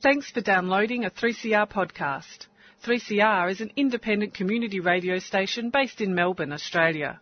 [0.00, 2.46] Thanks for downloading a 3CR podcast.
[2.86, 7.20] 3CR is an independent community radio station based in Melbourne, Australia.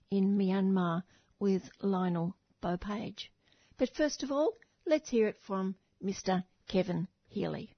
[0.10, 1.04] in Myanmar
[1.40, 3.30] with Lionel Beaupage.
[3.78, 4.54] But first of all,
[4.86, 6.44] let's hear it from Mr.
[6.68, 7.75] Kevin Healy.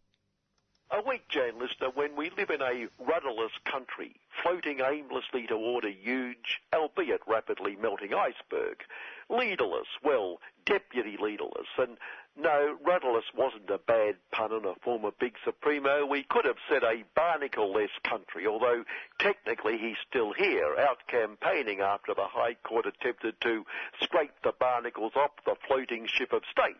[0.89, 5.91] A week, Jan listener, when we live in a rudderless country, floating aimlessly toward a
[5.91, 8.83] huge, albeit rapidly melting iceberg,
[9.29, 11.97] leaderless, well, deputy leaderless, and
[12.39, 16.05] no, rudderless wasn't a bad pun on a former big supremo.
[16.05, 18.83] We could have said a barnacle-less country, although
[19.19, 23.65] technically he's still here, out campaigning after the High Court attempted to
[24.01, 26.75] scrape the barnacles off the floating ship of state.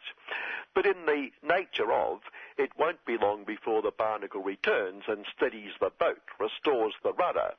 [0.76, 2.20] But in the nature of,
[2.58, 7.54] it won't be long before the barnacle returns and steadies the boat, restores the rudder.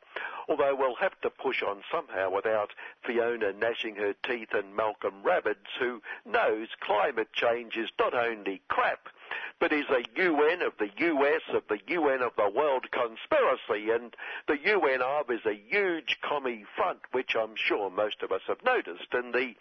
[0.49, 2.71] Although we'll have to push on somehow without
[3.05, 9.09] Fiona gnashing her teeth and Malcolm Rabbids, who knows climate change is not only crap,
[9.61, 14.15] but is a UN of the US of the UN of the world conspiracy, and
[14.47, 19.13] the UNR is a huge commie front, which I'm sure most of us have noticed.
[19.13, 19.55] And the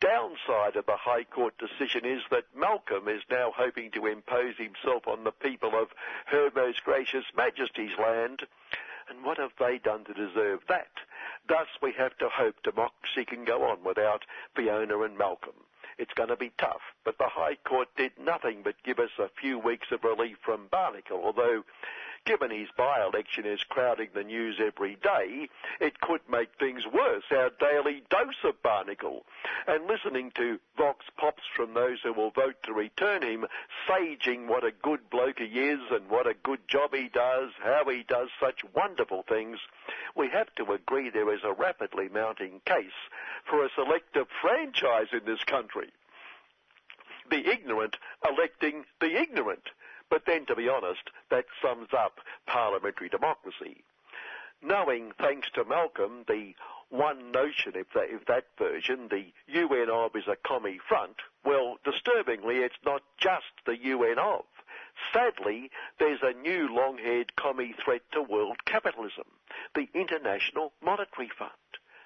[0.00, 5.06] downside of the High Court decision is that Malcolm is now hoping to impose himself
[5.06, 5.88] on the people of
[6.26, 8.46] Her Most Gracious Majesty's land.
[9.08, 10.92] And what have they done to deserve that?
[11.48, 14.24] Thus, we have to hope democracy can go on without
[14.54, 15.54] Fiona and Malcolm.
[16.00, 19.28] It's going to be tough, but the High Court did nothing but give us a
[19.38, 21.62] few weeks of relief from Barnacle, although
[22.24, 25.48] given his by-election is crowding the news every day,
[25.80, 29.24] it could make things worse, our daily dose of Barnacle.
[29.66, 33.46] And listening to Vox Pops from those who will vote to return him,
[33.88, 37.84] saging what a good bloke he is and what a good job he does, how
[37.88, 39.58] he does such wonderful things,
[40.16, 42.86] we have to agree there is a rapidly mounting case
[43.44, 45.90] for a selective franchise in this country.
[47.30, 47.96] The ignorant
[48.28, 49.70] electing the ignorant.
[50.10, 53.84] But then, to be honest, that sums up parliamentary democracy.
[54.62, 56.54] Knowing, thanks to Malcolm, the
[56.90, 61.78] one notion, if that, if that version, the UN of is a commie front, well,
[61.84, 64.44] disturbingly, it's not just the UN of.
[65.12, 69.24] Sadly, there's a new long-haired commie threat to world capitalism,
[69.74, 71.52] the International Monetary Fund.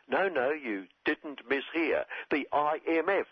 [0.09, 2.05] No, no, you didn't mishear.
[2.31, 3.27] The IMF.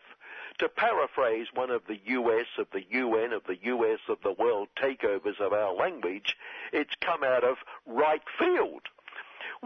[0.58, 4.68] To paraphrase one of the US of the UN of the US of the world
[4.76, 6.36] takeovers of our language,
[6.72, 8.82] it's come out of right field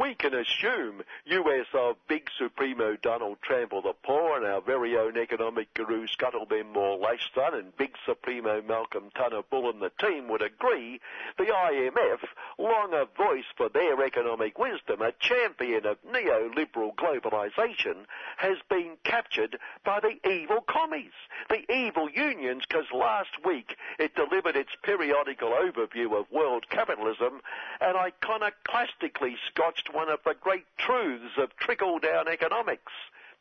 [0.06, 5.18] we can assume US of Big Supremo Donald Trample the Poor and our very own
[5.18, 11.00] economic guru Scuttlebem Morlashton and Big Supremo Malcolm Tunner Bull and the team would agree
[11.38, 12.20] the IMF,
[12.56, 18.04] long a voice for their economic wisdom, a champion of neoliberal globalization,
[18.36, 21.10] has been captured by the evil commies,
[21.48, 27.40] the evil unions, because last week it delivered its periodical overview of world capitalism
[27.80, 32.92] and iconoclastically scotched one of the great truths of trickle-down economics.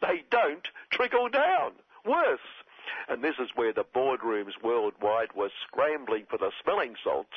[0.02, 1.74] They don't trickle down.
[2.06, 2.40] Worse.
[3.10, 7.36] And this is where the boardrooms worldwide were scrambling for the smelling salts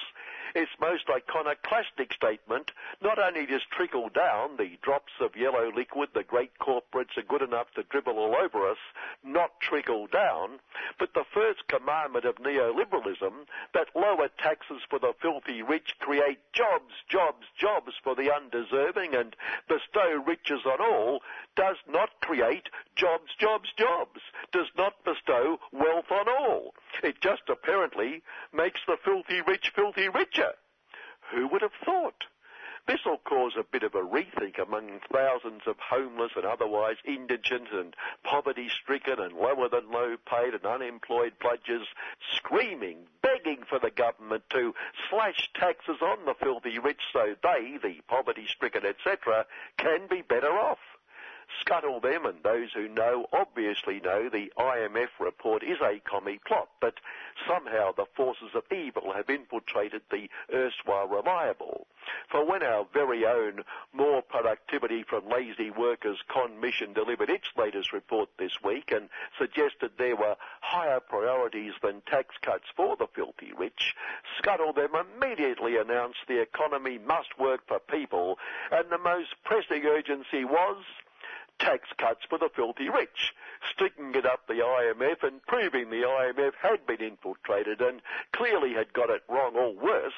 [0.54, 2.70] its most iconoclastic statement
[3.02, 7.42] not only does trickle down, the drops of yellow liquid the great corporates are good
[7.42, 8.78] enough to dribble all over us,
[9.24, 10.58] not trickle down,
[10.98, 16.94] but the first commandment of neoliberalism, that lower taxes for the filthy rich create jobs,
[17.08, 19.36] jobs, jobs for the undeserving and
[19.68, 21.20] bestow riches on all,
[21.56, 24.20] does not create jobs, jobs, jobs,
[24.52, 26.74] does not bestow wealth on all.
[27.02, 28.22] It just apparently
[28.52, 30.37] makes the filthy rich filthy richer.
[31.30, 32.24] Who would have thought?
[32.86, 37.70] This will cause a bit of a rethink among thousands of homeless and otherwise indigent
[37.70, 37.94] and
[38.24, 41.86] poverty-stricken and lower than low paid and unemployed bludgers
[42.34, 44.74] screaming, begging for the government to
[45.10, 49.44] slash taxes on the filthy rich so they, the poverty-stricken, etc.,
[49.76, 50.78] can be better off
[51.60, 56.68] scuttle them, and those who know obviously know the IMF report is a commie plot,
[56.80, 56.94] but
[57.46, 61.86] somehow the forces of evil have infiltrated the erstwhile reliable.
[62.30, 67.92] For when our very own More Productivity from Lazy Workers Con Mission delivered its latest
[67.92, 69.08] report this week and
[69.38, 73.94] suggested there were higher priorities than tax cuts for the filthy rich,
[74.38, 78.38] Scuttle them immediately announced the economy must work for people,
[78.70, 80.84] and the most pressing urgency was
[81.58, 83.34] tax cuts for the filthy rich,
[83.74, 88.00] sticking it up the IMF and proving the IMF had been infiltrated and
[88.32, 90.14] clearly had got it wrong or worse.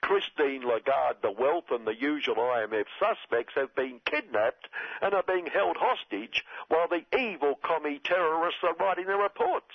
[0.00, 4.68] Christine Lagarde, the wealth and the usual IMF suspects have been kidnapped
[5.02, 9.74] and are being held hostage while the evil commie terrorists are writing the reports.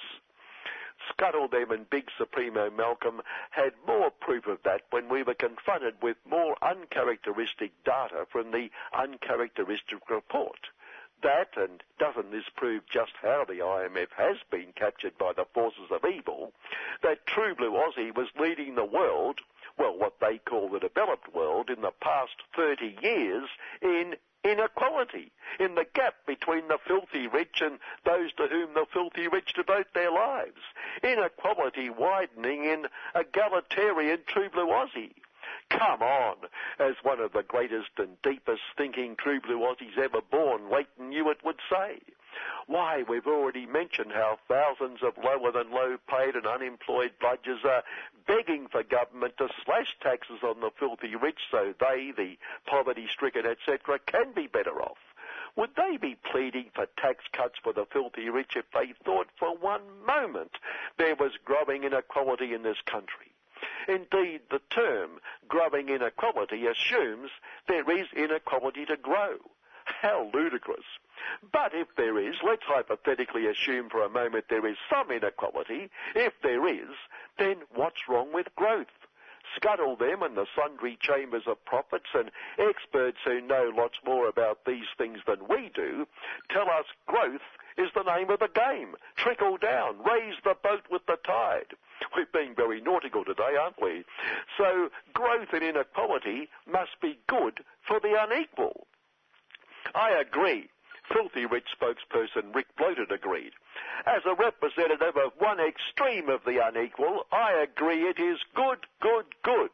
[1.09, 3.21] Scuttle them and Big Supremo Malcolm
[3.51, 8.69] had more proof of that when we were confronted with more uncharacteristic data from the
[8.93, 10.69] uncharacteristic report
[11.23, 15.91] that, and doesn't this prove just how the IMF has been captured by the forces
[15.91, 16.53] of evil,
[17.03, 19.39] that True Blue Aussie was leading the world,
[19.77, 23.47] well, what they call the developed world, in the past 30 years
[23.81, 29.27] in inequality, in the gap between the filthy rich and those to whom the filthy
[29.27, 30.61] rich devote their lives.
[31.03, 32.85] Inequality widening in
[33.15, 35.13] egalitarian True Blue Aussie.
[35.69, 36.35] Come on,
[36.79, 41.43] as one of the greatest and deepest thinking true blue Aussies ever born, Lleyton Hewitt
[41.45, 41.99] would say.
[42.67, 47.83] Why, we've already mentioned how thousands of lower than low paid and unemployed bludgers are
[48.27, 53.45] begging for government to slash taxes on the filthy rich so they, the poverty stricken,
[53.45, 54.97] etc., can be better off.
[55.55, 59.55] Would they be pleading for tax cuts for the filthy rich if they thought for
[59.57, 60.57] one moment
[60.97, 63.33] there was growing inequality in this country?
[63.87, 67.31] Indeed, the term growing inequality assumes
[67.67, 69.37] there is inequality to grow.
[69.85, 70.85] How ludicrous.
[71.51, 75.89] But if there is, let's hypothetically assume for a moment there is some inequality.
[76.15, 76.95] If there is,
[77.37, 78.87] then what's wrong with growth?
[79.61, 84.59] Scuttle them and the sundry chambers of prophets and experts who know lots more about
[84.65, 86.07] these things than we do
[86.49, 87.41] tell us growth
[87.77, 88.95] is the name of the game.
[89.17, 91.75] Trickle down, raise the boat with the tide.
[92.15, 94.03] We've been very nautical today, aren't we?
[94.57, 98.87] So growth and inequality must be good for the unequal.
[99.95, 100.69] I agree.
[101.13, 103.53] Filthy Rich spokesperson Rick Bloated agreed.
[104.05, 109.25] As a representative of one extreme of the unequal, I agree it is good, good,
[109.43, 109.71] good.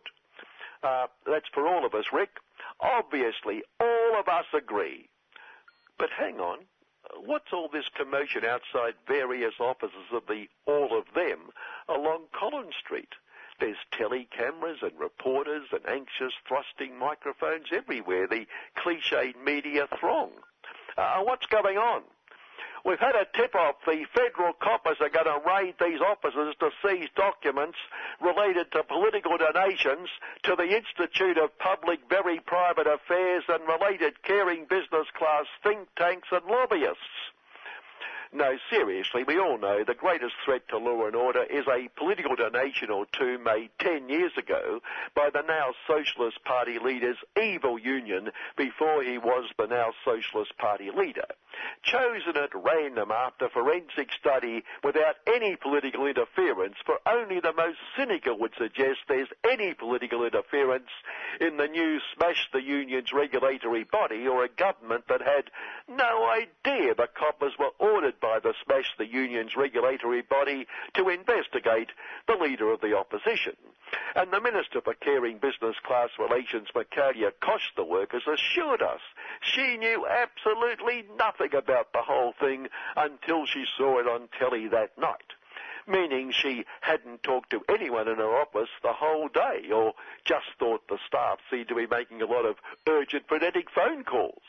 [0.83, 2.37] Uh, that's for all of us, Rick.
[2.79, 5.09] Obviously, all of us agree.
[5.97, 6.59] But hang on,
[7.25, 11.49] what's all this commotion outside various offices of the all of them
[11.87, 13.13] along Collins Street?
[13.59, 18.47] There's telly cameras and reporters and anxious thrusting microphones everywhere, the
[18.77, 20.31] cliched media throng.
[20.97, 22.03] Uh, what's going on?
[22.86, 23.77] We've had a tip-off.
[23.86, 27.77] The federal coppers are going to raid these offices to seize documents
[28.21, 30.07] related to political donations
[30.44, 36.27] to the Institute of Public Very Private Affairs and related caring business class think tanks
[36.31, 37.33] and lobbyists.
[38.35, 42.35] No, seriously, we all know the greatest threat to law and order is a political
[42.35, 44.81] donation or two made 10 years ago
[45.15, 50.92] by the now Socialist Party leader's evil union before he was the now Socialist Party
[50.92, 51.23] leader.
[51.83, 58.37] Chosen at random after forensic study without any political interference, for only the most cynical
[58.37, 60.89] would suggest there's any political interference
[61.39, 65.49] in the new Smash the Union's regulatory body or a government that had
[65.87, 70.65] no idea the coppers were ordered by the Smash the Union's regulatory body
[70.95, 71.89] to investigate
[72.27, 73.55] the leader of the opposition.
[74.15, 77.33] And the Minister for Caring Business Class Relations, Michaelia
[77.75, 79.01] the workers, assured us
[79.41, 82.67] she knew absolutely nothing about the whole thing
[82.97, 85.33] until she saw it on telly that night
[85.87, 89.94] meaning she hadn't talked to anyone in her office the whole day, or
[90.25, 92.55] just thought the staff seemed to be making a lot of
[92.87, 94.41] urgent frenetic phone calls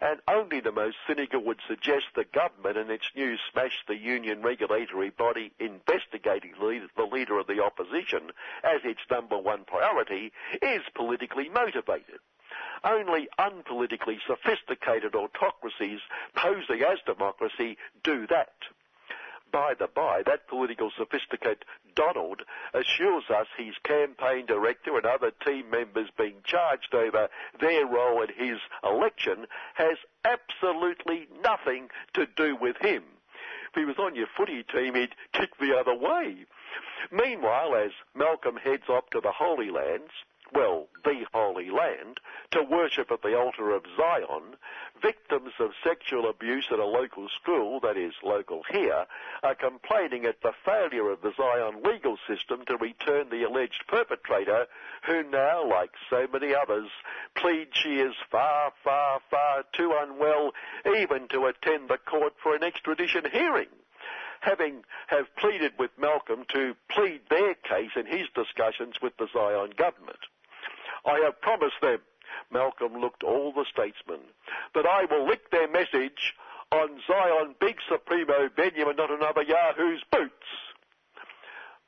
[0.00, 4.42] and only the most cynical would suggest the government and its new Smash the Union
[4.42, 8.30] regulatory body investigating the leader of the opposition
[8.62, 12.20] as its number one priority is politically motivated.
[12.84, 16.00] Only unpolitically sophisticated autocracies
[16.34, 18.54] posing as democracy do that.
[19.52, 22.42] By the by, that political sophisticate Donald
[22.74, 27.28] assures us his campaign director and other team members being charged over
[27.60, 33.04] their role in his election has absolutely nothing to do with him.
[33.70, 36.44] If he was on your footy team, he'd kick the other way.
[37.10, 40.12] Meanwhile, as Malcolm heads off to the Holy Lands,
[40.52, 42.20] well, the Holy Land,
[42.52, 44.56] to worship at the altar of Zion,
[45.02, 49.06] victims of sexual abuse at a local school, that is local here,
[49.42, 54.66] are complaining at the failure of the Zion legal system to return the alleged perpetrator,
[55.06, 56.88] who now, like so many others,
[57.34, 60.52] plead she is far, far, far too unwell
[60.96, 63.68] even to attend the court for an extradition hearing
[64.40, 69.70] having have pleaded with Malcolm to plead their case in his discussions with the Zion
[69.76, 70.18] government.
[71.06, 71.98] I have promised them,
[72.50, 74.20] Malcolm looked all the statesmen,
[74.74, 76.34] that I will lick their message
[76.72, 80.32] on Zion Big Supremo Benjamin, not another Yahoo's boots.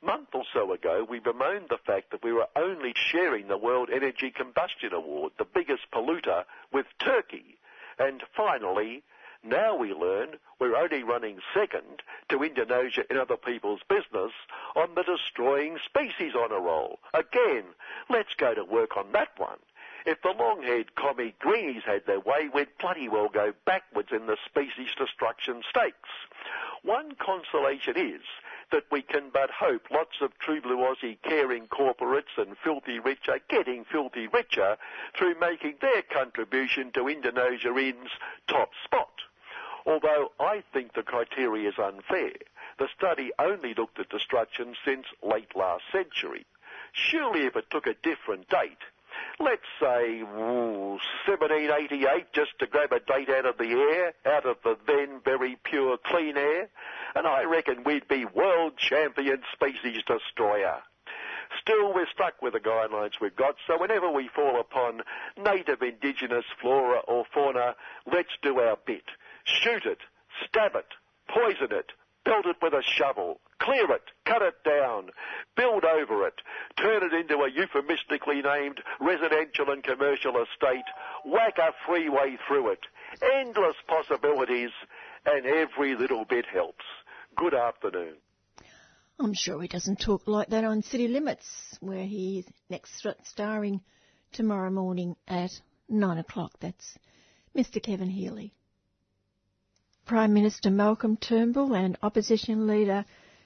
[0.00, 3.90] Month or so ago, we bemoaned the fact that we were only sharing the World
[3.92, 7.58] Energy Combustion Award, the biggest polluter, with Turkey.
[7.98, 9.02] And finally,
[9.48, 14.32] now we learn we're only running second to Indonesia in other people's business
[14.76, 16.98] on the destroying species honour roll.
[17.14, 17.64] Again,
[18.10, 19.58] let's go to work on that one.
[20.06, 24.36] If the long-haired commie greenies had their way, we'd bloody well go backwards in the
[24.46, 26.08] species destruction stakes.
[26.82, 28.22] One consolation is
[28.70, 33.28] that we can but hope lots of true blue Aussie caring corporates and filthy rich
[33.28, 34.76] are getting filthy richer
[35.16, 38.10] through making their contribution to Indonesia In's
[38.46, 39.10] top spot.
[39.88, 42.32] Although I think the criteria is unfair.
[42.78, 46.44] The study only looked at destruction since late last century.
[46.92, 48.82] Surely if it took a different date,
[49.40, 54.58] let's say ooh, 1788, just to grab a date out of the air, out of
[54.62, 56.68] the then very pure clean air,
[57.14, 60.82] and I reckon we'd be world champion species destroyer.
[61.62, 65.00] Still, we're stuck with the guidelines we've got, so whenever we fall upon
[65.42, 67.74] native indigenous flora or fauna,
[68.06, 69.04] let's do our bit.
[69.48, 69.98] Shoot it,
[70.44, 70.86] stab it,
[71.28, 71.92] poison it,
[72.24, 75.08] belt it with a shovel, clear it, cut it down,
[75.56, 76.34] build over it,
[76.76, 80.84] turn it into a euphemistically named residential and commercial estate,
[81.24, 82.80] whack a freeway through it.
[83.40, 84.70] Endless possibilities,
[85.24, 86.84] and every little bit helps.
[87.36, 88.16] Good afternoon.
[89.18, 93.80] I'm sure he doesn't talk like that on City Limits, where he's next starring
[94.32, 95.50] tomorrow morning at
[95.88, 96.52] nine o'clock.
[96.60, 96.98] That's
[97.56, 97.82] Mr.
[97.82, 98.52] Kevin Healy.
[100.08, 103.04] Prime Minister Malcolm Turnbull and opposition leader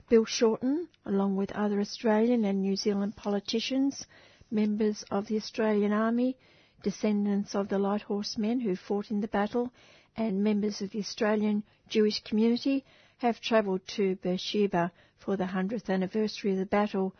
[0.08, 4.06] Bill Shorten, along with other Australian and New Zealand politicians,
[4.48, 6.36] members of the Australian Army,
[6.84, 9.72] descendants of the Light Horsemen who fought in the battle,
[10.16, 12.84] and members of the Australian Jewish community,
[13.18, 17.12] have travelled to Beersheba for the 100th anniversary of the battle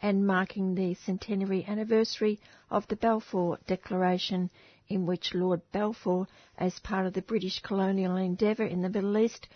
[0.00, 2.40] and marking the centenary anniversary
[2.70, 4.48] of the Balfour Declaration
[4.88, 6.26] in which Lord Balfour,
[6.56, 9.46] as part of the British colonial endeavour in the Middle East,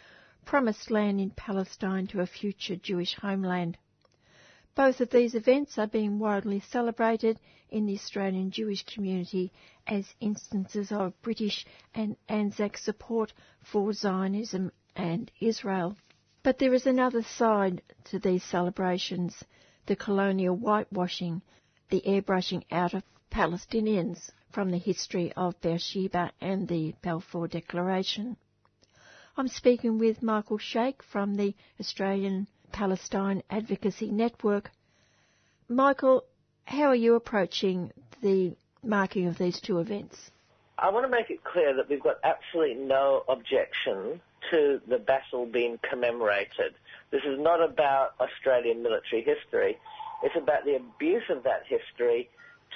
[0.45, 3.79] promised land in Palestine to a future Jewish homeland.
[4.75, 7.39] Both of these events are being widely celebrated
[7.71, 9.53] in the Australian Jewish community
[9.87, 15.97] as instances of British and Anzac support for Zionism and Israel.
[16.43, 19.45] But there is another side to these celebrations,
[19.87, 21.41] the colonial whitewashing,
[21.89, 28.37] the airbrushing out of Palestinians from the history of Beersheba and the Balfour Declaration.
[29.37, 34.71] I'm speaking with Michael Shaik from the Australian Palestine Advocacy Network.
[35.69, 36.25] Michael,
[36.65, 37.93] how are you approaching
[38.23, 40.31] the marking of these two events?
[40.79, 45.47] I want to make it clear that we've got absolutely no objection to the battle
[45.47, 46.75] being commemorated.
[47.11, 49.79] This is not about Australian military history.
[50.23, 52.29] It's about the abuse of that history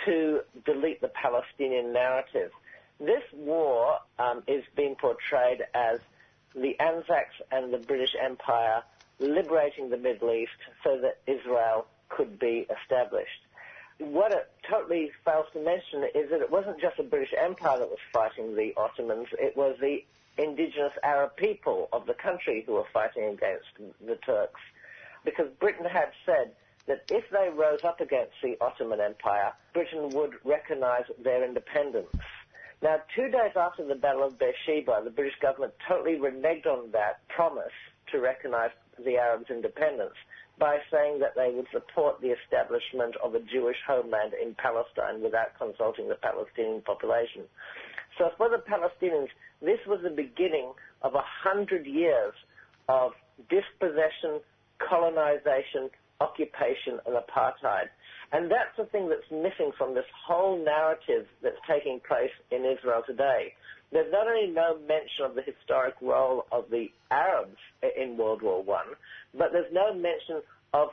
[0.04, 2.50] to delete the Palestinian narrative.
[3.00, 6.00] This war um, is being portrayed as
[6.54, 8.82] the Anzacs and the British Empire
[9.18, 10.52] liberating the Middle East
[10.84, 13.40] so that Israel could be established.
[13.98, 17.88] What it totally fails to mention is that it wasn't just the British Empire that
[17.88, 20.04] was fighting the Ottomans, it was the
[20.38, 23.66] indigenous Arab people of the country who were fighting against
[24.06, 24.60] the Turks.
[25.24, 26.52] Because Britain had said
[26.86, 32.08] that if they rose up against the Ottoman Empire, Britain would recognize their independence.
[32.82, 37.26] Now, two days after the Battle of Beersheba, the British government totally reneged on that
[37.28, 37.72] promise
[38.12, 38.70] to recognize
[39.04, 40.14] the Arabs' independence
[40.58, 45.58] by saying that they would support the establishment of a Jewish homeland in Palestine without
[45.58, 47.42] consulting the Palestinian population.
[48.18, 49.28] So for the Palestinians,
[49.60, 52.32] this was the beginning of a hundred years
[52.88, 53.12] of
[53.50, 54.40] dispossession,
[54.78, 57.88] colonization, occupation, and apartheid.
[58.32, 63.02] And that's the thing that's missing from this whole narrative that's taking place in Israel
[63.06, 63.54] today.
[63.92, 67.58] There's not only no mention of the historic role of the Arabs
[67.96, 68.86] in World War One,
[69.38, 70.42] but there's no mention
[70.74, 70.88] of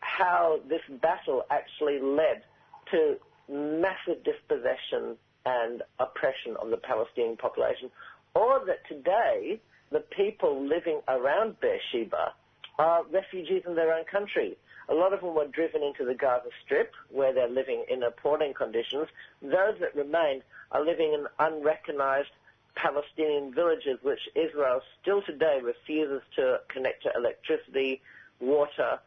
[0.00, 2.42] how this battle actually led
[2.90, 3.16] to
[3.48, 5.16] massive dispossession
[5.46, 7.90] and oppression of the Palestinian population,
[8.34, 12.34] or that today the people living around Beersheba
[12.78, 14.56] are refugees in their own country.
[14.88, 18.54] A lot of them were driven into the Gaza Strip, where they're living in appalling
[18.54, 19.08] conditions.
[19.40, 22.30] Those that remain are living in unrecognized
[22.74, 28.02] Palestinian villages, which Israel still today refuses to connect to electricity,
[28.40, 28.98] water,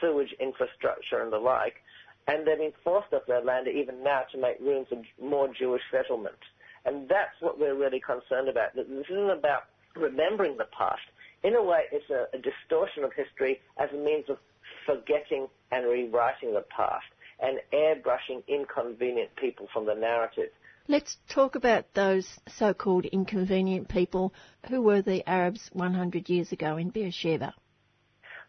[0.00, 1.76] sewage infrastructure, and the like.
[2.26, 5.82] And they're being forced off their land even now to make room for more Jewish
[5.90, 6.38] settlement.
[6.84, 8.74] And that's what we're really concerned about.
[8.74, 9.64] This isn't about
[9.96, 11.02] remembering the past.
[11.42, 14.38] In a way, it's a, a distortion of history as a means of
[14.86, 17.06] forgetting and rewriting the past
[17.40, 20.50] and airbrushing inconvenient people from the narrative.
[20.86, 24.34] Let's talk about those so-called inconvenient people
[24.68, 27.54] who were the Arabs 100 years ago in Beersheba.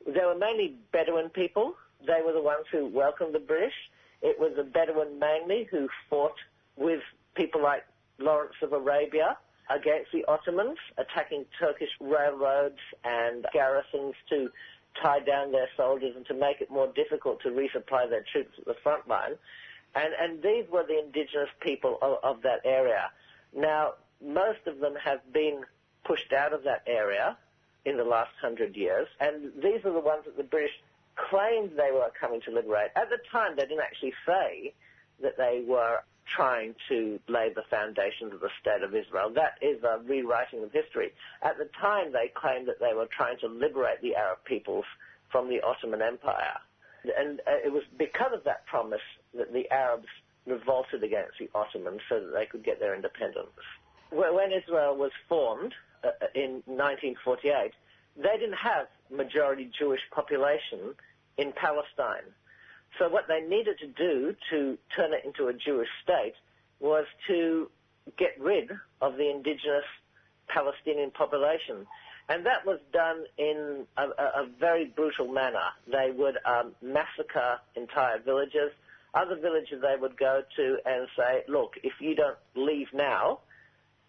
[0.05, 1.75] They were mainly Bedouin people.
[2.05, 3.73] They were the ones who welcomed the British.
[4.21, 6.35] It was the Bedouin mainly who fought
[6.75, 6.99] with
[7.35, 7.83] people like
[8.19, 9.37] Lawrence of Arabia
[9.69, 14.49] against the Ottomans, attacking Turkish railroads and garrisons to
[15.01, 18.65] tie down their soldiers and to make it more difficult to resupply their troops at
[18.65, 19.35] the front line.
[19.95, 23.11] And, and these were the indigenous people of, of that area.
[23.55, 25.61] Now, most of them have been
[26.03, 27.37] pushed out of that area
[27.85, 30.71] in the last hundred years, and these are the ones that the British
[31.29, 32.91] claimed they were coming to liberate.
[32.95, 34.73] At the time, they didn't actually say
[35.21, 39.31] that they were trying to lay the foundations of the State of Israel.
[39.33, 41.11] That is a rewriting of history.
[41.43, 44.85] At the time, they claimed that they were trying to liberate the Arab peoples
[45.31, 46.57] from the Ottoman Empire.
[47.17, 49.05] And uh, it was because of that promise
[49.35, 50.07] that the Arabs
[50.45, 53.49] revolted against the Ottomans so that they could get their independence.
[54.11, 57.71] When Israel was formed uh, uh in 1948,
[58.15, 60.95] they didn't have majority Jewish population
[61.37, 62.31] in Palestine.
[62.97, 66.33] So what they needed to do to turn it into a Jewish state
[66.79, 67.69] was to
[68.17, 69.85] get rid of the indigenous
[70.47, 71.87] Palestinian population.
[72.29, 75.67] And that was done in a, a very brutal manner.
[75.87, 78.71] They would um, massacre entire villages.
[79.13, 83.39] Other villages they would go to and say, look, if you don't leave now,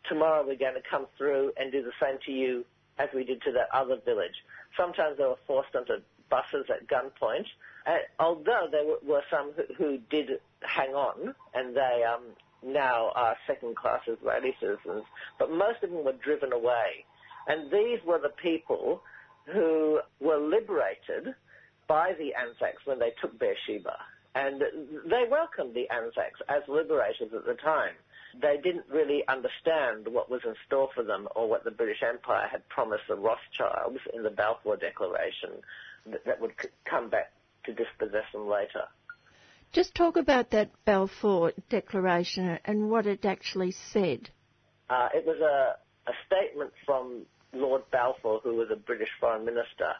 [0.09, 2.65] tomorrow we're going to come through and do the same to you
[2.99, 4.45] as we did to that other village.
[4.77, 5.95] Sometimes they were forced onto
[6.31, 7.47] buses at gunpoint.
[7.87, 12.23] Uh, although there were, some who, who, did hang on, and they um,
[12.65, 15.05] now are second-class Israeli citizens,
[15.39, 17.05] but most of them were driven away.
[17.47, 19.03] And these were the people
[19.45, 21.35] who were liberated
[21.87, 23.97] by the Anzacs when they took Beersheba.
[24.35, 24.61] And
[25.09, 27.95] they welcomed the Anzacs as liberators at the time
[28.41, 32.49] they didn't really understand what was in store for them or what the British Empire
[32.51, 35.51] had promised the Rothschilds in the Balfour Declaration
[36.07, 37.33] that, that would c- come back
[37.67, 38.85] to dispossess them later.
[39.73, 44.31] Just talk about that Balfour Declaration and what it actually said.
[44.89, 45.77] Uh, it was a,
[46.11, 49.93] a statement from Lord Balfour, who was a British foreign minister,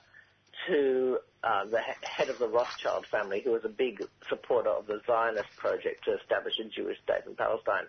[0.69, 5.01] to uh, the head of the Rothschild family, who was a big supporter of the
[5.07, 7.85] Zionist project to establish a Jewish state in Palestine.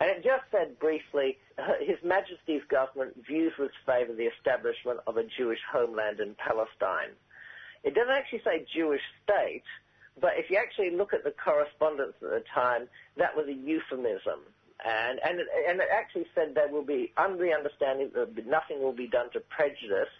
[0.00, 1.38] And it just said briefly,
[1.80, 7.14] His Majesty's government views with favour the establishment of a Jewish homeland in Palestine.
[7.84, 9.62] It doesn't actually say Jewish state,
[10.20, 14.40] but if you actually look at the correspondence at the time, that was a euphemism.
[14.84, 18.80] And, and, it, and it actually said there will be, under the understanding that nothing
[18.80, 20.12] will be done to prejudice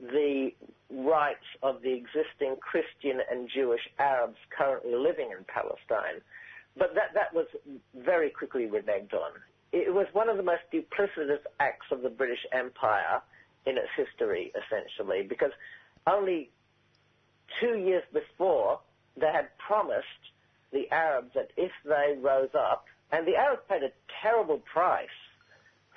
[0.00, 0.52] the
[0.90, 6.20] rights of the existing Christian and Jewish Arabs currently living in Palestine.
[6.76, 7.46] But that, that was
[7.94, 9.32] very quickly reneged on.
[9.72, 13.20] It was one of the most duplicitous acts of the British Empire
[13.66, 15.52] in its history, essentially, because
[16.06, 16.50] only
[17.60, 18.80] two years before
[19.16, 20.06] they had promised
[20.72, 23.90] the Arabs that if they rose up, and the Arabs paid a
[24.22, 25.08] terrible price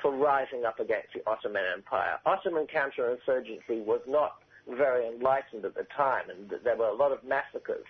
[0.01, 2.19] for rising up against the Ottoman Empire.
[2.25, 4.37] Ottoman counterinsurgency was not
[4.67, 7.85] very enlightened at the time, and there were a lot of massacres.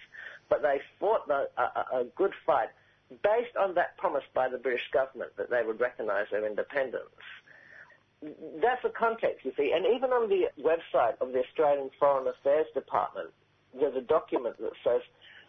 [0.49, 1.47] But they fought a,
[1.97, 2.69] a, good fight
[3.09, 7.03] based on that promise by the British government that they would recognise their independence.
[8.21, 9.73] That's the context, you see.
[9.75, 13.29] And even on the website of the Australian Foreign Affairs Department,
[13.79, 15.01] there's a document that says,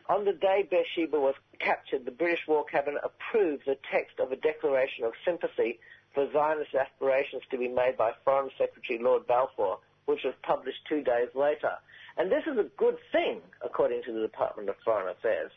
[0.08, 4.36] on the day Beersheba was captured, the British War Cabinet approved the text of a
[4.36, 5.78] declaration of sympathy
[6.14, 11.02] for Zionist aspirations to be made by Foreign Secretary Lord Balfour which was published two
[11.02, 11.72] days later.
[12.16, 15.50] And this is a good thing, according to the Department of Foreign Affairs,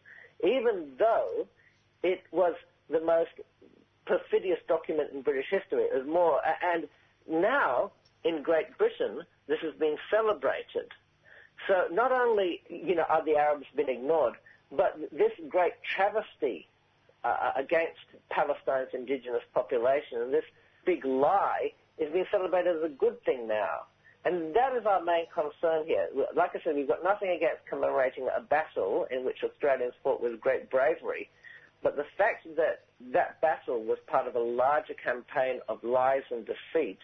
[0.43, 1.47] even though
[2.03, 2.55] it was
[2.89, 3.31] the most
[4.05, 5.83] perfidious document in British history.
[5.83, 6.87] It was more, and
[7.29, 7.91] now
[8.23, 10.91] in Great Britain, this has been celebrated.
[11.67, 14.33] So not only, you know, are the Arabs being ignored,
[14.71, 16.67] but this great travesty
[17.23, 17.99] uh, against
[18.29, 20.45] Palestine's indigenous population and this
[20.85, 23.85] big lie is being celebrated as a good thing now.
[24.25, 26.07] And that is our main concern here.
[26.35, 30.39] Like I said, we've got nothing against commemorating a battle in which Australians fought with
[30.41, 31.29] great bravery,
[31.81, 32.81] but the fact that
[33.13, 36.99] that battle was part of a larger campaign of lies and deceit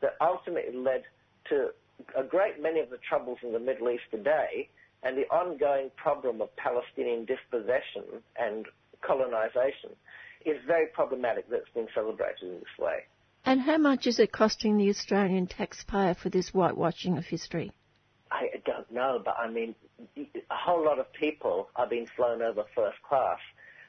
[0.00, 1.04] that ultimately led
[1.48, 1.70] to
[2.16, 4.68] a great many of the troubles in the Middle East today
[5.02, 8.66] and the ongoing problem of Palestinian dispossession and
[9.02, 9.90] colonization
[10.44, 13.04] is very problematic that it's being celebrated in this way.
[13.44, 17.72] And how much is it costing the Australian taxpayer for this whitewashing of history?
[18.30, 19.74] I don't know, but I mean,
[20.16, 23.38] a whole lot of people are being flown over first class.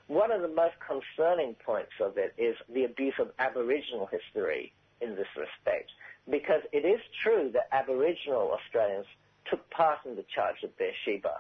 [0.08, 5.16] One of the most concerning points of it is the abuse of Aboriginal history in
[5.16, 5.90] this respect,
[6.30, 9.06] because it is true that Aboriginal Australians
[9.50, 11.36] took part in the charge of Beersheba,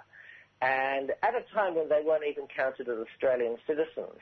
[0.61, 4.19] and at a time when they weren't even counted as Australian citizens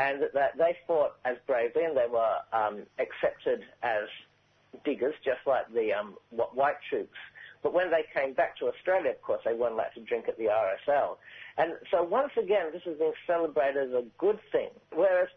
[0.00, 4.08] and that they fought as bravely and they were um, accepted as
[4.84, 7.18] diggers, just like the um, white troops.
[7.62, 10.38] But when they came back to Australia, of course, they weren't allowed to drink at
[10.38, 11.16] the RSL.
[11.58, 14.70] And so once again, this has been celebrated as a good thing.
[14.94, 15.28] Whereas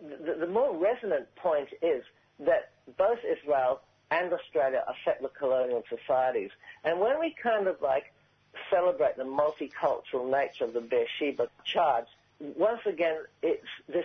[0.00, 2.04] the, the more resonant point is
[2.40, 3.80] that both Israel
[4.12, 6.50] and Australia are settler colonial societies.
[6.84, 8.12] And when we kind of like
[8.70, 12.06] celebrate the multicultural nature of the Beersheba charge,
[12.38, 14.04] once again, it's this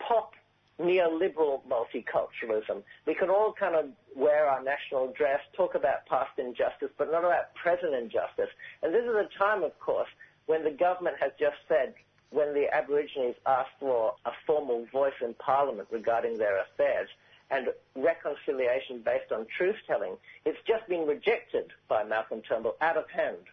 [0.00, 0.32] pop
[0.80, 2.82] neoliberal multiculturalism.
[3.06, 7.24] We can all kind of wear our national dress, talk about past injustice, but not
[7.24, 8.50] about present injustice.
[8.82, 10.08] And this is a time, of course,
[10.46, 11.94] when the government has just said,
[12.30, 17.08] when the Aborigines asked for a formal voice in Parliament regarding their affairs
[17.50, 23.08] and reconciliation based on truth telling, it's just been rejected by Malcolm Turnbull out of
[23.10, 23.46] hand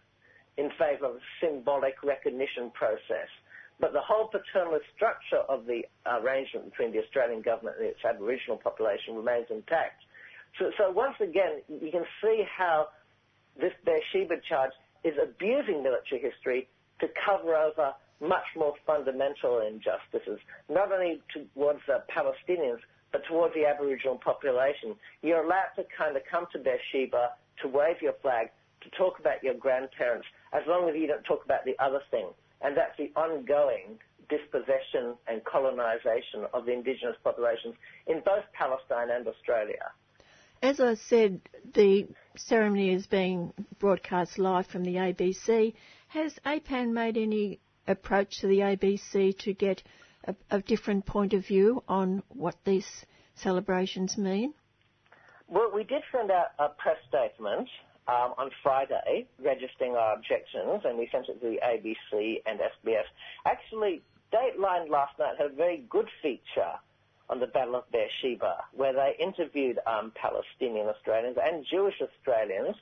[0.58, 3.30] in favour of a symbolic recognition process.
[3.80, 8.58] But the whole paternalist structure of the arrangement between the Australian government and its Aboriginal
[8.58, 10.04] population remains intact.
[10.60, 12.90] So, so once again, you can see how
[13.60, 14.72] this Beersheba charge
[15.04, 16.68] is abusing military history
[17.00, 22.80] to cover over much more fundamental injustices, not only towards the Palestinians,
[23.14, 24.96] but towards the Aboriginal population.
[25.22, 27.30] You're allowed to kind of come to Beersheba
[27.62, 28.50] to wave your flag,
[28.82, 32.28] to talk about your grandparents, as long as you don't talk about the other thing
[32.64, 34.00] and that's the ongoing
[34.30, 37.76] dispossession and colonisation of the indigenous populations
[38.08, 39.92] in both Palestine and Australia.
[40.62, 41.42] As I said,
[41.74, 45.74] the ceremony is being broadcast live from the ABC.
[46.08, 49.84] Has APAN made any approach to the ABC to get
[50.26, 53.06] a, a different point of view on what these
[53.36, 54.54] celebrations mean?
[55.48, 57.68] Well, we did send out a press statement
[58.08, 63.04] um, on Friday registering our objections, and we sent it to the ABC and SBS.
[63.46, 64.02] Actually,
[64.34, 66.74] Dateline last night had a very good feature
[67.30, 72.76] on the Battle of Beersheba, where they interviewed um, Palestinian Australians and Jewish Australians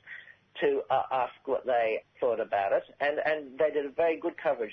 [0.60, 4.34] to uh, ask what they thought about it, and, and they did a very good
[4.42, 4.72] coverage.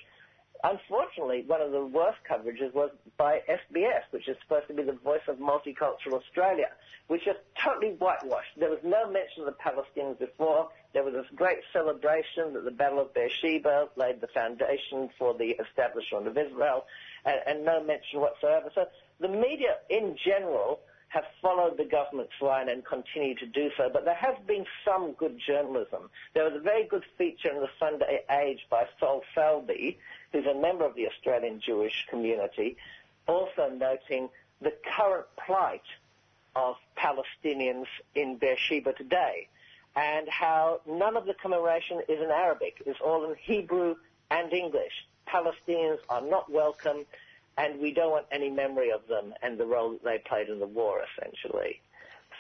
[0.64, 4.94] Unfortunately, one of the worst coverages was by SBS, which is supposed to be the
[4.94, 6.68] voice of multicultural Australia,
[7.08, 8.52] which is totally whitewashed.
[8.58, 10.68] There was no mention of the Palestinians before.
[10.94, 15.56] There was this great celebration that the Battle of Beersheba laid the foundation for the
[15.64, 16.86] establishment of Israel,
[17.24, 18.70] and, and no mention whatsoever.
[18.76, 18.88] So
[19.22, 24.06] the media in general have followed the government's line and continue to do so, but
[24.06, 26.10] there has been some good journalism.
[26.34, 29.98] There was a very good feature in the Sunday Age by Sol Salbe,
[30.32, 32.78] who's a member of the Australian Jewish community,
[33.28, 34.30] also noting
[34.62, 35.84] the current plight
[36.56, 39.48] of Palestinians in Beersheba today
[39.96, 42.82] and how none of the commemoration is in Arabic.
[42.86, 43.96] It's all in Hebrew
[44.30, 44.94] and English.
[45.28, 47.06] Palestinians are not welcome
[47.58, 50.60] and we don't want any memory of them and the role that they played in
[50.60, 51.82] the war, essentially.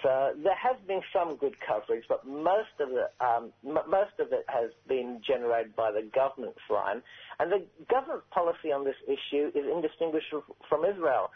[0.03, 4.45] There has been some good coverage, but most of it, um, m- most of it
[4.47, 7.01] has been generated by the government's line.
[7.39, 11.31] And the government's policy on this issue is indistinguishable from Israel.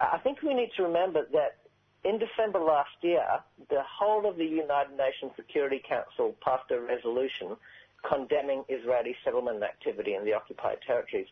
[0.00, 1.58] I think we need to remember that
[2.04, 3.26] in December last year,
[3.68, 7.56] the whole of the United Nations Security Council passed a resolution
[8.08, 11.26] condemning Israeli settlement activity in the occupied territories.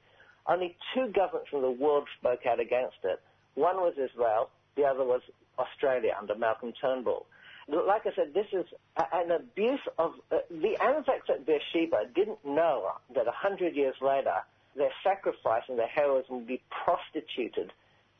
[0.47, 3.21] Only two governments in the world spoke out against it.
[3.55, 5.23] One was Israel, the other was
[5.59, 7.27] Australia under Malcolm Turnbull.
[7.69, 8.67] like I said, this is
[9.13, 14.37] an abuse of uh, the Anzacs at Beersheba didn't know that a hundred years later
[14.77, 17.73] their sacrifice and their heroism would be prostituted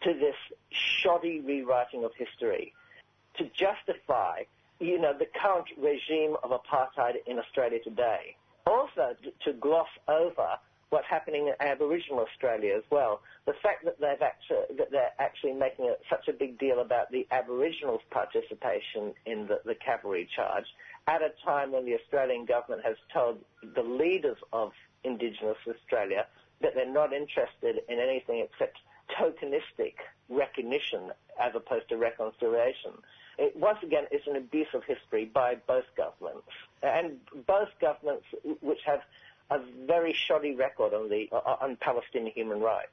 [0.03, 0.37] to this
[0.71, 2.73] shoddy rewriting of history
[3.37, 4.43] to justify,
[4.79, 8.37] you know, the current regime of apartheid in Australia today.
[8.67, 10.59] Also, to gloss over
[10.91, 13.21] what's happening in Aboriginal Australia as well.
[13.47, 17.11] The fact that they've actually that they're actually making a, such a big deal about
[17.11, 20.67] the Aboriginals' participation in the, the cavalry charge
[21.07, 23.39] at a time when the Australian government has told
[23.75, 24.73] the leaders of
[25.05, 26.27] Indigenous Australia
[26.61, 28.79] that they're not interested in anything except
[29.19, 29.95] tokenistic
[30.29, 32.93] recognition as opposed to reconciliation.
[33.39, 36.49] It, once again, it's an abuse of history by both governments,
[36.83, 38.25] and both governments
[38.61, 39.01] which have
[39.51, 42.93] a very shoddy record on the uh, uh, on Palestinian human rights.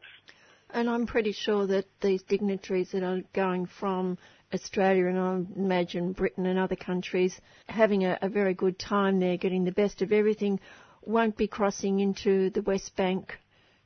[0.73, 4.17] And I'm pretty sure that these dignitaries that are going from
[4.53, 9.37] Australia and I imagine Britain and other countries having a, a very good time there,
[9.37, 10.59] getting the best of everything,
[11.01, 13.37] won't be crossing into the West Bank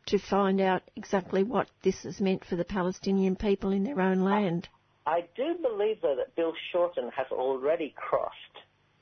[0.08, 4.20] to find out exactly what this has meant for the Palestinian people in their own
[4.20, 4.68] land.
[5.08, 8.36] I do believe, though, that Bill Shorten has already crossed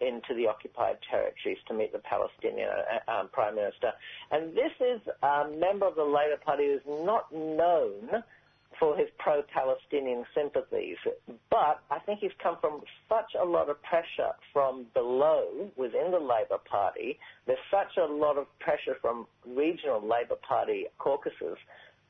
[0.08, 3.92] into the occupied territories to meet the Palestinian uh, um, Prime Minister.
[4.32, 8.24] And this is a member of the Labour Party who's not known
[8.80, 10.98] for his pro-Palestinian sympathies,
[11.50, 16.20] but I think he's come from such a lot of pressure from below within the
[16.20, 17.20] Labour Party.
[17.46, 21.58] There's such a lot of pressure from regional Labour Party caucuses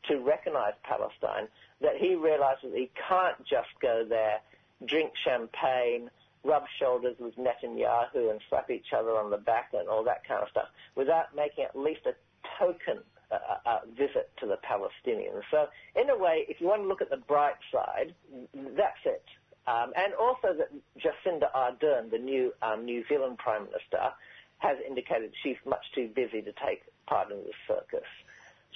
[0.07, 1.47] to recognise Palestine
[1.81, 4.39] that he realises he can't just go there,
[4.85, 6.09] drink champagne,
[6.43, 10.41] rub shoulders with Netanyahu and slap each other on the back and all that kind
[10.41, 12.13] of stuff without making at least a
[12.59, 12.99] token
[13.31, 15.41] uh, uh, uh, visit to the Palestinians.
[15.49, 18.13] So, in a way, if you want to look at the bright side,
[18.53, 19.23] that's it.
[19.65, 24.11] Um, and also that Jacinda Ardern, the new um, New Zealand Prime Minister,
[24.57, 28.07] has indicated she's much too busy to take part in this circus.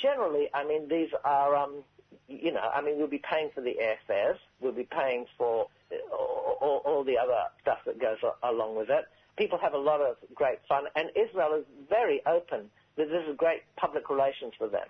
[0.02, 1.84] Generally, I mean, these are, um,
[2.28, 5.68] you know, I mean, we'll be paying for the airfares, we'll be paying for
[6.12, 9.06] all, all the other stuff that goes along with it.
[9.38, 13.38] People have a lot of great fun, and Israel is very open that this is
[13.38, 14.88] great public relations for them.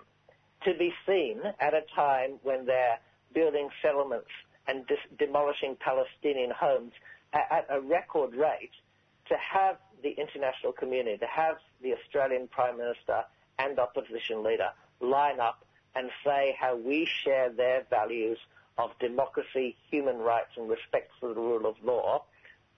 [0.64, 2.98] To be seen at a time when they're
[3.34, 4.30] building settlements
[4.66, 6.92] and dis- demolishing Palestinian homes
[7.32, 8.72] at, at a record rate,
[9.28, 13.24] to have the international community, to have the Australian Prime Minister
[13.58, 18.38] and opposition leader line up and say how we share their values
[18.78, 22.24] of democracy, human rights, and respect for the rule of law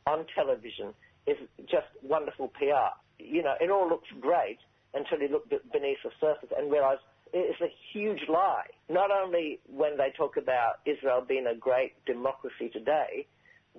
[0.07, 0.95] on television
[1.27, 1.37] is
[1.71, 2.97] just wonderful PR.
[3.19, 4.59] You know, it all looks great
[4.95, 6.99] until you look beneath the surface and realize
[7.33, 8.67] it's a huge lie.
[8.89, 13.27] Not only when they talk about Israel being a great democracy today,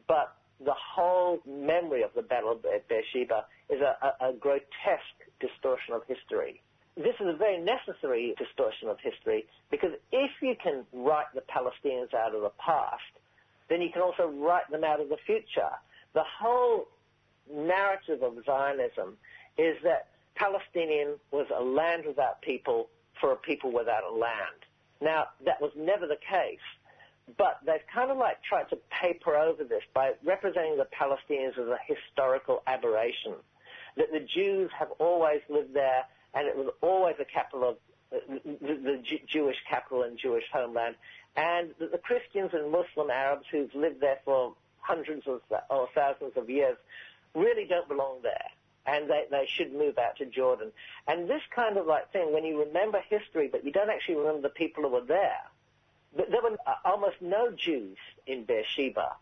[0.08, 5.96] but the whole memory of the Battle of Beersheba is a, a, a grotesque distortion
[5.96, 6.62] of history
[6.98, 12.14] this is a very necessary distortion of history because if you can write the Palestinians
[12.14, 13.02] out of the past,
[13.70, 15.72] then you can also write them out of the future.
[16.14, 16.88] The whole
[17.52, 19.18] narrative of Zionism
[19.58, 24.66] is that Palestinian was a land without people for a people without a land.
[25.00, 26.60] Now, that was never the case.
[27.38, 31.68] But they've kind of like tried to paper over this by representing the Palestinians as
[31.68, 33.36] a historical aberration.
[33.96, 37.76] That the Jews have always lived there and it was always a capital of
[38.14, 40.96] uh, the, the Jewish capital and Jewish homeland,
[41.36, 46.34] and the, the Christians and Muslim Arabs who've lived there for hundreds of, or thousands
[46.36, 46.78] of years
[47.34, 48.50] really don't belong there.
[48.86, 50.72] And they, they should move out to Jordan.
[51.08, 54.42] And this kind of like thing, when you remember history, but you don't actually remember
[54.42, 55.44] the people who were there,
[56.16, 59.14] there were uh, almost no Jews in Beersheba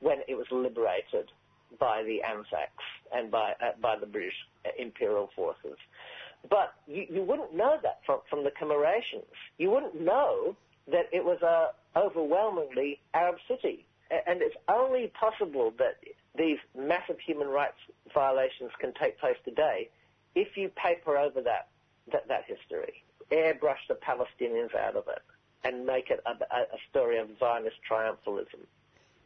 [0.00, 1.30] when it was liberated
[1.78, 5.76] by the Anzacs and by, uh, by the British uh, imperial forces.
[6.48, 9.24] But you, you wouldn't know that from, from the commemorations.
[9.58, 10.56] You wouldn't know
[10.90, 13.84] that it was a overwhelmingly Arab city.
[14.10, 15.98] And it's only possible that
[16.36, 17.76] these massive human rights
[18.12, 19.88] violations can take place today
[20.34, 21.68] if you paper over that,
[22.10, 25.22] that, that history, airbrush the Palestinians out of it,
[25.64, 28.66] and make it a, a story of Zionist triumphalism.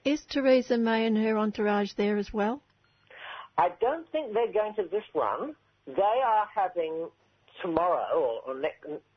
[0.05, 2.61] Is Theresa May and her entourage there as well?
[3.59, 5.57] I don't think they're going to this one.
[5.87, 7.09] They are having
[7.63, 8.55] tomorrow or,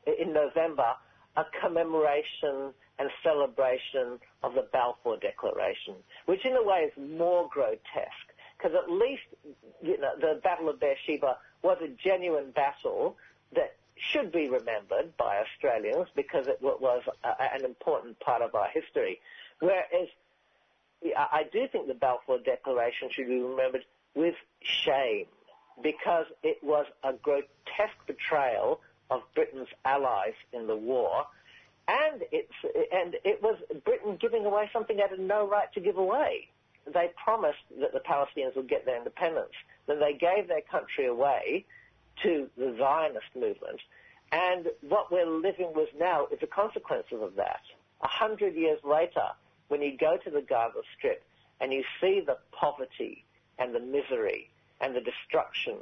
[0.06, 0.94] in November
[1.36, 5.94] a commemoration and celebration of the Balfour Declaration,
[6.26, 9.22] which in a way is more grotesque because at least
[9.82, 13.16] you know the Battle of Beersheba was a genuine battle
[13.54, 19.20] that should be remembered by Australians because it was an important part of our history.
[19.60, 20.08] Whereas
[21.16, 25.26] I do think the Balfour Declaration should be remembered with shame
[25.82, 31.26] because it was a grotesque betrayal of Britain's allies in the war,
[31.88, 32.52] and it's
[32.92, 36.48] and it was Britain giving away something they had no right to give away.
[36.92, 39.52] They promised that the Palestinians would get their independence.
[39.86, 41.66] Then they gave their country away
[42.22, 43.80] to the Zionist movement,
[44.32, 47.62] and what we're living with now is a consequence of that.
[48.02, 49.28] A hundred years later,
[49.68, 51.22] when you go to the Gaza Strip
[51.60, 53.24] and you see the poverty
[53.58, 55.76] and the misery and the destruction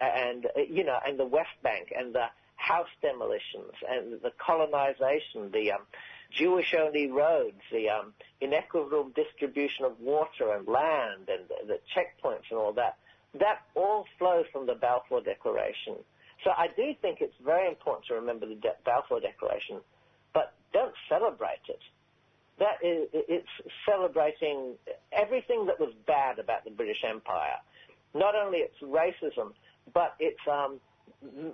[0.00, 2.26] and you know and the West Bank and the
[2.56, 5.80] house demolitions and the colonization, the um,
[6.30, 12.58] Jewish-only roads, the um, inequitable distribution of water and land, and the, the checkpoints and
[12.58, 12.96] all that.
[13.38, 15.96] That all flows from the Balfour Declaration.
[16.44, 19.80] So I do think it's very important to remember the De- Balfour Declaration,
[20.32, 21.80] but don't celebrate it.
[22.58, 23.48] That is, it's
[23.88, 24.74] celebrating
[25.12, 27.58] everything that was bad about the British Empire.
[28.14, 29.52] Not only its racism,
[29.92, 30.80] but its um,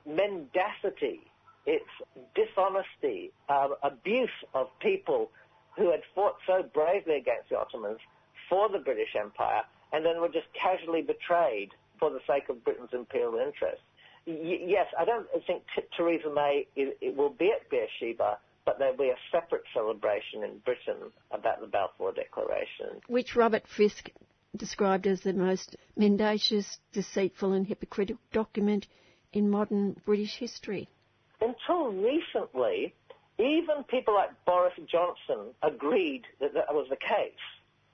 [0.07, 1.21] mendacity,
[1.67, 1.87] its
[2.35, 5.31] dishonesty, uh, abuse of people
[5.77, 8.01] who had fought so bravely against the Ottomans
[8.49, 12.91] for the British Empire and then were just casually betrayed for the sake of Britain's
[12.93, 13.83] imperial interests.
[14.27, 18.97] Y- yes, I don't think T- Theresa May it, will be at Beersheba, but there'll
[18.97, 23.01] be a separate celebration in Britain about the Balfour Declaration.
[23.07, 24.11] Which Robert Fisk
[24.57, 28.87] described as the most mendacious, deceitful, and hypocritical document
[29.33, 30.89] in modern British history.
[31.41, 32.95] Until recently,
[33.39, 37.33] even people like Boris Johnson agreed that that was the case.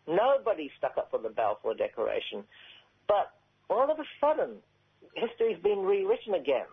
[0.06, 2.44] Nobody stuck up for the Balfour Declaration.
[3.08, 3.32] But
[3.68, 4.56] all of a sudden,
[5.14, 6.66] history's been rewritten again.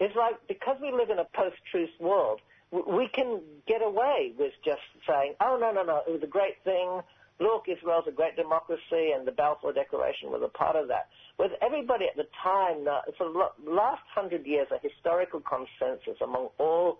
[0.00, 2.40] It's like because we live in a post-truth world,
[2.72, 6.62] we can get away with just saying, oh, no, no, no, it was a great
[6.64, 7.00] thing
[7.40, 11.08] look, Israel's a great democracy and the Balfour Declaration was a part of that.
[11.38, 12.84] With everybody at the time,
[13.18, 16.98] for the last hundred years, a historical consensus among all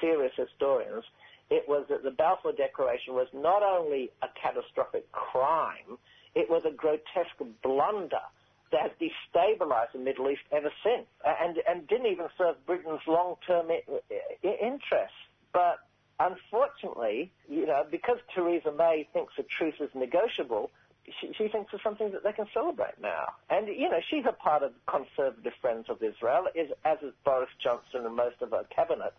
[0.00, 1.04] serious historians,
[1.50, 5.98] it was that the Balfour Declaration was not only a catastrophic crime,
[6.34, 8.24] it was a grotesque blunder
[8.70, 13.68] that has destabilized the Middle East ever since and, and didn't even serve Britain's long-term
[14.42, 15.20] interests.
[15.52, 15.80] But
[16.22, 20.70] unfortunately, you know, because Theresa May thinks the truth is negotiable,
[21.20, 23.34] she, she thinks it's something that they can celebrate now.
[23.50, 27.50] And, you know, she's a part of conservative friends of Israel, is, as is Boris
[27.58, 29.12] Johnson and most of her cabinet.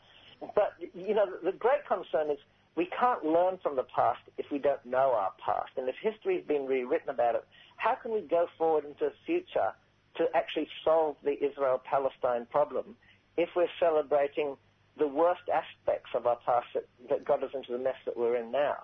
[0.55, 2.37] But, you know, the, great concern is
[2.75, 5.71] we can't learn from the past if we don't know our past.
[5.77, 7.45] And if history's been rewritten about it,
[7.77, 9.73] how can we go forward into the future
[10.15, 12.95] to actually solve the Israel-Palestine problem
[13.35, 14.55] if we're celebrating
[14.97, 18.35] the worst aspects of our past that, that got us into the mess that we're
[18.35, 18.77] in now.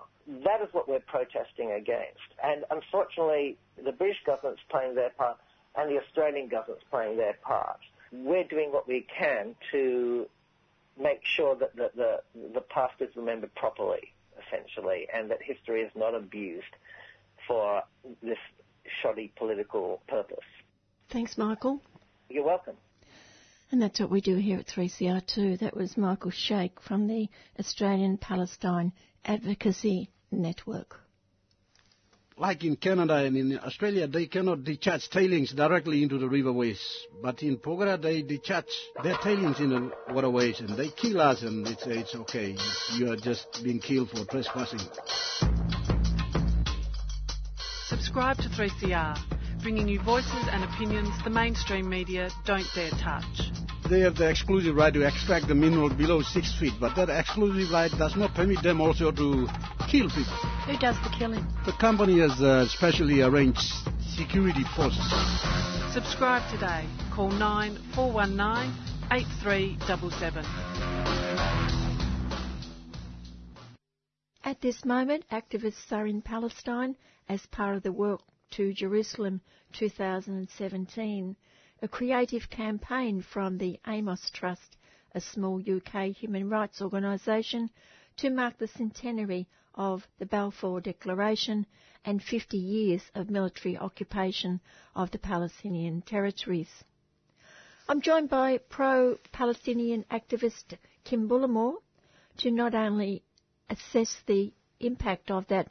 [0.43, 2.33] That is what we're protesting against.
[2.43, 5.37] And unfortunately, the British government's playing their part
[5.75, 7.79] and the Australian government's playing their part.
[8.11, 10.27] We're doing what we can to
[10.99, 12.21] make sure that the, the,
[12.53, 14.13] the past is remembered properly,
[14.47, 16.75] essentially, and that history is not abused
[17.47, 17.83] for
[18.21, 18.37] this
[19.01, 20.37] shoddy political purpose.
[21.09, 21.81] Thanks, Michael.
[22.29, 22.75] You're welcome.
[23.71, 25.59] And that's what we do here at 3CR2.
[25.59, 27.29] That was Michael Shaik from the
[27.59, 28.91] Australian Palestine
[29.23, 30.99] Advocacy Network.
[32.35, 36.79] Like in Canada and in Australia, they cannot discharge tailings directly into the riverways.
[37.21, 38.65] But in Porgera, they discharge
[39.03, 42.55] their tailings in the waterways and they kill us and they say it's okay.
[42.95, 44.79] You are just being killed for trespassing.
[47.87, 53.51] Subscribe to 3CR bringing you voices and opinions the mainstream media don't dare touch.
[53.89, 57.71] They have the exclusive right to extract the mineral below six feet, but that exclusive
[57.71, 59.47] right does not permit them also to
[59.89, 60.37] kill people.
[60.67, 61.45] Who does the killing?
[61.65, 63.61] The company has uh, specially arranged
[64.15, 65.03] security forces.
[65.93, 66.85] Subscribe today.
[67.11, 68.71] Call 9419
[69.11, 70.45] 8377.
[74.43, 76.95] At this moment, activists are in Palestine
[77.27, 79.41] as part of the Walk to Jerusalem
[79.73, 81.35] 2017,
[81.81, 84.77] a creative campaign from the Amos Trust,
[85.13, 87.69] a small UK human rights organisation,
[88.17, 91.65] to mark the centenary of the Balfour Declaration
[92.03, 94.59] and 50 years of military occupation
[94.95, 96.83] of the Palestinian territories.
[97.87, 101.77] I'm joined by pro-Palestinian activist Kim Bullimore
[102.37, 103.23] to not only
[103.69, 105.69] assess the impact of that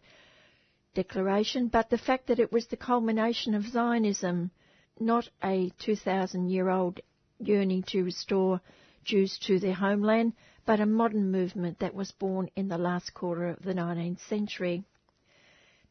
[0.99, 4.51] declaration, but the fact that it was the culmination of Zionism,
[4.99, 6.99] not a 2,000 year old
[7.39, 8.61] yearning to restore
[9.05, 10.33] Jews to their homeland,
[10.67, 14.83] but a modern movement that was born in the last quarter of the 19th century.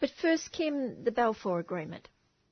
[0.01, 2.09] But first, Kim, the Balfour Agreement.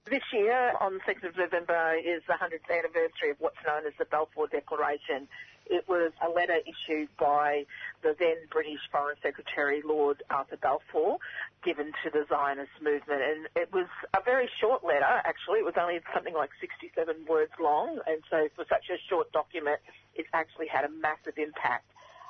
[0.09, 3.93] This year, on the 2nd of November, is the 100th anniversary of what's known as
[3.99, 5.27] the Balfour Declaration.
[5.67, 7.65] It was a letter issued by
[8.01, 11.17] the then British Foreign Secretary, Lord Arthur Balfour,
[11.63, 13.21] given to the Zionist movement.
[13.21, 15.59] And it was a very short letter, actually.
[15.59, 17.99] It was only something like 67 words long.
[18.07, 19.79] And so for such a short document,
[20.13, 21.85] it actually had a massive impact.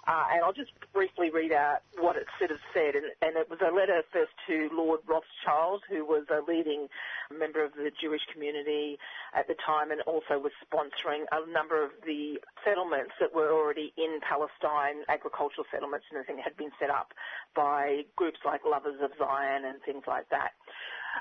[0.08, 2.94] Uh, and I'll just briefly read out what it said.
[2.94, 6.88] And, and, it was a letter first to Lord Rothschild, who was a leading
[7.34, 9.00] member of the Jewish community
[9.34, 13.94] at the time and also was sponsoring a number of the settlements that were already
[13.98, 17.14] in Palestine, agricultural settlements and everything had been set up
[17.56, 20.54] by groups like Lovers of Zion and things like that.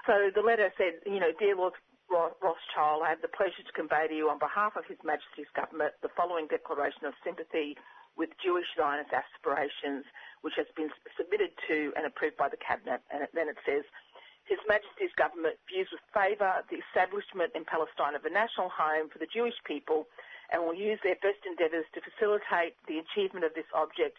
[0.07, 1.73] So the letter said, you know, dear Lord
[2.13, 5.95] Rothschild, I have the pleasure to convey to you on behalf of His Majesty's government
[6.03, 7.77] the following declaration of sympathy
[8.17, 10.05] with Jewish Zionist aspirations,
[10.43, 13.03] which has been submitted to and approved by the Cabinet.
[13.11, 13.83] And then it says,
[14.47, 19.19] His Majesty's government views with favour the establishment in Palestine of a national home for
[19.19, 20.07] the Jewish people
[20.53, 24.19] and will use their best endeavours to facilitate the achievement of this object,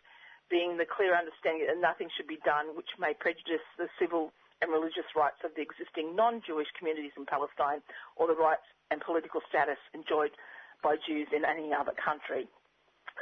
[0.50, 4.72] being the clear understanding that nothing should be done which may prejudice the civil and
[4.72, 7.82] religious rights of the existing non-Jewish communities in Palestine
[8.16, 10.32] or the rights and political status enjoyed
[10.84, 12.48] by Jews in any other country.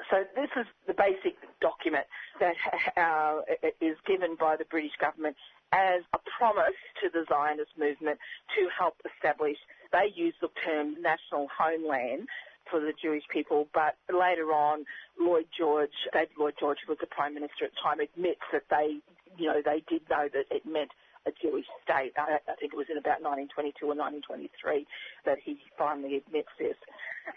[0.09, 2.05] So this is the basic document
[2.39, 2.55] that
[2.97, 3.41] uh,
[3.81, 5.35] is given by the British government
[5.73, 8.19] as a promise to the Zionist movement
[8.55, 9.57] to help establish,
[9.91, 12.27] they use the term national homeland
[12.69, 14.85] for the Jewish people, but later on,
[15.19, 18.63] Lloyd George, David Lloyd George, who was the Prime Minister at the time, admits that
[18.69, 18.99] they,
[19.37, 20.91] you know, they did know that it meant
[21.25, 22.13] a Jewish state.
[22.17, 24.85] I, I think it was in about 1922 or 1923
[25.25, 26.75] that he finally admits this.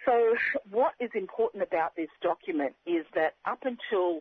[0.05, 0.34] So
[0.70, 4.20] what is important about this document is that up until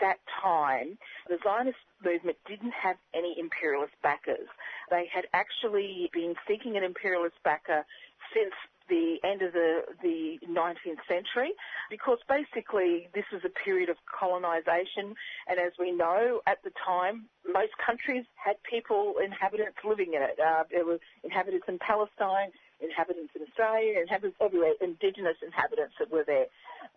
[0.00, 0.98] that time,
[1.28, 4.48] the Zionist movement didn't have any imperialist backers.
[4.90, 7.84] They had actually been seeking an imperialist backer
[8.34, 8.52] since
[8.88, 11.52] the end of the, the 19th century
[11.90, 15.14] because basically this was a period of colonization
[15.48, 20.38] and as we know at the time most countries had people, inhabitants living in it.
[20.38, 26.24] Uh, there were inhabitants in Palestine, inhabitants in Australia, inhabitants everywhere, indigenous inhabitants that were
[26.26, 26.46] there.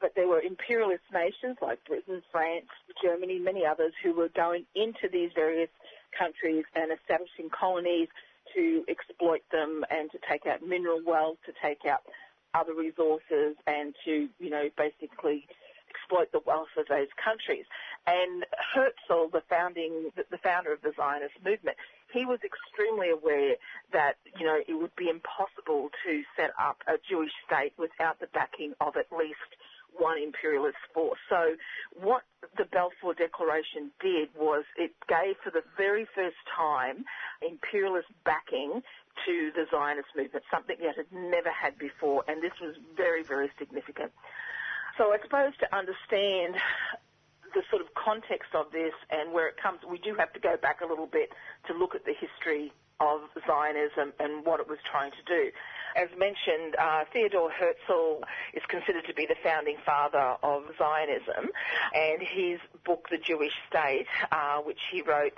[0.01, 2.71] But there were imperialist nations like Britain, France,
[3.03, 5.69] Germany, many others who were going into these various
[6.17, 8.07] countries and establishing colonies
[8.55, 12.01] to exploit them and to take out mineral wealth, to take out
[12.53, 15.47] other resources and to, you know, basically
[15.89, 17.65] exploit the wealth of those countries.
[18.07, 21.77] And Herzl, the founding, the founder of the Zionist movement,
[22.13, 23.55] he was extremely aware
[23.93, 28.27] that, you know, it would be impossible to set up a Jewish state without the
[28.33, 29.37] backing of at least
[29.97, 31.19] one imperialist force.
[31.29, 31.55] So
[31.99, 32.23] what
[32.57, 37.05] the Balfour Declaration did was it gave for the very first time
[37.41, 38.81] imperialist backing
[39.25, 43.51] to the Zionist movement, something that had never had before, and this was very, very
[43.57, 44.11] significant.
[44.97, 46.55] So I suppose to understand
[47.53, 50.57] the sort of context of this and where it comes, we do have to go
[50.57, 51.29] back a little bit
[51.67, 55.51] to look at the history of Zionism and what it was trying to do.
[55.95, 58.23] As mentioned, uh, Theodor Herzl
[58.53, 61.49] is considered to be the founding father of Zionism,
[61.93, 65.37] and his book, The Jewish State, uh, which he wrote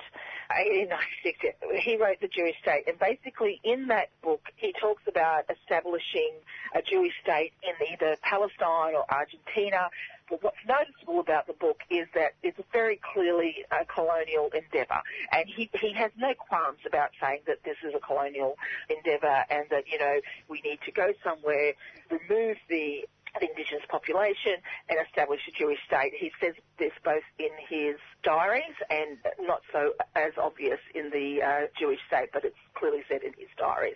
[0.60, 5.46] in 1896, he wrote The Jewish State, and basically in that book he talks about
[5.50, 6.34] establishing
[6.76, 9.90] a Jewish state in either Palestine or Argentina,
[10.32, 15.02] but what's noticeable about the book is that it's very clearly a colonial endeavour,
[15.32, 18.56] and he he has no qualms about saying that this is a colonial
[18.90, 21.74] endeavour and that you know we need to go somewhere,
[22.10, 23.06] remove the
[23.40, 24.60] indigenous population
[24.90, 26.12] and establish a Jewish state.
[26.18, 31.68] He says this both in his diaries and not so as obvious in the uh,
[31.80, 33.96] Jewish state, but it's clearly said in his diaries.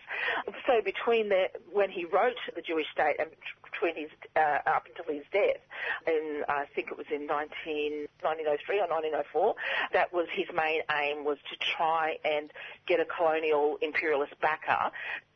[0.67, 3.29] So between the, when he wrote the Jewish state and
[3.63, 5.61] between his, uh, up until his death,
[6.07, 9.55] in, I think it was in 19, 1903 or 1904,
[9.93, 12.51] that was his main aim was to try and
[12.87, 14.91] get a colonial imperialist backer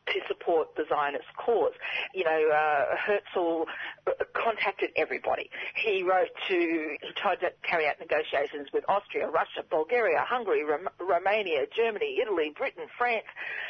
[0.06, 1.72] to support the Zionist cause.
[2.14, 3.64] You know, uh, Herzl
[4.34, 5.50] contacted everybody.
[5.76, 10.88] He wrote to, he tried to carry out negotiations with Austria, Russia, Bulgaria, Hungary, Rom-
[10.98, 13.26] Romania, Germany, Italy, Britain, France,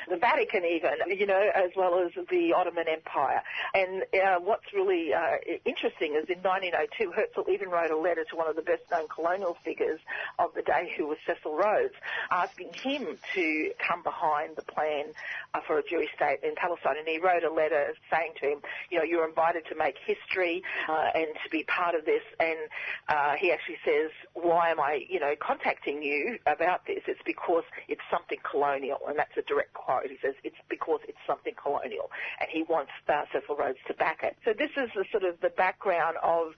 [0.09, 3.43] the Vatican even, you know, as well as the Ottoman Empire.
[3.75, 8.37] And uh, what's really uh, interesting is in 1902, Herzl even wrote a letter to
[8.37, 10.01] one of the best known colonial figures
[10.39, 11.95] of the day, who was Cecil Rhodes,
[12.31, 15.07] asking him to come behind the plan
[15.55, 16.97] uh, for a Jewish state in Palestine.
[16.99, 18.59] And he wrote a letter saying to him,
[18.91, 22.23] you know, you're invited to make history uh, and to be part of this.
[22.39, 22.59] And
[23.09, 27.03] uh, he actually says, why am I, you know, contacting you about this?
[27.07, 28.99] It's because it's something colonial.
[29.09, 30.07] And that's a direct quote.
[30.09, 32.11] He says, it's because it's something colonial.
[32.41, 34.37] And he wants uh, Cecil Rhodes to back it.
[34.45, 36.55] So this is the sort of the background of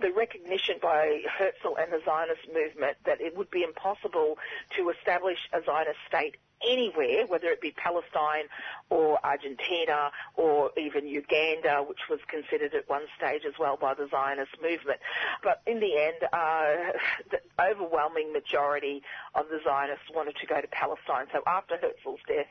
[0.00, 4.38] the recognition by Herzl and the Zionist movement that it would be impossible
[4.76, 6.36] to establish a Zionist state
[6.66, 8.44] anywhere, whether it be Palestine
[8.88, 14.08] or Argentina or even Uganda, which was considered at one stage as well by the
[14.10, 15.00] Zionist movement.
[15.42, 16.98] But in the end, uh,
[17.30, 19.02] the overwhelming majority
[19.34, 21.26] of the Zionists wanted to go to Palestine.
[21.32, 22.46] So after Herzl's death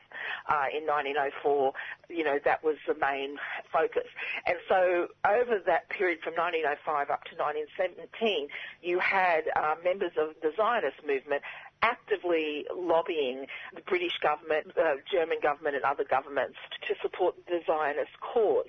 [0.48, 1.72] uh, in 1904,
[2.08, 3.36] you know, that was the main
[3.72, 4.06] focus.
[4.46, 8.48] And so over that period from 1905 up to 1917,
[8.82, 11.42] you had uh, members of the Zionist movement
[11.82, 16.56] actively lobbying the British government, uh, German government and other governments
[16.88, 18.66] to support the Zionist cause.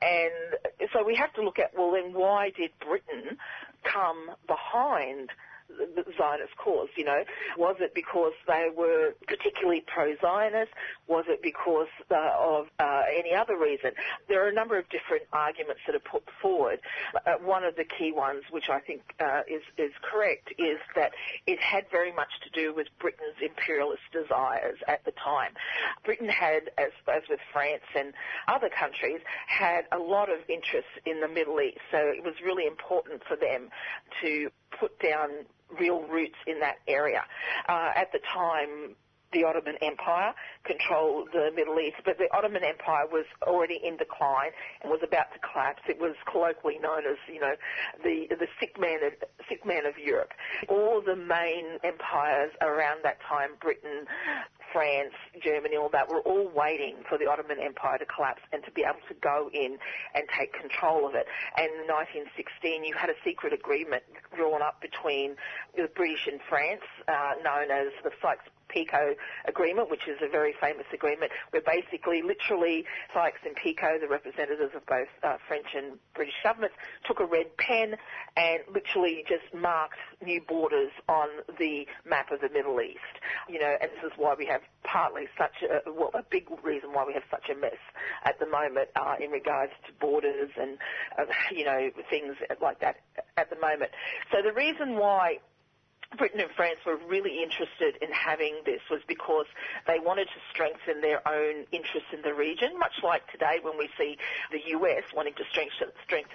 [0.00, 3.38] And so we have to look at, well then why did Britain
[3.84, 5.30] come behind
[5.78, 7.24] the Zionist cause, you know?
[7.56, 10.72] Was it because they were particularly pro-Zionist?
[11.08, 13.92] Was it because uh, of uh, any other reason?
[14.28, 16.80] There are a number of different arguments that are put forward.
[17.26, 21.12] Uh, one of the key ones, which I think uh, is, is correct, is that
[21.46, 25.52] it had very much to do with Britain's imperialist desires at the time.
[26.04, 28.12] Britain had, as, as with France and
[28.48, 32.66] other countries, had a lot of interest in the Middle East, so it was really
[32.66, 33.68] important for them
[34.22, 35.30] to put down
[35.78, 37.22] real roots in that area.
[37.68, 38.96] Uh, at the time,
[39.32, 44.50] the Ottoman Empire controlled the Middle East, but the Ottoman Empire was already in decline
[44.82, 45.82] and was about to collapse.
[45.88, 47.54] It was colloquially known as, you know,
[48.04, 49.12] the the sick man of
[49.48, 50.32] sick man of Europe.
[50.68, 54.06] All the main empires around that time, Britain,
[54.72, 58.70] France, Germany, all that, were all waiting for the Ottoman Empire to collapse and to
[58.70, 59.78] be able to go in
[60.14, 61.26] and take control of it.
[61.56, 64.02] And in 1916, you had a secret agreement
[64.34, 65.36] drawn up between
[65.76, 69.16] the British and France, uh, known as the Sykes Picot
[69.46, 74.72] Agreement, which is a very famous agreement, where basically, literally, Sykes and Picot, the representatives
[74.74, 77.96] of both uh, French and British governments, took a red pen
[78.36, 82.98] and literally just marked new borders on the map of the Middle East.
[83.48, 86.92] You know, and this is why we have partly such a, well, a big reason
[86.92, 87.80] why we have such a mess
[88.24, 90.78] at the moment uh, in regards to borders and,
[91.18, 92.96] uh, you know, things like that
[93.36, 93.90] at the moment.
[94.30, 95.38] So the reason why
[96.18, 99.46] Britain and France were really interested in having this was because
[99.86, 103.88] they wanted to strengthen their own interests in the region, much like today when we
[103.96, 104.18] see
[104.50, 105.88] the US wanting to strengthen,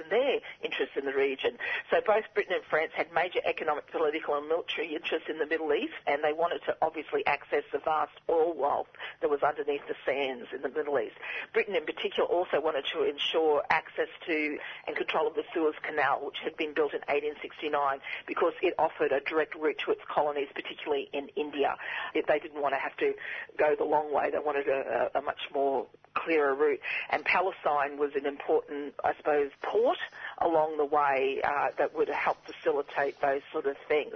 [0.09, 1.57] their interests in the region.
[1.91, 5.73] So both Britain and France had major economic, political and military interests in the Middle
[5.73, 8.87] East and they wanted to obviously access the vast oil wealth
[9.21, 11.15] that was underneath the sands in the Middle East.
[11.53, 14.57] Britain in particular also wanted to ensure access to
[14.87, 19.11] and control of the Suez Canal, which had been built in 1869 because it offered
[19.11, 21.75] a direct route to its colonies, particularly in India.
[22.13, 23.13] They didn't want to have to
[23.57, 24.29] go the long way.
[24.31, 25.87] They wanted a, a much more
[26.23, 26.79] clearer route.
[27.09, 29.97] And Palestine was an important, I suppose, port
[30.39, 34.15] along the way uh, that would help facilitate those sort of things.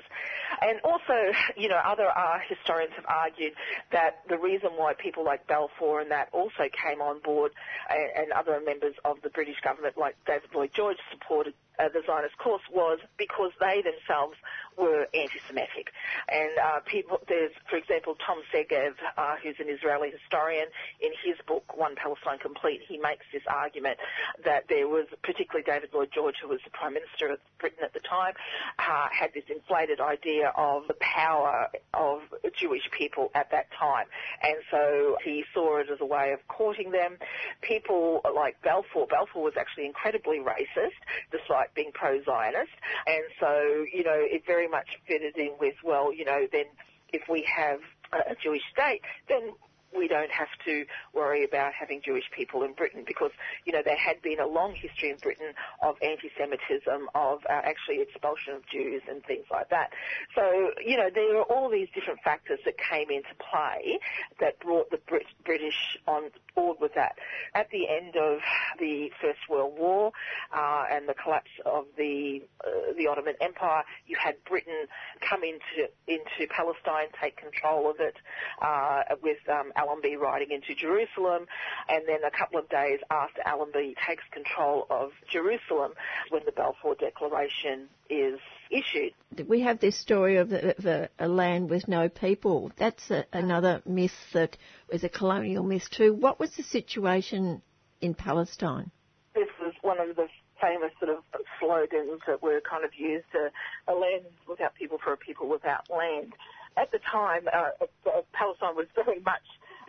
[0.62, 3.54] And also, you know, other uh, historians have argued
[3.92, 7.52] that the reason why people like Balfour and that also came on board
[7.90, 12.02] and, and other members of the British government like David Lloyd George supported uh, the
[12.06, 14.36] Zionist course was because they themselves
[14.82, 15.94] were anti-Semitic.
[16.28, 20.68] And uh, people, there's, for example, Tom Segev, uh, who's an Israeli historian,
[21.00, 23.98] in his book One Palestine Complete, he makes this argument
[24.44, 27.94] that there was, particularly David Lloyd George, who was the Prime Minister of Britain at
[27.94, 28.34] the time,
[28.80, 32.22] uh, had this inflated idea of the power of
[32.58, 34.08] Jewish people at that time.
[34.42, 37.18] And so he saw it as a way of courting them.
[37.62, 40.98] People like Balfour, Balfour was actually incredibly racist,
[41.32, 42.72] despite being pro-Zionist.
[43.06, 46.66] And so, you know, it very much fitted in with, well, you know, then
[47.14, 47.80] if we have
[48.14, 49.54] a Jewish state, then
[49.96, 53.32] we don't have to worry about having Jewish people in Britain because,
[53.66, 58.02] you know, there had been a long history in Britain of anti-Semitism, of uh, actually
[58.02, 59.92] expulsion of Jews and things like that.
[60.36, 64.00] So, you know, there are all these different factors that came into play
[64.40, 67.16] that brought the Brit- British on board with that.
[67.54, 68.40] At the end of
[68.80, 70.12] the First World War
[70.56, 74.88] uh, and the collapse of the uh, the Ottoman Empire, you had Britain
[75.22, 78.16] come into into Palestine, take control of it
[78.62, 81.46] uh, with um, Allenby riding into Jerusalem,
[81.90, 85.94] and then a couple of days after Allenby takes control of Jerusalem,
[86.30, 89.14] when the Balfour Declaration is issued.
[89.48, 92.72] We have this story of, the, of a, a, land with no people.
[92.78, 94.58] That's a, another myth that
[94.92, 96.14] was a colonial myth too.
[96.14, 97.62] What was the situation
[98.02, 98.92] in Palestine?
[99.34, 100.28] This was one of the
[100.62, 101.24] famous sort of
[101.60, 103.50] slogans that were kind of used, uh,
[103.92, 106.34] a land without people for a people without land.
[106.78, 109.44] At the time, uh, uh, Palestine was very much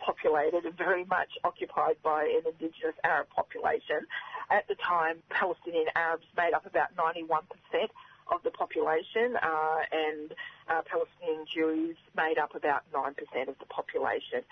[0.05, 4.05] populated and very much occupied by an indigenous Arab population.
[4.51, 7.41] At the time, Palestinian Arabs made up about 91%
[8.31, 10.33] of the population, uh, and
[10.69, 13.09] uh, Palestinian Jews made up about 9%
[13.47, 14.43] of the population.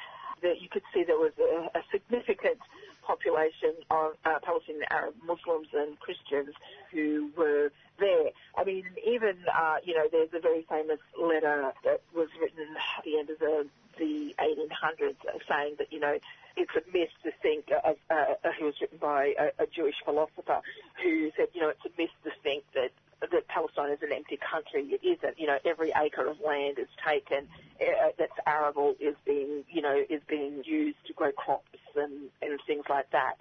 [0.41, 2.57] That you could see there was a, a significant
[3.05, 6.53] population of uh, Palestinian Arab Muslims and Christians
[6.91, 8.29] who were there.
[8.57, 13.03] I mean, even, uh, you know, there's a very famous letter that was written at
[13.03, 13.67] the end of the,
[13.97, 15.15] the 1800s
[15.49, 16.17] saying that, you know,
[16.57, 18.25] it's a myth to think, uh, uh,
[18.59, 20.61] who was written by a, a Jewish philosopher
[21.01, 22.91] who said, you know, it's a myth to think that
[23.29, 24.83] that Palestine is an empty country.
[24.89, 25.39] It isn't.
[25.39, 27.47] You know, every acre of land is taken
[27.79, 32.59] uh, that's arable is being, you know, is being used to grow crops and, and
[32.65, 33.35] things like that.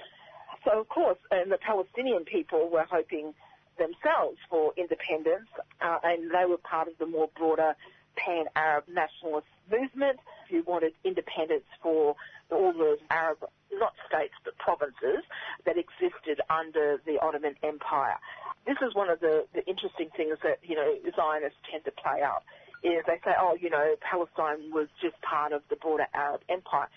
[0.65, 3.33] So of course, and the Palestinian people were hoping
[3.79, 5.49] themselves for independence,
[5.81, 7.75] uh, and they were part of the more broader
[8.17, 10.19] pan-Arab nationalist movement
[10.51, 12.17] who wanted independence for
[12.51, 13.39] all the Arab,
[13.73, 15.23] not states, but provinces
[15.65, 18.19] that existed under the Ottoman Empire
[18.67, 22.23] this is one of the, the interesting things that, you know, Zionists tend to play
[22.23, 22.43] out,
[22.83, 26.89] is they say, oh, you know, Palestine was just part of the broader Arab empire.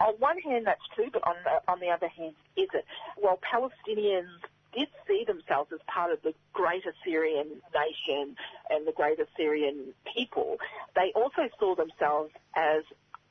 [0.00, 2.84] On one hand, that's true, but on the, on the other hand, is it?
[3.20, 4.30] Well, Palestinians
[4.78, 8.36] did see themselves as part of the greater Syrian nation
[8.70, 10.56] and the greater Syrian people,
[10.94, 12.84] they also saw themselves as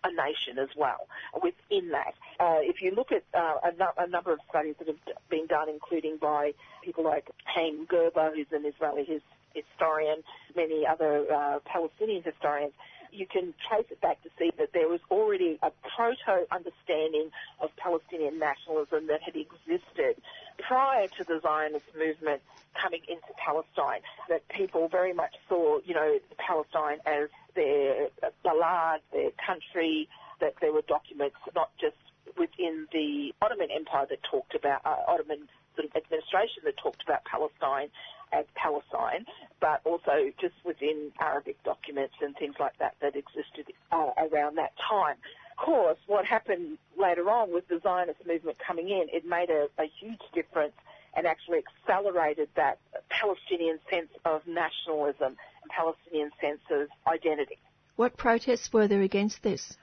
[0.03, 1.07] a nation as well
[1.41, 2.13] within that.
[2.39, 4.97] Uh, if you look at uh, a, a, number of studies that have
[5.29, 9.21] been done, including by people like Haim Gerber, who's an Israeli his,
[9.53, 10.21] historian,
[10.55, 12.73] many other uh, Palestinian historians,
[13.11, 17.69] you can trace it back to see that there was already a proto understanding of
[17.77, 20.21] Palestinian nationalism that had existed
[20.59, 22.41] prior to the Zionist movement
[22.81, 24.01] coming into Palestine.
[24.29, 28.09] That people very much saw, you know, Palestine as their
[28.45, 30.07] balad, their country,
[30.39, 31.95] that there were documents not just
[32.37, 37.23] within the Ottoman Empire that talked about uh, Ottoman sort of administration that talked about
[37.25, 37.89] Palestine
[38.31, 39.25] as Palestine,
[39.59, 44.73] but also just within Arabic documents and things like that that existed uh, around that
[44.89, 45.15] time.
[45.57, 49.67] Of course, what happened later on with the Zionist movement coming in, it made a,
[49.79, 50.73] a huge difference
[51.15, 52.77] and actually accelerated that
[53.09, 57.57] Palestinian sense of nationalism and Palestinian sense of identity.
[57.95, 59.75] What protests were there against this?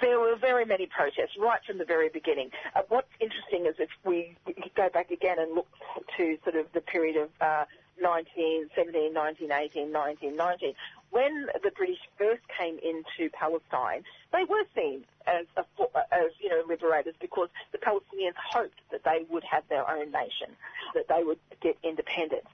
[0.00, 2.50] There were very many protests right from the very beginning.
[2.74, 5.68] Uh, what's interesting is if we, we go back again and look
[6.16, 7.64] to sort of the period of uh,
[8.00, 10.74] 1917, 1918, 1919,
[11.10, 15.64] when the British first came into Palestine, they were seen as, a,
[16.12, 20.52] as you know liberators because the Palestinians hoped that they would have their own nation,
[20.94, 22.46] that they would get independence.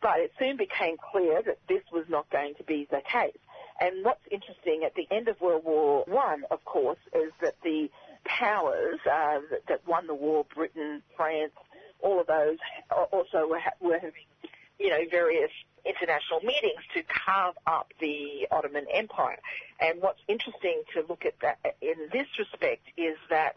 [0.00, 3.38] But it soon became clear that this was not going to be the case.
[3.80, 7.90] And what's interesting at the end of World War One, of course, is that the
[8.24, 11.52] powers uh, that, that won the war, Britain, France,
[12.00, 12.58] all of those,
[13.12, 14.26] also were, were having,
[14.78, 15.50] you know, various
[15.84, 19.38] international meetings to carve up the Ottoman Empire.
[19.80, 23.56] And what's interesting to look at that in this respect is that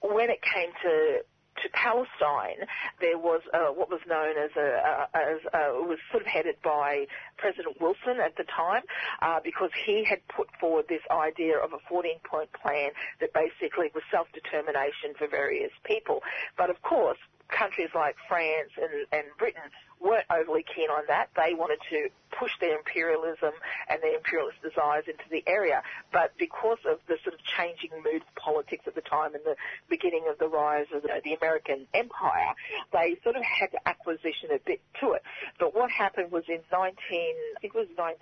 [0.00, 1.20] when it came to
[1.62, 2.66] to Palestine,
[3.00, 6.54] there was uh, what was known as a, uh, as uh, was sort of headed
[6.62, 8.82] by President Wilson at the time,
[9.22, 12.90] uh, because he had put forward this idea of a 14-point plan
[13.20, 16.22] that basically was self-determination for various people.
[16.56, 17.18] But of course,
[17.48, 19.66] countries like France and, and Britain
[20.00, 21.28] weren't overly keen on that.
[21.36, 23.52] They wanted to push their imperialism
[23.88, 25.82] and their imperialist desires into the area.
[26.12, 29.56] But because of the sort of changing mood of politics at the time and the
[29.88, 32.54] beginning of the rise of the, the American empire,
[32.92, 35.22] they sort of had to acquisition a bit to it.
[35.58, 38.16] But what happened was in 19, I think it was 19,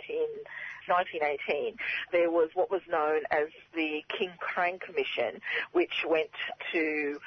[0.88, 1.76] 1918,
[2.12, 5.40] there was what was known as the King Crane Commission,
[5.72, 6.30] which went
[6.72, 7.18] to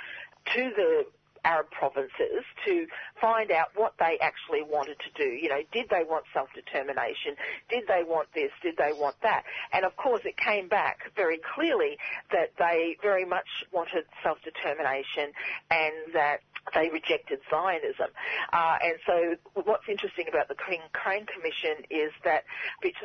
[0.55, 1.05] to the
[1.43, 2.87] Arab provinces to
[3.19, 5.29] find out what they actually wanted to do.
[5.29, 7.35] You know, did they want self-determination?
[7.69, 8.51] Did they want this?
[8.61, 9.43] Did they want that?
[9.73, 11.97] And of course it came back very clearly
[12.31, 15.31] that they very much wanted self-determination
[15.71, 16.39] and that
[16.73, 18.09] they rejected Zionism.
[18.53, 19.15] Uh, and so
[19.63, 22.43] what's interesting about the King Crane Commission is that,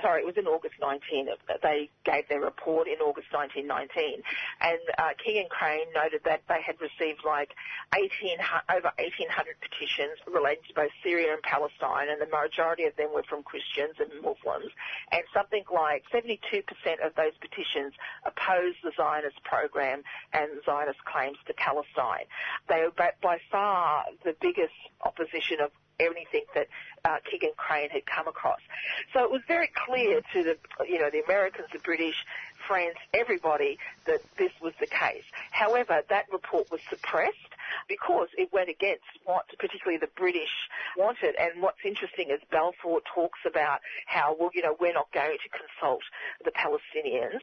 [0.03, 1.29] sorry, it was in August 19,
[1.63, 4.23] they gave their report in August 1919,
[4.61, 7.55] and uh, King and Crane noted that they had received like
[7.95, 8.39] 18,
[8.71, 13.25] over 1,800 petitions related to both Syria and Palestine, and the majority of them were
[13.29, 14.73] from Christians and Muslims,
[15.13, 16.35] and something like 72%
[17.05, 17.93] of those petitions
[18.25, 20.03] opposed the Zionist program
[20.33, 22.27] and Zionist claims to Palestine.
[22.69, 24.75] They were by far the biggest
[25.05, 26.67] opposition of anything that
[27.05, 28.59] uh, King and Crane had come across.
[29.13, 30.57] So it was very clear to the,
[30.89, 32.17] you know, the Americans, the British,
[32.67, 35.23] France, everybody that this was the case.
[35.53, 37.55] However, that report was suppressed
[37.89, 40.51] because it went against what particularly the British
[40.99, 41.37] wanted.
[41.39, 45.49] And what's interesting is Balfour talks about how, well, you know, we're not going to
[45.49, 46.03] consult
[46.45, 47.39] the Palestinians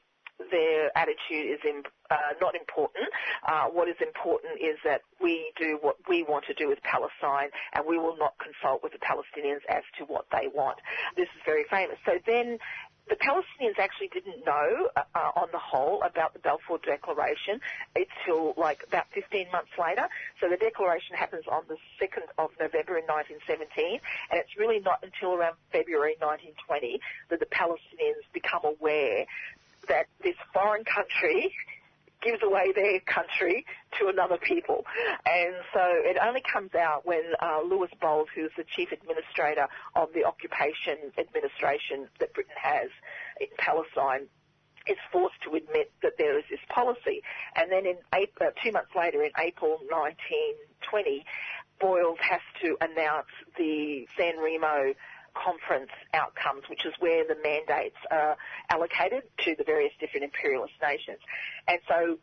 [0.49, 3.05] their attitude is in, uh, not important.
[3.47, 7.49] Uh, what is important is that we do what we want to do with Palestine
[7.73, 10.77] and we will not consult with the Palestinians as to what they want.
[11.15, 11.97] This is very famous.
[12.05, 12.57] So then
[13.09, 17.59] the Palestinians actually didn't know, uh, on the whole, about the Balfour Declaration
[17.95, 20.07] until like about 15 months later.
[20.39, 23.99] So the declaration happens on the 2nd of November in 1917,
[24.31, 29.25] and it's really not until around February 1920 that the Palestinians become aware
[29.87, 31.53] that this foreign country
[32.21, 33.65] gives away their country
[33.99, 34.85] to another people.
[35.25, 37.61] And so it only comes out when uh,
[38.01, 42.89] Bols, who's the chief administrator of the occupation administration that Britain has
[43.39, 44.27] in Palestine,
[44.87, 47.21] is forced to admit that there is this policy.
[47.55, 51.25] And then in April, uh, two months later, in April 1920,
[51.79, 54.93] Boyle has to announce the San Remo
[55.33, 58.37] conference outcomes, which is where the mandates are
[58.69, 61.19] allocated to the various different imperialist nations.
[61.67, 62.17] And so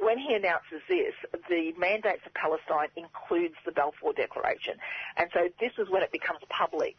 [0.00, 1.14] when he announces this,
[1.48, 4.74] the mandates of Palestine includes the Balfour Declaration.
[5.16, 6.96] And so this is when it becomes public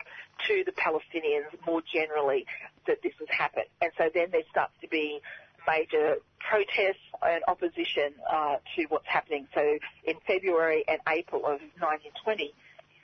[0.48, 2.46] to the Palestinians more generally
[2.88, 3.68] that this has happened.
[3.82, 5.20] And so then there starts to be
[5.68, 9.48] major protests and opposition uh, to what's happening.
[9.54, 12.54] So in February and April of 1920,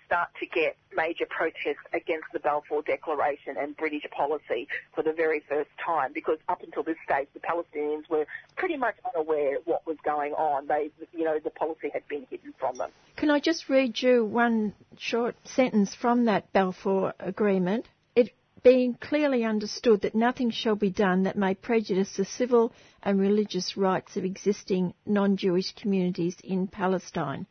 [0.05, 5.41] start to get major protests against the Balfour Declaration and British policy for the very
[5.47, 8.25] first time because up until this stage the Palestinians were
[8.55, 10.67] pretty much unaware what was going on.
[10.67, 12.91] They, you know, the policy had been hidden from them.
[13.15, 17.87] Can I just read you one short sentence from that Balfour Agreement?
[18.15, 18.31] It
[18.63, 22.71] being clearly understood that nothing shall be done that may prejudice the civil
[23.03, 27.45] and religious rights of existing non-Jewish communities in Palestine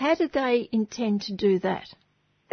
[0.00, 1.86] how did they intend to do that?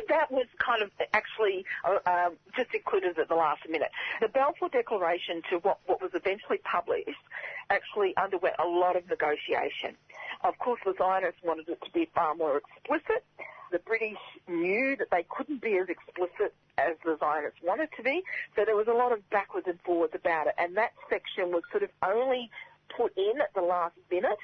[0.10, 3.89] That was kind of actually uh, uh, just included at the last minute.
[4.22, 7.24] The Balfour Declaration to what, what was eventually published
[7.70, 9.95] actually underwent a lot of negotiation.
[10.43, 13.24] Of course, the Zionists wanted it to be far more explicit.
[13.72, 18.24] The British knew that they couldn't be as explicit as the Zionists wanted to be,
[18.56, 20.54] so there was a lot of backwards and forwards about it.
[20.58, 22.52] And that section was sort of only
[22.95, 24.38] put in at the last minute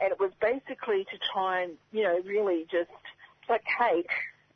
[0.00, 2.90] and it was basically to try and, you know, really just
[3.46, 4.06] placate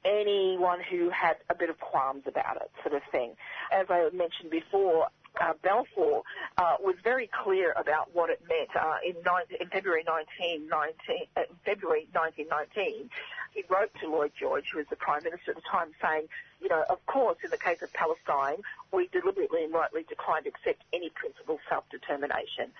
[0.05, 3.32] anyone who had a bit of qualms about it, sort of thing.
[3.72, 5.09] As I mentioned before,
[5.41, 6.22] uh, Balfour
[6.57, 9.16] uh, was very clear about what it meant uh, in,
[9.61, 13.11] in, February 1919, uh, February 1919.
[13.57, 16.29] He wrote to Lloyd George, who was the Prime Minister at the time, saying,
[16.61, 18.59] you know, of course, in the case of Palestine,
[18.93, 22.71] we deliberately and rightly declined to accept any principle of self-determination.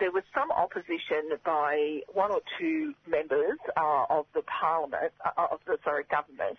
[0.00, 5.60] There was some opposition by one or two members uh, of the Parliament, uh, of
[5.66, 6.56] the sorry government,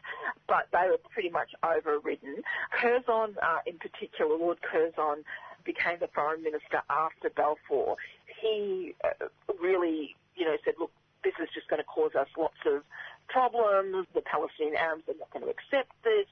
[0.47, 2.43] but they were pretty much overridden.
[2.79, 5.23] Curzon, uh, in particular, Lord Curzon,
[5.63, 7.95] became the foreign minister after Balfour.
[8.39, 9.25] He uh,
[9.59, 10.91] really, you know, said, look,
[11.23, 12.83] this is just going to cause us lots of
[13.27, 14.07] problems.
[14.13, 16.27] The Palestinian Arabs are not going to accept this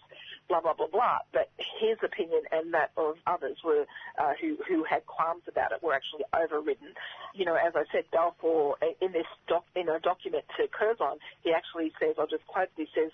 [0.47, 1.19] blah blah blah blah.
[1.31, 3.85] But his opinion and that of others were
[4.17, 6.93] uh, who who had qualms about it were actually overridden.
[7.33, 11.53] You know, as I said, Balfour in this doc, in a document to Curzon, he
[11.53, 12.67] actually says, I'll just quote.
[12.75, 13.11] He says,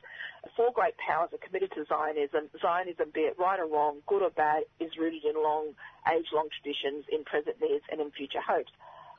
[0.56, 2.50] four great powers are committed to Zionism.
[2.60, 5.76] Zionism, be it right or wrong, good or bad, is rooted in long,
[6.12, 8.72] age-long traditions, in present needs, and in future hopes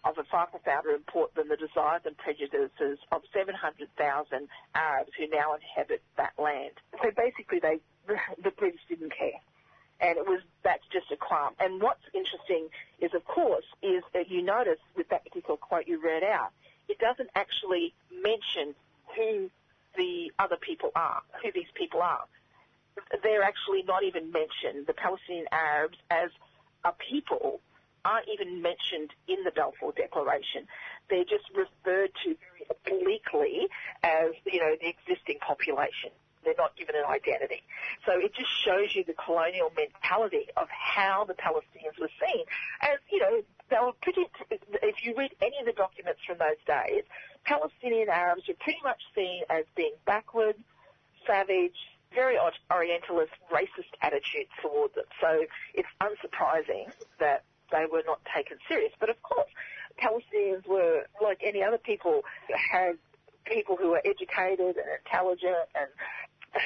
[0.04, 5.54] of a far profounder import than the desires and prejudices of 700,000 Arabs who now
[5.54, 6.72] inhabit that land.
[7.02, 7.80] So basically, they
[8.42, 9.40] the British didn't care.
[10.00, 11.54] And it was, that's just a qualm.
[11.58, 12.68] And what's interesting
[13.00, 16.52] is, of course, is that you notice with that particular quote you read out,
[16.88, 18.74] it doesn't actually mention
[19.16, 19.50] who
[19.96, 22.24] the other people are, who these people are.
[23.22, 24.86] They're actually not even mentioned.
[24.86, 26.30] The Palestinian Arabs as
[26.84, 27.60] a people
[28.04, 30.66] aren't even mentioned in the Balfour Declaration.
[31.10, 33.68] They're just referred to very obliquely
[34.02, 36.10] as, you know, the existing population.
[36.44, 37.62] They're not given an identity.
[38.06, 42.44] So it just shows you the colonial mentality of how the Palestinians were seen.
[42.80, 46.60] As, you know, they were pretty, if you read any of the documents from those
[46.66, 47.04] days,
[47.44, 50.56] Palestinian Arabs were pretty much seen as being backward,
[51.26, 51.76] savage,
[52.14, 52.38] very
[52.72, 55.04] Orientalist, racist attitudes toward them.
[55.20, 55.44] So
[55.74, 56.90] it's unsurprising
[57.20, 58.92] that they were not taken serious.
[58.98, 59.48] But of course,
[60.00, 62.22] Palestinians were, like any other people,
[62.70, 62.98] had
[63.44, 65.88] people who were educated and intelligent and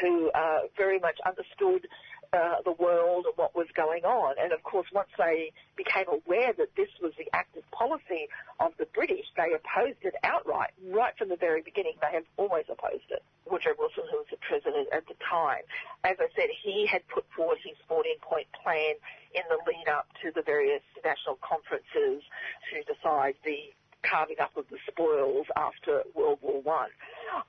[0.01, 1.87] who uh, very much understood
[2.33, 4.35] the world and what was going on.
[4.41, 8.29] And of course, once they became aware that this was the active policy
[8.61, 10.71] of the British, they opposed it outright.
[10.89, 13.23] Right from the very beginning, they have always opposed it.
[13.51, 15.61] Woodrow Wilson, who was the president at the time,
[16.05, 18.95] as I said, he had put forward his 14-point plan
[19.35, 22.23] in the lead up to the various national conferences
[22.73, 23.73] to decide the
[24.09, 26.91] carving up of the spoils after World War One.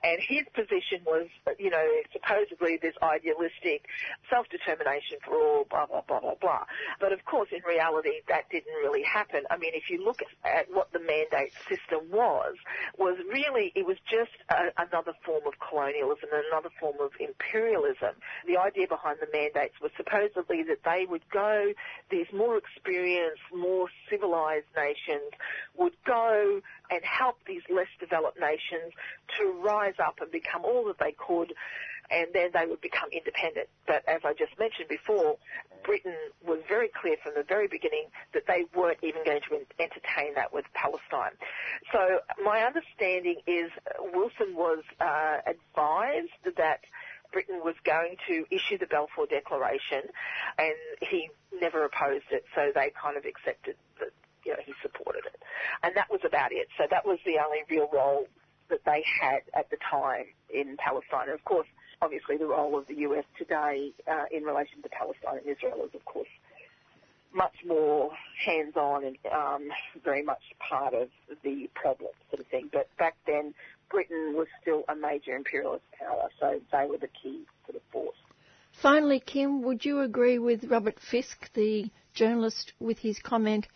[0.03, 1.27] And his position was,
[1.59, 3.85] you know, supposedly this idealistic
[4.29, 6.63] self-determination for all, blah, blah, blah, blah, blah.
[6.99, 9.43] But of course, in reality, that didn't really happen.
[9.51, 12.55] I mean, if you look at what the mandate system was,
[12.97, 18.15] was really, it was just a, another form of colonialism and another form of imperialism.
[18.47, 21.73] The idea behind the mandates was supposedly that they would go,
[22.09, 25.31] these more experienced, more civilized nations
[25.75, 26.42] would go
[26.89, 28.93] and help these less developed nations
[29.37, 31.53] to rise up and become all that they could
[32.11, 33.67] and then they would become independent.
[33.87, 35.37] But as I just mentioned before,
[35.83, 36.15] Britain
[36.45, 40.53] was very clear from the very beginning that they weren't even going to entertain that
[40.53, 41.33] with Palestine.
[41.91, 43.71] So my understanding is
[44.13, 46.81] Wilson was uh, advised that
[47.31, 50.03] Britain was going to issue the Balfour Declaration,
[50.59, 51.29] and he
[51.59, 54.12] never opposed it, so they kind of accepted that
[54.45, 55.41] you know, he supported it.
[55.83, 56.67] And that was about it.
[56.77, 58.27] So that was the only real role
[58.69, 61.29] that they had at the time in Palestine.
[61.29, 61.67] And of course,
[62.01, 65.95] obviously the role of the US today uh, in relation to Palestine and Israel is
[65.95, 66.27] of course
[67.33, 68.11] much more
[68.45, 69.69] hands-on and um,
[70.03, 71.09] very much part of
[71.43, 72.69] the problem sort of thing.
[72.71, 73.55] But back then,
[73.89, 78.17] Britain was still a major imperialist power, so they were the key sort of force.
[78.81, 83.67] Finally, Kim, would you agree with Robert Fisk, the journalist, with his comment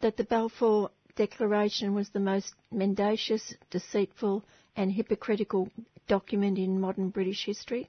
[0.00, 4.44] that the Balfour Declaration was the most mendacious, deceitful,
[4.76, 5.70] and hypocritical
[6.06, 7.88] document in modern British history?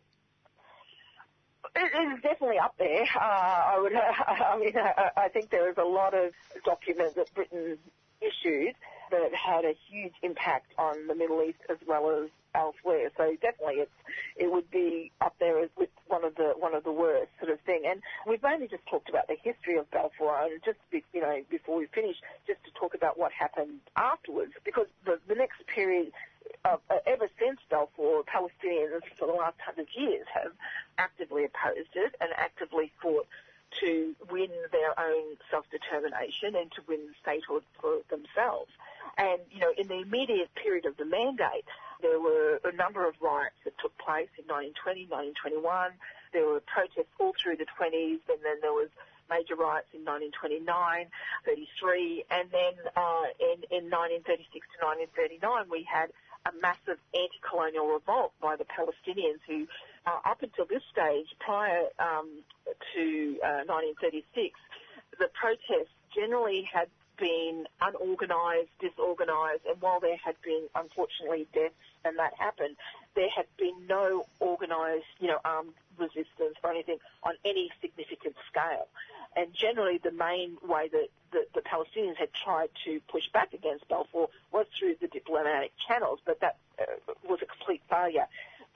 [1.75, 3.03] It is definitely up there.
[3.03, 3.93] Uh, I would.
[3.95, 6.31] I mean, I, I think there is a lot of
[6.65, 7.77] documents that Britain
[8.21, 8.73] issued
[9.11, 13.11] that had a huge impact on the Middle East as well as elsewhere.
[13.15, 13.91] So definitely, it's
[14.35, 17.51] it would be up there as with one of the one of the worst sort
[17.51, 17.83] of thing.
[17.85, 21.77] And we've only just talked about the history of Balfour, and just you know before
[21.77, 26.11] we finish, just to talk about what happened afterwards, because the the next period.
[26.63, 30.51] Uh, ever since Balfour, Palestinians for the last hundred years have
[30.97, 33.27] actively opposed it and actively fought
[33.79, 38.71] to win their own self-determination and to win statehood for themselves.
[39.17, 41.65] And, you know, in the immediate period of the mandate,
[42.01, 45.91] there were a number of riots that took place in 1920, 1921.
[46.33, 48.89] There were protests all through the 20s, and then there was
[49.29, 50.63] major riots in 1929,
[51.45, 54.47] 33, and then uh, in, in 1936
[54.79, 56.11] to 1939 we had
[56.47, 59.67] a massive anti-colonial revolt by the Palestinians who,
[60.05, 62.43] uh, up until this stage, prior um,
[62.95, 64.55] to uh, 1936,
[65.19, 66.87] the protests generally had
[67.18, 71.74] been unorganised, disorganised, and while there had been unfortunately deaths
[72.05, 72.76] and that happened,
[73.15, 78.88] there had been no organised, you know, armed resistance or anything on any significant scale.
[79.36, 83.88] And generally, the main way that the, the Palestinians had tried to push back against
[83.88, 86.86] Balfour was through the diplomatic channels, but that uh,
[87.28, 88.28] was a complete failure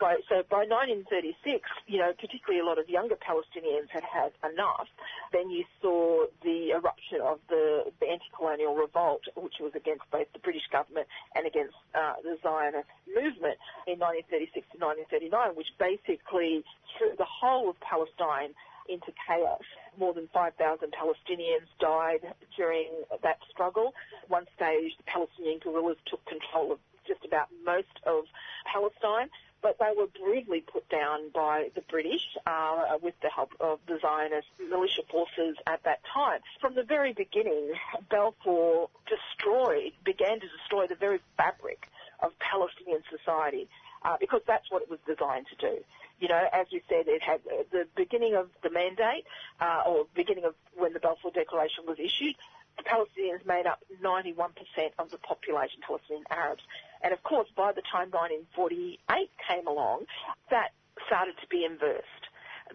[0.01, 4.89] by, so by 1936, you know, particularly a lot of younger Palestinians had had enough.
[5.31, 10.39] Then you saw the eruption of the, the anti-colonial revolt, which was against both the
[10.39, 16.65] British government and against uh, the Zionist movement in 1936 to 1939, which basically
[16.97, 18.57] threw the whole of Palestine
[18.89, 19.61] into chaos.
[19.99, 20.57] More than 5,000
[20.89, 22.25] Palestinians died
[22.57, 22.89] during
[23.21, 23.93] that struggle.
[24.27, 28.25] One stage, the Palestinian guerrillas took control of just about most of
[28.65, 29.29] Palestine
[29.61, 33.99] but they were brutally put down by the British uh, with the help of the
[34.01, 36.39] Zionist militia forces at that time.
[36.59, 37.71] From the very beginning,
[38.09, 41.87] Balfour destroyed, began to destroy the very fabric
[42.21, 43.67] of Palestinian society
[44.03, 45.77] uh, because that's what it was designed to do.
[46.19, 49.25] You know, as you said, it had uh, the beginning of the mandate,
[49.59, 52.35] uh, or beginning of when the Balfour Declaration was issued.
[52.77, 54.51] The Palestinians made up 91%
[54.97, 56.63] of the population, Palestinian Arabs
[57.03, 60.05] And of course, by the time 1948 came along,
[60.49, 60.71] that
[61.05, 62.05] started to be inversed.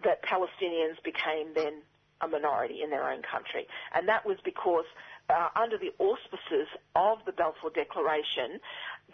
[0.03, 1.81] That Palestinians became then
[2.21, 3.67] a minority in their own country.
[3.93, 4.85] And that was because
[5.29, 8.59] uh, under the auspices of the Balfour Declaration,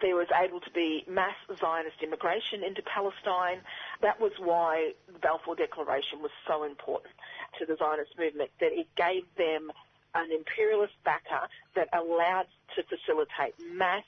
[0.01, 3.61] there was able to be mass Zionist immigration into Palestine.
[4.01, 7.13] That was why the Balfour Declaration was so important
[7.59, 9.71] to the Zionist movement, that it gave them
[10.15, 12.45] an imperialist backer that allowed
[12.75, 14.03] to facilitate mass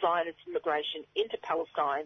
[0.00, 2.04] Zionist immigration into Palestine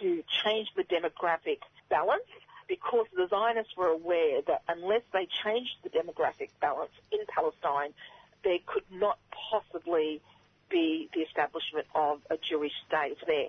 [0.00, 1.58] to change the demographic
[1.88, 2.24] balance
[2.68, 7.92] because the Zionists were aware that unless they changed the demographic balance in Palestine,
[8.44, 9.18] there could not
[9.50, 10.20] possibly
[10.70, 13.48] be the establishment of a Jewish state there.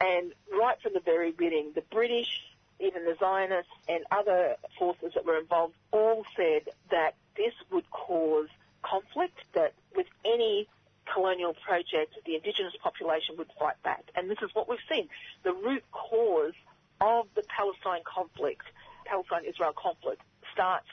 [0.00, 2.42] And right from the very beginning, the British,
[2.78, 8.48] even the Zionists and other forces that were involved all said that this would cause
[8.82, 10.68] conflict, that with any
[11.12, 14.04] colonial project, the indigenous population would fight back.
[14.14, 15.08] And this is what we've seen.
[15.42, 16.54] The root cause
[17.00, 18.62] of the Palestine conflict,
[19.06, 20.88] Palestine-Israel conflict, starts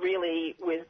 [0.00, 0.86] really with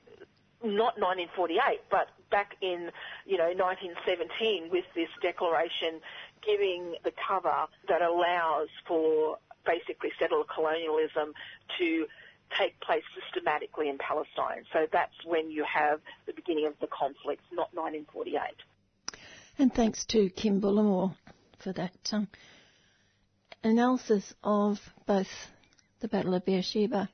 [0.62, 2.90] not 1948, but back in,
[3.26, 6.00] you know, 1917 with this declaration
[6.46, 11.32] giving the cover that allows for basically settler colonialism
[11.78, 12.06] to
[12.58, 14.64] take place systematically in Palestine.
[14.72, 18.40] So that's when you have the beginning of the conflict, not 1948.
[19.58, 21.14] And thanks to Kim Bullimore
[21.58, 22.28] for that um,
[23.62, 25.28] analysis of both
[26.00, 27.08] the Battle of Beersheba.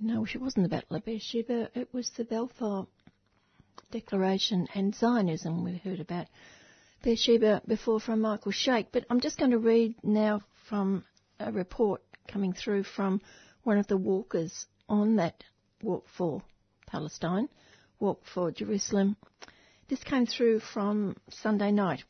[0.00, 2.86] No, it wasn't the Battle of Beersheba, it was the Balfour
[3.90, 6.26] Declaration and Zionism we heard about.
[7.02, 11.04] Beersheba before from Michael Shaik, but I'm just going to read now from
[11.38, 13.20] a report coming through from
[13.62, 15.44] one of the walkers on that
[15.82, 16.42] walk for
[16.86, 17.48] Palestine,
[17.98, 19.16] walk for Jerusalem.
[19.88, 22.04] This came through from Sunday night.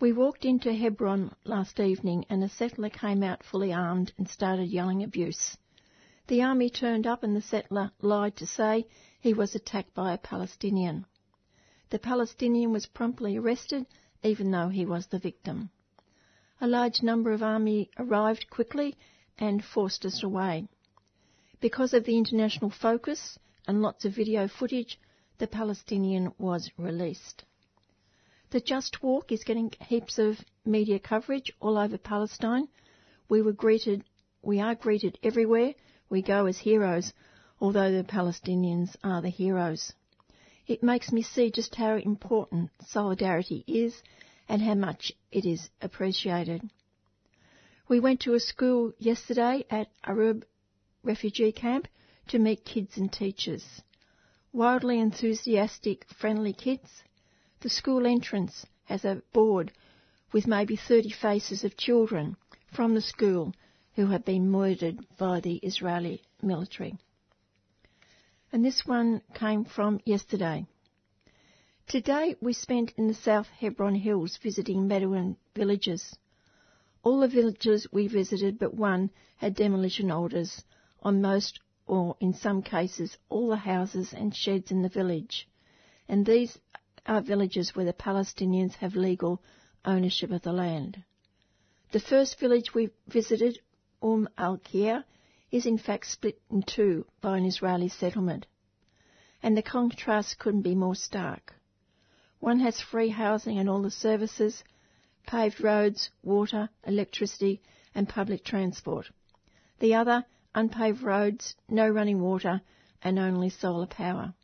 [0.00, 4.70] We walked into Hebron last evening and a settler came out fully armed and started
[4.70, 5.58] yelling abuse.
[6.28, 8.86] The army turned up and the settler lied to say
[9.20, 11.04] he was attacked by a Palestinian.
[11.90, 13.86] The Palestinian was promptly arrested
[14.22, 15.70] even though he was the victim.
[16.60, 18.96] A large number of army arrived quickly
[19.38, 20.66] and forced us away.
[21.60, 24.98] Because of the international focus and lots of video footage,
[25.38, 27.44] the Palestinian was released.
[28.50, 32.68] The Just Walk is getting heaps of media coverage all over Palestine.
[33.28, 34.04] We were greeted,
[34.42, 35.74] we are greeted everywhere.
[36.08, 37.12] We go as heroes,
[37.60, 39.92] although the Palestinians are the heroes.
[40.66, 44.02] It makes me see just how important solidarity is
[44.48, 46.68] and how much it is appreciated.
[47.90, 50.44] We went to a school yesterday at Arub
[51.02, 51.88] refugee camp
[52.28, 53.82] to meet kids and teachers.
[54.52, 57.02] Wildly enthusiastic, friendly kids
[57.58, 59.72] the school entrance has a board
[60.30, 62.36] with maybe 30 faces of children
[62.72, 63.52] from the school
[63.94, 66.96] who have been murdered by the Israeli military.
[68.52, 70.64] And this one came from yesterday.
[71.88, 76.14] Today we spent in the South Hebron Hills visiting Bedouin villages.
[77.02, 80.64] All the villages we visited but one had demolition orders
[81.02, 85.48] on most or in some cases all the houses and sheds in the village.
[86.08, 86.58] And these
[87.06, 89.42] are villages where the Palestinians have legal
[89.84, 91.02] ownership of the land.
[91.92, 93.58] The first village we visited,
[94.02, 95.04] Umm al-Kheir,
[95.50, 98.46] is in fact split in two by an Israeli settlement.
[99.42, 101.54] And the contrast couldn't be more stark.
[102.38, 104.62] One has free housing and all the services,
[105.26, 107.60] paved roads, water, electricity
[107.94, 109.10] and public transport.
[109.78, 112.60] The other, unpaved roads, no running water
[113.02, 114.34] and only solar power.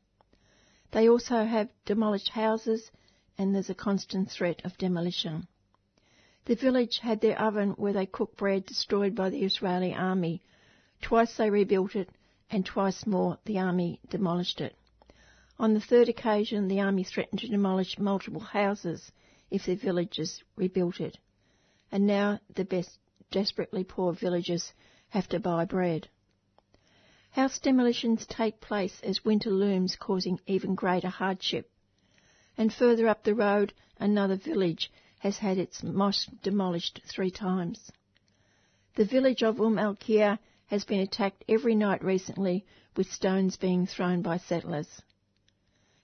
[0.92, 2.90] They also have demolished houses
[3.38, 5.46] and there's a constant threat of demolition.
[6.46, 10.42] The village had their oven where they cooked bread destroyed by the Israeli army.
[11.02, 12.10] Twice they rebuilt it
[12.50, 14.76] and twice more the army demolished it.
[15.58, 19.10] On the third occasion, the army threatened to demolish multiple houses
[19.50, 21.18] if their villagers rebuilt it.
[21.92, 22.98] And now the best,
[23.30, 24.72] desperately poor villagers
[25.10, 26.08] have to buy bread.
[27.30, 31.70] House demolitions take place as winter looms, causing even greater hardship.
[32.56, 37.90] And further up the road, another village has had its mosque demolished three times.
[38.94, 42.64] The village of Umm al Kheir has been attacked every night recently
[42.96, 45.02] with stones being thrown by settlers.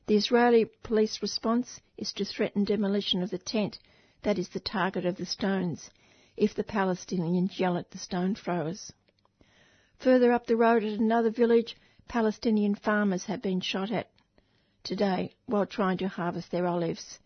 [0.07, 3.79] The Israeli police response is to threaten demolition of the tent
[4.23, 5.91] that is the target of the stones
[6.37, 8.93] if the Palestinians yell at the stone throwers.
[10.01, 11.77] Further up the road at another village,
[12.09, 14.11] Palestinian farmers have been shot at
[14.83, 17.21] today while trying to harvest their olives.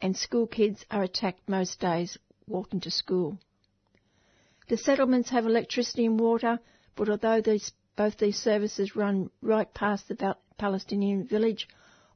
[0.00, 2.16] and school kids are attacked most days
[2.46, 3.38] walking to school.
[4.68, 6.58] The settlements have electricity and water,
[6.96, 11.68] but although these, both these services run right past the Palestinian village,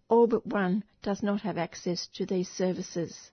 [0.08, 3.30] all but one does not have access to these services.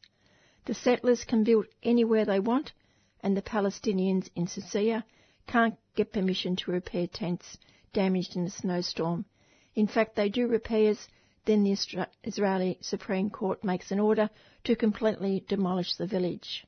[0.65, 2.73] The settlers can build anywhere they want,
[3.21, 5.03] and the Palestinians in Susia
[5.47, 7.57] can't get permission to repair tents
[7.93, 9.26] damaged in a snowstorm.
[9.73, 11.07] In fact, they do repairs,
[11.45, 11.78] then the
[12.23, 14.30] Israeli Supreme Court makes an order
[14.63, 16.65] to completely demolish the village.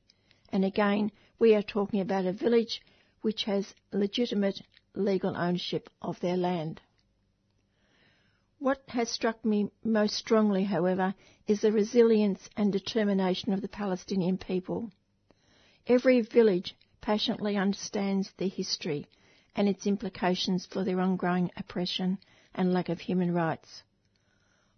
[0.52, 2.82] And again, we are talking about a village
[3.22, 4.62] which has legitimate
[4.94, 6.82] legal ownership of their land.
[8.60, 11.14] What has struck me most strongly, however,
[11.46, 14.90] is the resilience and determination of the Palestinian people.
[15.86, 19.06] Every village passionately understands their history
[19.56, 22.18] and its implications for their ongoing oppression
[22.56, 23.84] and lack of human rights.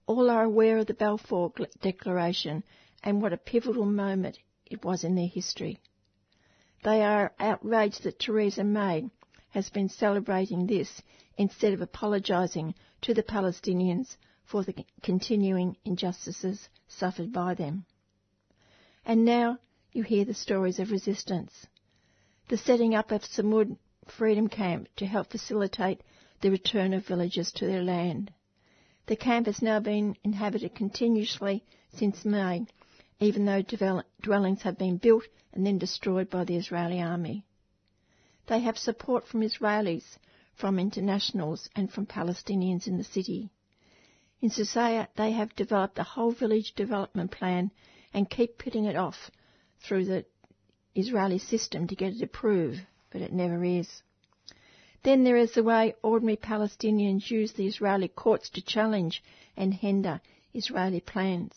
[0.08, 2.66] All are aware of the Balfour Declaration
[3.02, 5.80] and what a pivotal moment it was in their history.
[6.84, 9.10] They are outraged that Theresa May
[9.50, 11.02] has been celebrating this
[11.38, 17.86] instead of apologising to the Palestinians for the continuing injustices suffered by them.
[19.06, 19.60] And now
[19.92, 21.68] you hear the stories of resistance.
[22.50, 23.78] The setting up of Sumud
[24.08, 26.02] Freedom Camp to help facilitate
[26.42, 28.32] the return of villagers to their land.
[29.06, 32.66] The camp has now been inhabited continuously since May,
[33.20, 33.64] even though
[34.22, 37.46] dwellings have been built and then destroyed by the Israeli army.
[38.50, 40.18] They have support from Israelis,
[40.56, 43.52] from internationals, and from Palestinians in the city.
[44.42, 47.70] In Susia, they have developed a whole village development plan
[48.12, 49.30] and keep putting it off
[49.80, 50.26] through the
[50.96, 52.82] Israeli system to get it approved,
[53.12, 54.02] but it never is.
[55.04, 59.24] Then there is the way ordinary Palestinians use the Israeli courts to challenge
[59.56, 60.22] and hinder
[60.56, 61.54] Israeli plans.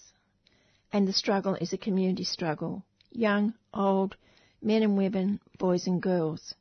[0.92, 2.84] And the struggle is a community struggle.
[3.10, 4.14] Young, old,
[4.60, 6.54] men and women, boys and girls.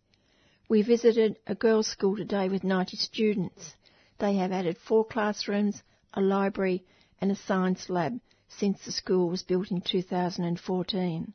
[0.72, 3.76] We visited a girls' school today with 90 students.
[4.19, 6.86] They have added four classrooms, a library
[7.19, 11.34] and a science lab since the school was built in 2014.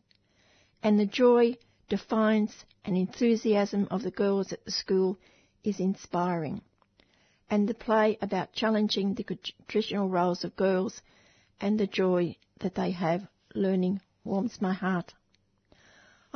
[0.82, 1.58] And the joy,
[1.90, 5.18] defiance and enthusiasm of the girls at the school
[5.62, 6.62] is inspiring.
[7.50, 11.02] And the play about challenging the traditional roles of girls
[11.60, 15.12] and the joy that they have learning warms my heart.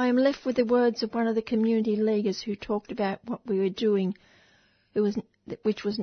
[0.00, 3.22] I am left with the words of one of the community leaguers who talked about
[3.26, 4.16] what we were doing,
[4.94, 6.00] which was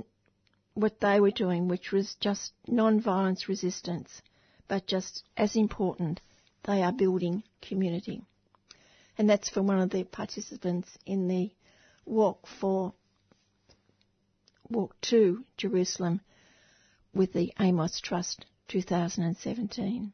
[0.75, 4.21] what they were doing, which was just non-violence resistance,
[4.67, 6.21] but just as important,
[6.65, 8.21] they are building community.
[9.17, 11.49] And that's from one of the participants in the
[12.05, 12.93] walk for
[14.69, 16.21] walk to Jerusalem
[17.15, 20.13] with the Amos Trust 2017.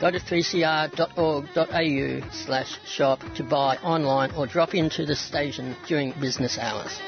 [0.00, 6.56] Go to 3cr.org.au slash shop to buy online or drop into the station during business
[6.58, 6.98] hours.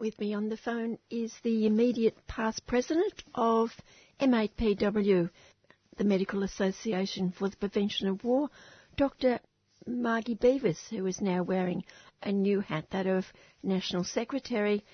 [0.00, 3.70] With me on the phone is the immediate past president of
[4.20, 5.30] MAPW,
[5.96, 8.50] the Medical Association for the Prevention of War,
[8.96, 9.38] Dr.
[9.86, 11.84] Margie Beavis, who is now wearing
[12.20, 13.32] a new hat, that of
[13.62, 14.84] National Secretary.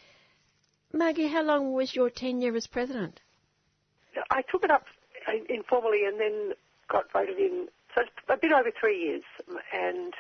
[0.93, 3.23] Margie, how long was your tenure as president?
[4.31, 4.87] I took it up
[5.29, 6.53] uh, informally and then
[6.89, 7.69] got voted in.
[7.95, 9.25] So it's a bit over three years,
[9.75, 10.15] and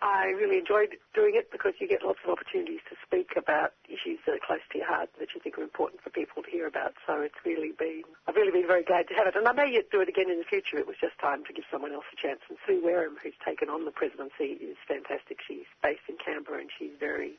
[0.00, 4.18] I really enjoyed doing it because you get lots of opportunities to speak about issues
[4.26, 6.66] that are close to your heart that you think are important for people to hear
[6.66, 6.94] about.
[7.06, 9.36] So it's really been, I've really been very glad to have it.
[9.36, 10.76] And I may yet do it again in the future.
[10.76, 12.40] It was just time to give someone else a chance.
[12.48, 15.38] And Sue Wareham, who's taken on the presidency, is fantastic.
[15.46, 17.38] She's based in Canberra and she's very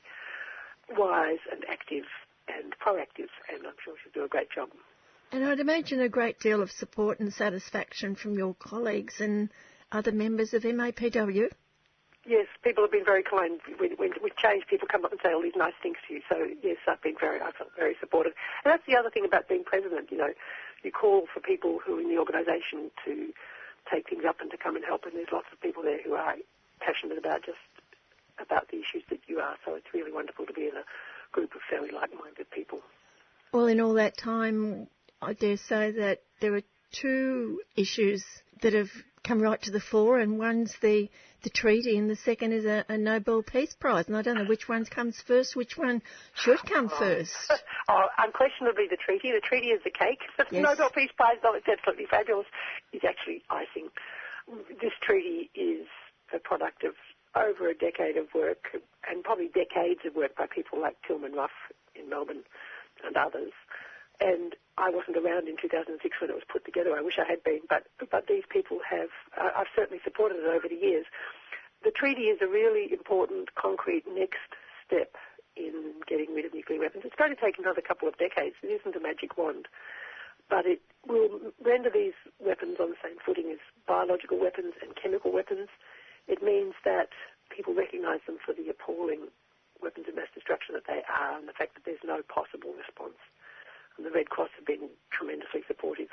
[0.95, 2.05] wise and active
[2.47, 4.69] and proactive, and I'm sure she'll do a great job.
[5.33, 9.49] And I'd imagine a great deal of support and satisfaction from your colleagues and
[9.91, 11.49] other members of MAPW.
[12.23, 13.59] Yes, people have been very kind.
[13.79, 16.21] When, when we change, people come up and say all these nice things to you.
[16.29, 18.33] So yes, I've been very, I felt very supported.
[18.63, 20.11] And that's the other thing about being president.
[20.11, 20.33] You know,
[20.83, 23.33] you call for people who are in the organisation to
[23.91, 25.05] take things up and to come and help.
[25.05, 26.35] And there's lots of people there who are
[26.79, 27.57] passionate about just
[28.37, 29.55] about the issues that you are.
[29.65, 30.85] So it's really wonderful to be in a
[31.31, 32.81] group of fairly like-minded people.
[33.51, 34.87] Well, in all that time,
[35.29, 38.23] I dare say that there are two issues
[38.61, 38.89] that have
[39.23, 41.09] come right to the fore, and one's the,
[41.43, 44.05] the treaty, and the second is a, a Nobel Peace Prize.
[44.07, 46.01] And I don't know which one comes first, which one
[46.35, 46.99] should come oh.
[46.99, 47.31] first.
[47.89, 49.31] oh, unquestionably the treaty.
[49.31, 50.19] The treaty is the cake.
[50.37, 50.63] The Yes.
[50.63, 52.45] Nobel Peace Prize, though it's absolutely fabulous,
[52.91, 53.89] is actually icing.
[54.81, 55.87] This treaty is
[56.33, 56.93] a product of
[57.35, 58.77] over a decade of work,
[59.09, 61.55] and probably decades of work by people like Tilman Ruff
[61.95, 62.43] in Melbourne
[63.05, 63.51] and others.
[64.19, 66.95] And I wasn't around in 2006 when it was put together.
[66.95, 69.09] I wish I had been, but but these people have.
[69.37, 71.05] Uh, I've certainly supported it over the years.
[71.83, 75.15] The treaty is a really important, concrete next step
[75.55, 77.03] in getting rid of nuclear weapons.
[77.05, 78.55] It's going to take another couple of decades.
[78.63, 79.67] It isn't a magic wand,
[80.49, 85.31] but it will render these weapons on the same footing as biological weapons and chemical
[85.31, 85.69] weapons.
[86.27, 87.09] It means that
[87.49, 89.27] people recognise them for the appalling
[89.81, 93.19] weapons of mass destruction that they are, and the fact that there's no possible response
[93.97, 96.09] the Red Cross have been tremendously supportive.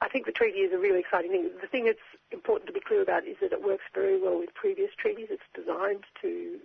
[0.00, 1.50] I think the treaty is a really exciting thing.
[1.60, 1.98] The thing that's
[2.30, 5.28] important to be clear about is that it works very well with previous treaties.
[5.30, 6.58] It's designed to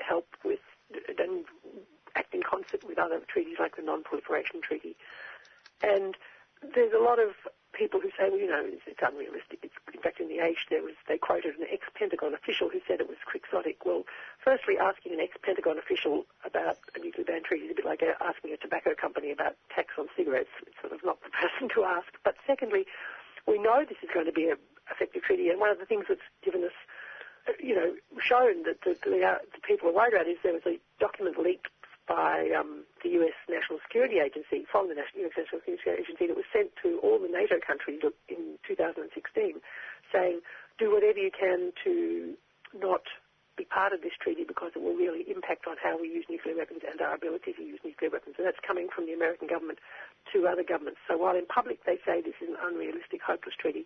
[0.00, 0.60] help with
[1.18, 1.44] and
[2.16, 4.96] act in concert with other treaties like the Non-Proliferation Treaty.
[5.82, 6.16] And
[6.74, 7.32] there's a lot of
[7.72, 9.60] people who say, well, you know, it's, it's unrealistic.
[9.62, 13.00] It's, in fact, in the Age, there was they quoted an ex-Pentagon official who said
[13.00, 13.84] it was quixotic.
[13.84, 14.04] Well,
[14.42, 18.52] firstly, asking an ex-Pentagon official about a nuclear ban treaty is a bit like asking
[18.52, 20.52] a tobacco company about tax on cigarettes.
[20.66, 22.08] It's sort of not the person to ask.
[22.24, 22.86] But secondly,
[23.46, 24.56] we know this is going to be an
[24.90, 26.76] effective treaty, and one of the things that's given us,
[27.48, 30.52] uh, you know, shown that the, the, uh, the people are worried about is there
[30.52, 31.68] was a document leaked
[32.08, 36.36] by um, the US National Security Agency, from the National US National Security Agency, that
[36.36, 39.12] was sent to all the NATO countries in 2016,
[40.10, 40.40] saying,
[40.80, 42.34] do whatever you can to
[42.72, 43.04] not
[43.58, 46.54] be part of this treaty because it will really impact on how we use nuclear
[46.54, 48.38] weapons and our ability to use nuclear weapons.
[48.38, 49.82] And that's coming from the American government
[50.32, 51.02] to other governments.
[51.10, 53.84] So while in public they say this is an unrealistic, hopeless treaty,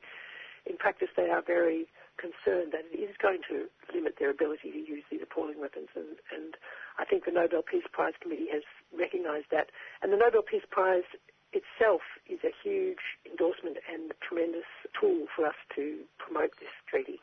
[0.69, 1.89] in practice they are very
[2.23, 5.91] concerned that it is going to limit their ability to use these appalling weapons.
[5.99, 6.55] And, and
[6.99, 8.63] I think the Nobel Peace Prize Committee has
[8.95, 9.75] recognised that.
[10.01, 11.09] And the Nobel Peace Prize
[11.53, 12.01] itself
[12.31, 17.19] is a huge endorsement and a tremendous tool for us to promote this treaty.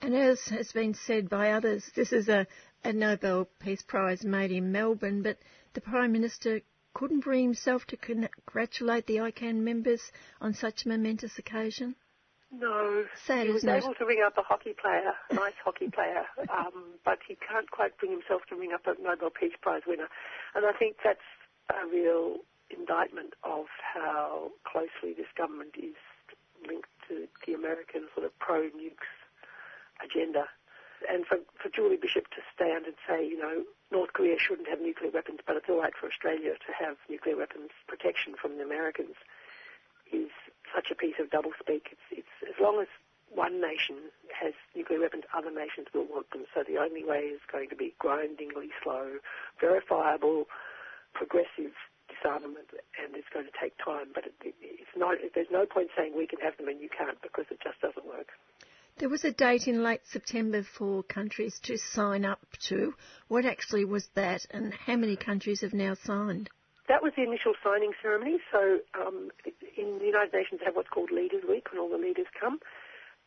[0.00, 2.46] And as has been said by others, this is a,
[2.84, 5.38] a Nobel Peace Prize made in Melbourne, but
[5.72, 6.60] the Prime Minister
[6.92, 11.96] couldn't bring himself to congratulate the ICAN members on such a momentous occasion.
[12.58, 13.84] No, Sad, he was isn't it?
[13.84, 17.96] able to ring up a hockey player, nice hockey player, um, but he can't quite
[17.98, 20.08] bring himself to ring up a Nobel Peace Prize winner.
[20.54, 21.24] And I think that's
[21.70, 22.38] a real
[22.70, 25.94] indictment of how closely this government is
[26.66, 29.10] linked to the American sort of pro-nukes
[30.02, 30.46] agenda.
[31.10, 34.80] And for, for Julie Bishop to stand and say, you know, North Korea shouldn't have
[34.80, 38.62] nuclear weapons, but it's all right for Australia to have nuclear weapons protection from the
[38.64, 39.16] Americans
[40.12, 40.30] is
[40.74, 41.92] such a piece of doublespeak.
[41.92, 42.88] It's, it's as long as
[43.32, 46.44] one nation has nuclear weapons, other nations will want them.
[46.54, 49.18] So the only way is going to be grindingly slow,
[49.60, 50.46] verifiable,
[51.14, 51.74] progressive
[52.08, 52.70] disarmament,
[53.02, 54.08] and it's going to take time.
[54.14, 55.16] But it, it, it's not.
[55.34, 58.06] There's no point saying we can have them and you can't because it just doesn't
[58.06, 58.28] work.
[58.98, 62.94] There was a date in late September for countries to sign up to.
[63.26, 66.48] What actually was that, and how many countries have now signed?
[66.88, 68.38] That was the initial signing ceremony.
[68.52, 69.30] So um,
[69.76, 72.60] in the United Nations, they have what's called Leaders Week when all the leaders come,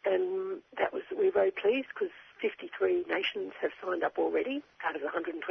[0.06, 4.96] and that was we were very pleased because 53 nations have signed up already out
[4.96, 5.42] of the 122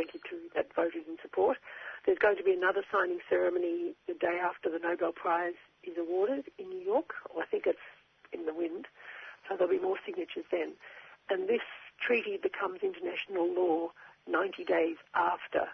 [0.54, 1.58] that voted in support.
[2.04, 6.46] There's going to be another signing ceremony the day after the Nobel Prize is awarded
[6.58, 7.78] in New York, or I think it's
[8.32, 8.86] in the wind.
[9.48, 10.72] So there'll be more signatures then.
[11.28, 11.66] And this
[12.00, 13.90] treaty becomes international law
[14.28, 15.66] 90 days after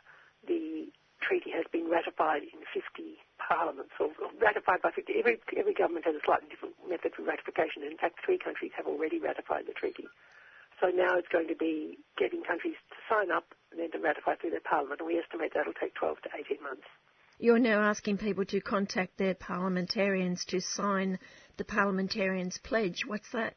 [0.47, 0.89] the
[1.23, 5.15] treaty has been ratified in 50 parliaments, or ratified by 50.
[5.19, 7.83] Every, every government has a slightly different method for ratification.
[7.87, 10.07] In fact, three countries have already ratified the treaty.
[10.81, 14.35] So now it's going to be getting countries to sign up and then to ratify
[14.37, 16.87] through their parliament, and we estimate that'll take 12 to 18 months.
[17.39, 21.19] You're now asking people to contact their parliamentarians to sign
[21.57, 23.05] the parliamentarians' pledge.
[23.07, 23.55] What's that?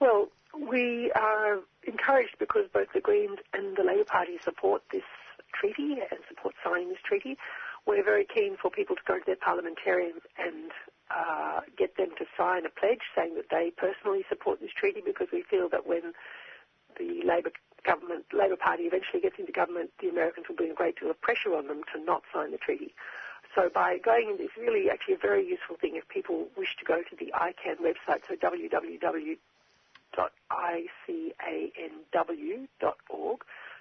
[0.00, 5.02] Well, we are encouraged because both the Greens and the Labor Party support this
[5.58, 7.36] treaty and support signing this treaty.
[7.86, 10.72] We're very keen for people to go to their parliamentarians and
[11.10, 15.28] uh, get them to sign a pledge saying that they personally support this treaty because
[15.32, 16.12] we feel that when
[16.98, 17.52] the Labor
[17.84, 21.20] government, Labor Party eventually gets into government, the Americans will bring a great deal of
[21.20, 22.92] pressure on them to not sign the treaty.
[23.54, 26.84] So by going in, it's really actually a very useful thing if people wish to
[26.84, 29.38] go to the ICAN website, so www.icanw.org,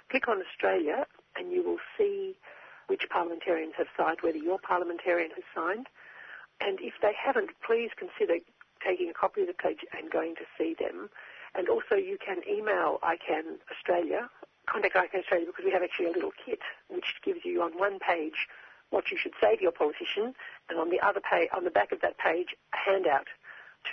[0.10, 1.07] click on Australia,
[1.38, 2.36] and you will see
[2.88, 5.88] which parliamentarians have signed, whether your parliamentarian has signed.
[6.62, 8.40] And if they haven't, please consider
[8.86, 11.10] taking a copy of the pledge and going to see them.
[11.56, 14.30] And also you can email ICAN Australia,
[14.68, 16.60] contact ICAN Australia because we have actually a little kit
[16.90, 18.48] which gives you on one page
[18.90, 20.34] what you should say to your politician
[20.70, 23.28] and on the other page, on the back of that page, a handout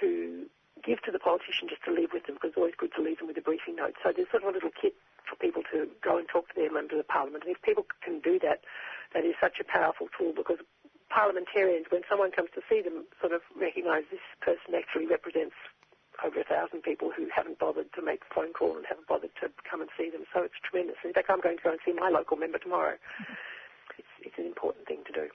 [0.01, 0.47] to
[0.85, 3.19] give to the politician just to leave with them because it's always good to leave
[3.19, 3.94] them with a briefing note.
[4.02, 4.94] So there's sort of a little kit
[5.28, 7.44] for people to go and talk to their member of parliament.
[7.47, 8.61] And if people can do that,
[9.15, 10.59] that is such a powerful tool because
[11.11, 15.55] parliamentarians, when someone comes to see them, sort of recognise this person actually represents
[16.24, 19.35] over a thousand people who haven't bothered to make a phone call and haven't bothered
[19.40, 20.24] to come and see them.
[20.32, 20.97] So it's tremendous.
[21.05, 22.97] In fact, I'm going to go and see my local member tomorrow.
[23.99, 25.28] It's, it's an important thing to do.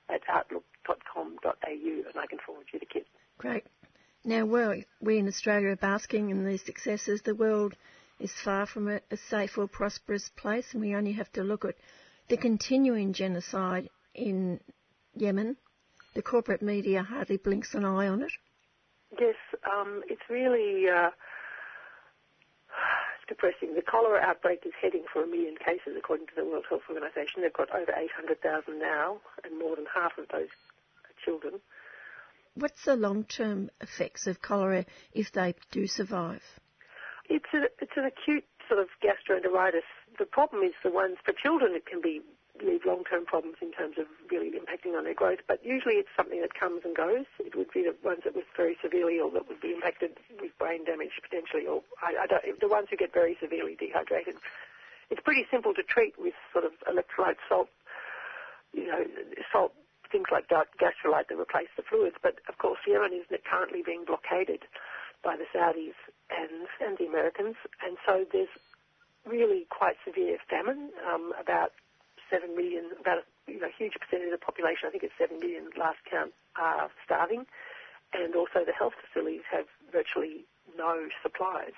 [0.10, 3.08] at outlook.com.au, and I can forward you the kit.
[3.38, 3.66] Great.
[4.24, 7.22] Now, well, we in Australia are basking in these successes.
[7.22, 7.76] The world
[8.20, 11.66] is far from a, a safe or prosperous place, and we only have to look
[11.66, 11.76] at
[12.30, 14.60] the continuing genocide in
[15.16, 15.58] Yemen.
[16.16, 18.32] The corporate media hardly blinks an eye on it.
[19.20, 19.36] Yes,
[19.72, 21.12] um, it's really uh,
[23.28, 23.76] depressing.
[23.76, 27.42] The cholera outbreak is heading for a million cases, according to the World Health Organization.
[27.42, 31.62] They've got over 800,000 now, and more than half of those are children.
[32.56, 36.42] What's the long-term effects of cholera if they do survive?
[37.30, 39.88] It's, a, it's an acute sort of gastroenteritis.
[40.18, 41.74] The problem is the ones for children.
[41.76, 42.22] It can be
[42.64, 45.40] leave long-term problems in terms of really impacting on their growth.
[45.48, 47.26] But usually it's something that comes and goes.
[47.40, 50.58] It would be the ones that were very severely ill that would be impacted with
[50.58, 54.36] brain damage potentially, or I, I don't, the ones who get very severely dehydrated.
[55.10, 57.70] It's pretty simple to treat with sort of electrolyte salt,
[58.74, 59.06] you know,
[59.52, 59.74] salt
[60.12, 62.16] things like Gastrolyte that replace the fluids.
[62.22, 64.64] But of course, Yemen is currently being blockaded
[65.24, 65.96] by the Saudis
[66.30, 67.56] and, and the Americans,
[67.86, 68.52] and so there's
[69.26, 70.92] really quite severe famine.
[71.04, 71.72] Um, about
[72.30, 75.40] seven million, about a you know, huge percentage of the population, I think it's seven
[75.40, 77.46] million last count, are starving,
[78.14, 80.46] and also the health facilities have virtually
[80.78, 81.76] no supplies.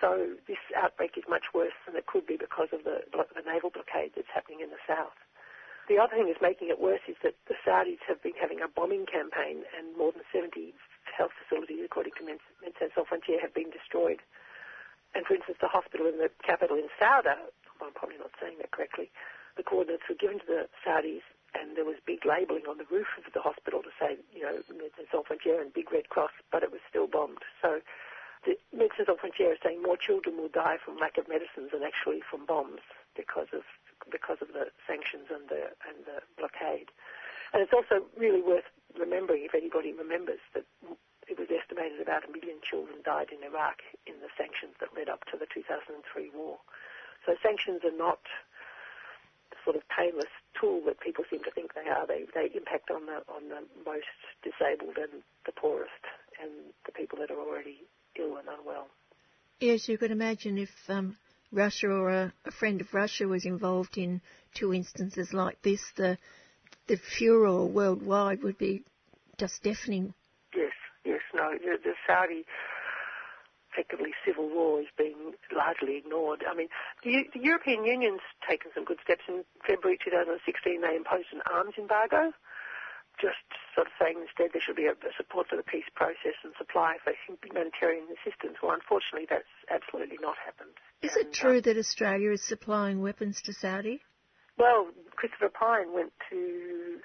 [0.00, 3.70] So this outbreak is much worse than it could be because of the, the naval
[3.70, 5.14] blockade that's happening in the south.
[5.88, 8.68] The other thing that's making it worse is that the Saudis have been having a
[8.68, 10.74] bombing campaign, and more than 70
[11.06, 14.20] health facilities, according to Médecins Sans Frontières, have been destroyed.
[15.14, 17.36] And for instance, the hospital in the capital in Sauda,
[17.80, 19.10] I'm probably not saying that correctly,
[19.56, 23.08] the coordinates were given to the Saudis, and there was big labelling on the roof
[23.20, 26.62] of the hospital to say, you know, Médecins Sans Frontières and Big Red Cross, but
[26.62, 27.44] it was still bombed.
[27.60, 27.80] So
[28.44, 31.82] the Médecins Sans Frontières is saying more children will die from lack of medicines than
[31.82, 32.80] actually from bombs
[33.14, 33.62] because of
[34.10, 36.88] because of the sanctions and the and the blockade.
[37.52, 38.64] And it's also really worth
[38.98, 40.64] remembering, if anybody remembers, that
[41.28, 45.08] it was estimated about a million children died in Iraq in the sanctions that led
[45.08, 45.94] up to the 2003
[46.34, 46.58] war.
[47.24, 48.20] So sanctions are not
[49.50, 52.06] the sort of painless tool that people seem to think they are.
[52.06, 54.10] They they impact on the on the most
[54.42, 56.02] disabled and the poorest
[56.42, 56.50] and
[56.86, 57.86] the people that are already
[58.18, 58.88] ill and unwell.
[59.60, 61.16] Yes, you could imagine if um,
[61.52, 64.20] Russia or a, a, friend of Russia was involved in
[64.54, 66.18] two instances like this, the
[66.86, 68.82] the furor worldwide would be
[69.38, 70.14] just deafening.
[70.54, 70.72] Yes,
[71.04, 72.44] yes, no, the, the Saudi
[73.72, 76.44] effectively civil war is being largely ignored.
[76.48, 76.68] I mean,
[77.02, 79.22] the, the European Union's taken some good steps.
[79.28, 82.32] In February 2016, they imposed an arms embargo
[83.20, 83.44] just
[83.74, 86.52] sort of saying instead there should be a, a support for the peace process and
[86.56, 88.56] supply for humanitarian assistance.
[88.62, 90.74] Well, unfortunately, that's absolutely not happened.
[91.02, 94.00] Is and, it true um, that Australia is supplying weapons to Saudi?
[94.58, 96.98] Well, Christopher Pyne went to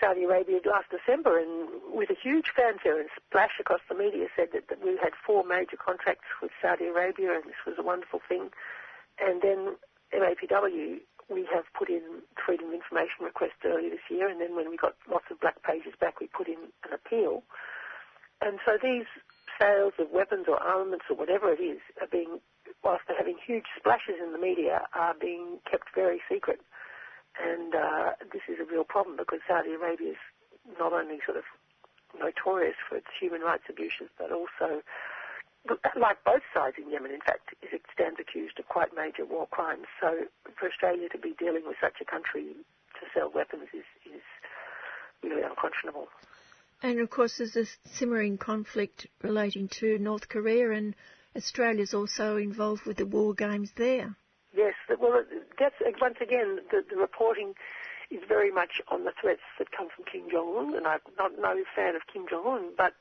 [0.00, 4.48] Saudi Arabia last December and with a huge fanfare and splash across the media said
[4.52, 8.20] that, that we had four major contracts with Saudi Arabia and this was a wonderful
[8.28, 8.50] thing.
[9.18, 9.76] And then
[10.12, 14.70] MAPW we have put in freedom of information request earlier this year, and then when
[14.70, 17.42] we got lots of black pages back, we put in an appeal.
[18.40, 19.06] And so these
[19.58, 22.38] sales of weapons or armaments or whatever it is are being,
[22.84, 26.60] whilst they're having huge splashes in the media, are being kept very secret.
[27.36, 30.22] And uh, this is a real problem because Saudi Arabia is
[30.78, 31.44] not only sort of
[32.18, 34.82] notorious for its human rights abuses, but also
[35.98, 39.86] like both sides in Yemen, in fact, it stands accused of quite major war crimes.
[40.00, 40.26] So
[40.58, 44.22] for Australia to be dealing with such a country to sell weapons is, is
[45.22, 46.08] really unconscionable.
[46.82, 47.66] And of course, there's a
[47.98, 50.94] simmering conflict relating to North Korea, and
[51.34, 54.14] Australia's also involved with the war games there.
[54.56, 55.22] Yes, well,
[55.58, 57.52] that's once again the, the reporting
[58.10, 61.32] is very much on the threats that come from Kim Jong Un, and I'm not
[61.38, 62.94] no fan of Kim Jong Un, but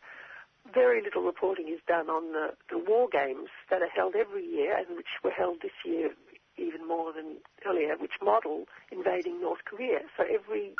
[0.74, 4.76] very little reporting is done on the, the war games that are held every year,
[4.76, 6.12] and which were held this year
[6.58, 10.00] even more than earlier, which model invading North Korea.
[10.18, 10.74] So every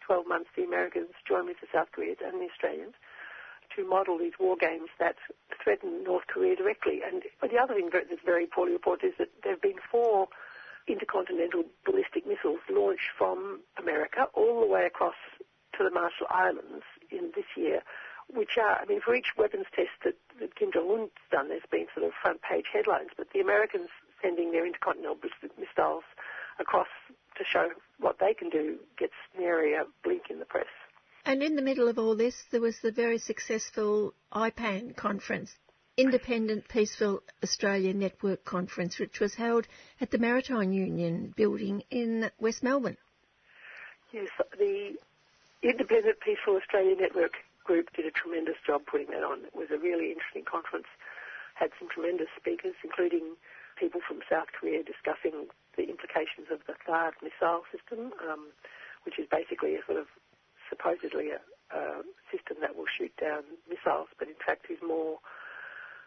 [0.00, 2.94] 12 months, the Americans join with the South Koreans and the Australians
[3.76, 5.16] to model these war games that
[5.62, 7.00] threaten North Korea directly.
[7.04, 10.28] And the other thing that's very poorly reported is that there have been four
[10.86, 15.14] intercontinental ballistic missiles launched from America all the way across
[15.78, 17.82] to the Marshall Islands in this year,
[18.32, 21.62] which are, I mean, for each weapons test that, that Kim Jong Un's done, there's
[21.70, 23.88] been sort of front page headlines, but the Americans
[24.20, 26.04] sending their intercontinental ballistic missiles
[26.58, 26.88] across
[27.36, 30.66] to show what they can do gets nary a blink in the press.
[31.24, 35.54] And in the middle of all this, there was the very successful IPAN conference,
[35.96, 39.68] Independent Peaceful Australia Network Conference, which was held
[40.00, 42.96] at the Maritime Union building in West Melbourne.
[44.12, 44.28] Yes,
[44.58, 44.96] the
[45.62, 47.34] Independent Peaceful Australia Network
[47.64, 49.44] group did a tremendous job putting that on.
[49.44, 50.90] It was a really interesting conference.
[51.54, 53.36] Had some tremendous speakers, including
[53.78, 55.46] people from South Korea discussing
[55.76, 58.50] the implications of the THAAD missile system, um,
[59.04, 60.10] which is basically a sort of
[60.72, 61.40] supposedly a,
[61.76, 62.00] a,
[62.32, 65.20] system that will shoot down missiles, but in fact is more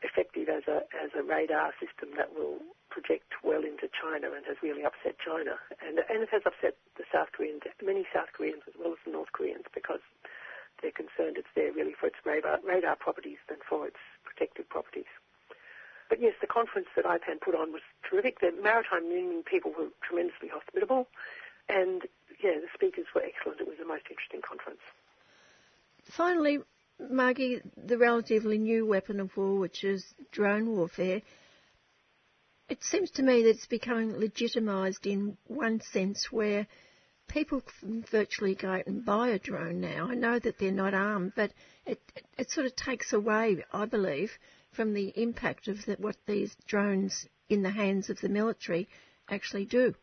[0.02, 2.58] effective as a as a radar system that will
[2.90, 7.06] project well into China and has really upset China, and and it has upset the
[7.14, 10.02] South Koreans, many South Koreans as well as the North Koreans, because
[10.82, 15.10] they're concerned it's there really for its radar, radar properties than for its protective properties.
[16.10, 18.40] But yes, the conference that IPAN put on was terrific.
[18.40, 21.08] The Maritime Union people were tremendously hospitable,
[21.70, 22.04] and
[22.46, 23.60] yeah, the speakers were excellent.
[23.60, 24.82] It was the most interesting conference.
[26.16, 26.60] Finally,
[27.00, 31.22] Margie, the relatively new weapon of war, which is drone warfare,
[32.70, 36.68] it seems to me that it's becoming legitimised in one sense where
[37.28, 37.64] people
[38.12, 40.08] virtually go out and buy a drone now.
[40.10, 41.52] I know that they're not armed, but
[41.86, 44.32] it, it, it sort of takes away, I believe,
[44.72, 48.88] from the impact of the, what these drones in the hands of the military
[49.30, 49.96] actually do.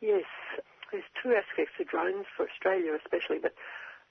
[0.00, 0.24] Yes,
[0.92, 3.54] there's two aspects to drones for Australia especially, but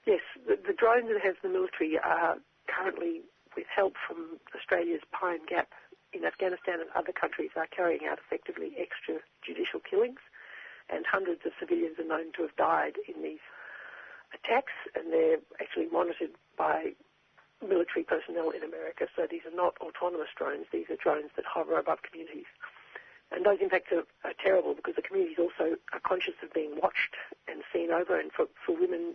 [0.06, 2.36] yes, the, the drones that have the military are
[2.66, 3.22] currently
[3.56, 5.68] with help from Australia's Pine Gap
[6.12, 10.20] in Afghanistan and other countries are carrying out effectively extrajudicial killings
[10.88, 13.42] and hundreds of civilians are known to have died in these
[14.32, 16.92] attacks and they're actually monitored by
[17.60, 19.06] military personnel in America.
[19.16, 20.66] So these are not autonomous drones.
[20.72, 22.48] These are drones that hover above communities.
[23.30, 27.16] And those impacts are, are terrible because the communities also are conscious of being watched
[27.46, 28.18] and seen over.
[28.18, 29.14] And for, for women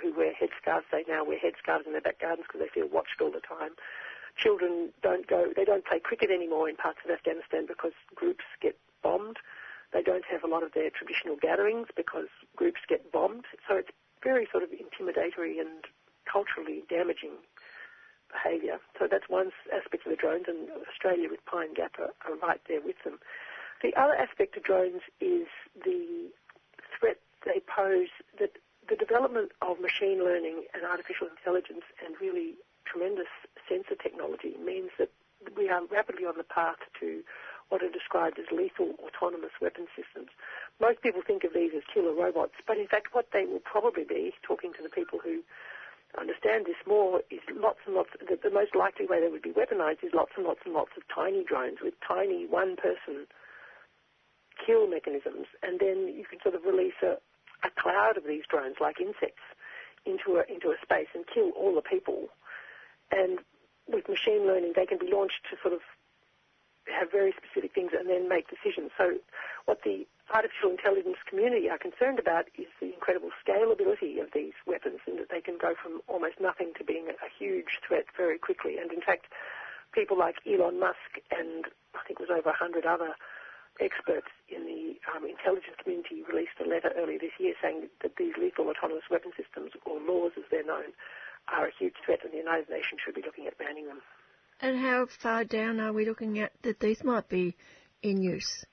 [0.00, 3.20] who wear headscarves, they now wear headscarves in their back gardens because they feel watched
[3.20, 3.72] all the time.
[4.36, 8.78] Children don't go, they don't play cricket anymore in parts of Afghanistan because groups get
[9.02, 9.38] bombed.
[9.92, 13.44] They don't have a lot of their traditional gatherings because groups get bombed.
[13.68, 13.90] So it's
[14.22, 15.84] very sort of intimidatory and
[16.24, 17.36] culturally damaging
[18.32, 18.80] behaviour.
[18.98, 22.60] So that's one aspect of the drones, and Australia with Pine Gap are, are right
[22.68, 23.18] there with them.
[23.82, 25.46] The other aspect of drones is
[25.84, 26.30] the
[26.98, 28.56] threat they pose that
[28.88, 32.54] the development of machine learning and artificial intelligence and really
[32.84, 33.30] tremendous
[33.68, 35.10] sensor technology means that
[35.56, 37.22] we are rapidly on the path to
[37.68, 40.28] what are described as lethal autonomous weapon systems.
[40.80, 44.04] Most people think of these as killer robots, but in fact what they will probably
[44.04, 45.42] be, talking to the people who
[46.18, 49.52] understand this more is lots and lots, the, the most likely way they would be
[49.52, 53.26] weaponized is lots and lots and lots of tiny drones with tiny one person
[54.64, 57.16] kill mechanisms, and then you can sort of release a,
[57.64, 59.42] a cloud of these drones like insects
[60.04, 62.28] into a, into a space and kill all the people.
[63.10, 63.38] And
[63.88, 65.80] with machine learning, they can be launched to sort of
[66.86, 68.90] have very specific things and then make decisions.
[68.98, 69.18] So
[69.66, 75.00] what the artificial intelligence community are concerned about is the incredible scalability of these weapons
[75.06, 78.78] and that they can go from almost nothing to being a huge threat very quickly.
[78.80, 79.26] And in fact,
[79.92, 83.14] people like Elon Musk and I think it was over 100 other
[83.80, 88.32] experts in the um, intelligence community released a letter earlier this year saying that these
[88.40, 90.92] lethal autonomous weapon systems, or laws as they're known,
[91.48, 94.00] are a huge threat and the United Nations should be looking at banning them.
[94.60, 97.56] And how far down are we looking at that these might be
[98.02, 98.64] in use?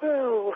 [0.00, 0.54] Well,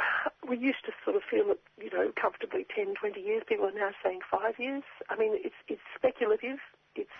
[0.48, 3.42] we used to sort of feel that, you know, comfortably 10, 20 years.
[3.46, 4.84] People are now saying five years.
[5.10, 6.58] I mean, it's, it's speculative.
[6.94, 7.10] It's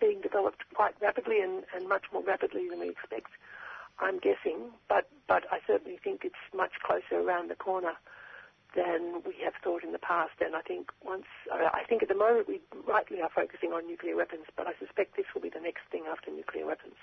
[0.00, 3.30] being developed quite rapidly and, and much more rapidly than we expect,
[3.98, 4.70] I'm guessing.
[4.88, 7.94] But, but I certainly think it's much closer around the corner
[8.76, 10.38] than we have thought in the past.
[10.40, 14.16] And I think once, I think at the moment we rightly are focusing on nuclear
[14.16, 16.94] weapons, but I suspect this will be the next thing after nuclear weapons.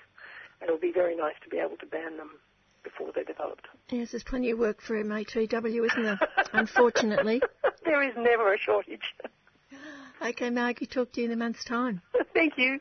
[0.60, 2.40] And it'll be very nice to be able to ban them
[2.82, 3.66] before they're developed.
[3.90, 6.18] Yes, there's plenty of work for MAPW, isn't there?
[6.52, 7.42] Unfortunately.
[7.84, 9.14] there is never a shortage.
[10.22, 12.02] okay, Margie, talk to you in a month's time.
[12.34, 12.80] Thank you.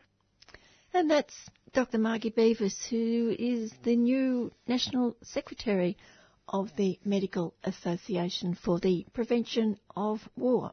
[0.93, 1.35] And that's
[1.73, 1.99] Dr.
[1.99, 5.97] Margie Beavis, who is the new National Secretary
[6.47, 10.71] of the Medical Association for the Prevention of War.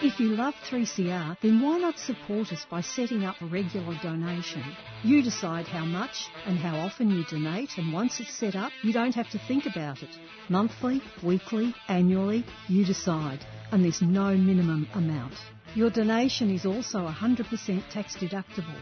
[0.00, 4.62] If you love 3CR, then why not support us by setting up a regular donation?
[5.02, 8.92] You decide how much and how often you donate, and once it's set up, you
[8.92, 10.10] don't have to think about it.
[10.48, 15.34] Monthly, weekly, annually, you decide, and there's no minimum amount.
[15.74, 18.80] Your donation is also 100% tax deductible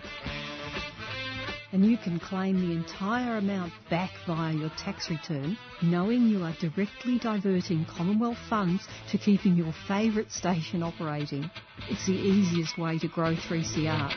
[1.72, 6.54] and you can claim the entire amount back via your tax return, knowing you are
[6.60, 11.50] directly diverting Commonwealth funds to keeping your favourite station operating.
[11.88, 14.12] It's the easiest way to grow 3CR.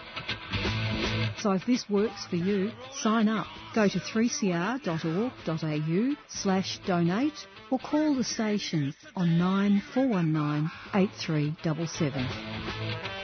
[1.40, 3.48] So if this works for you, sign up.
[3.74, 13.19] Go to 3cr.org.au slash donate or call the station on 9419 8377.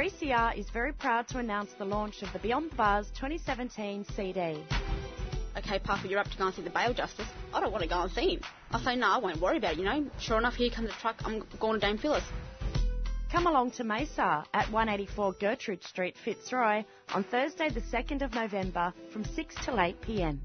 [0.00, 4.64] 3CR is very proud to announce the launch of the Beyond Bars 2017 CD.
[5.58, 7.26] Okay, Papa, you're up to go and see the bail justice.
[7.52, 8.40] I don't want to go and see him.
[8.70, 10.06] I say, no, I won't worry about it, you know.
[10.18, 11.16] Sure enough, here comes the truck.
[11.26, 12.24] I'm going to Dame Phyllis.
[13.30, 16.82] Come along to Mesa at 184 Gertrude Street, Fitzroy
[17.12, 20.40] on Thursday the 2nd of November from 6 till 8 pm.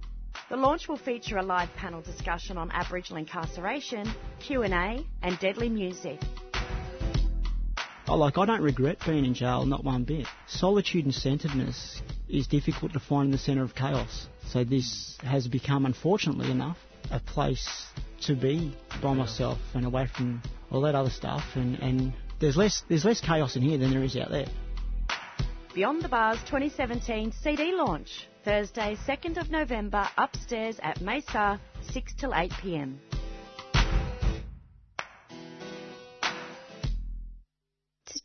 [0.50, 6.20] The launch will feature a live panel discussion on Aboriginal incarceration, Q&A and deadly music.
[8.08, 10.28] Oh, like, I don't regret being in jail, not one bit.
[10.48, 14.28] Solitude and centeredness is difficult to find in the centre of chaos.
[14.50, 16.78] So this has become, unfortunately enough,
[17.10, 17.88] a place
[18.22, 21.44] to be by myself and away from all that other stuff.
[21.56, 24.48] And, and there's less there's less chaos in here than there is out there.
[25.74, 31.60] Beyond the Bars 2017 CD launch, Thursday, 2nd of November, upstairs at Mesa,
[31.92, 33.00] 6 till 8 pm.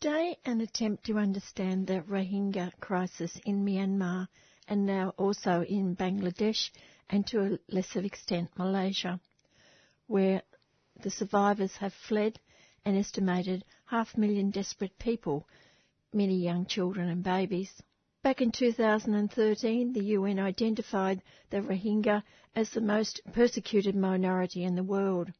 [0.03, 4.29] Today, an attempt to understand the Rohingya crisis in Myanmar
[4.67, 6.71] and now also in Bangladesh
[7.11, 9.21] and to a lesser extent Malaysia,
[10.07, 10.41] where
[11.03, 12.41] the survivors have fled
[12.87, 15.47] an estimated half million desperate people,
[16.15, 17.83] many young children and babies.
[18.23, 21.21] Back in 2013, the UN identified
[21.51, 22.23] the Rohingya
[22.57, 25.31] as the most persecuted minority in the world,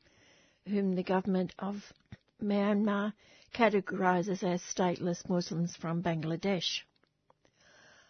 [0.69, 1.95] whom the government of
[2.43, 3.15] Myanmar
[3.53, 6.81] categorises as stateless Muslims from Bangladesh.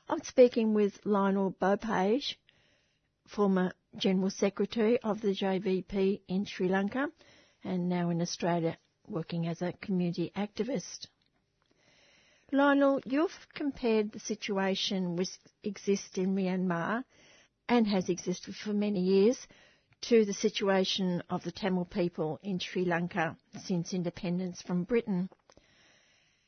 [0.08, 2.36] I'm speaking with Lionel Bopage,
[3.26, 7.08] former General Secretary of the JVP in Sri Lanka
[7.64, 8.76] and now in Australia
[9.06, 11.06] working as a community activist.
[12.52, 15.30] Lionel, you've compared the situation which
[15.62, 17.04] exists in Myanmar
[17.68, 19.46] and has existed for many years
[20.02, 25.28] to the situation of the Tamil people in Sri Lanka since independence from Britain.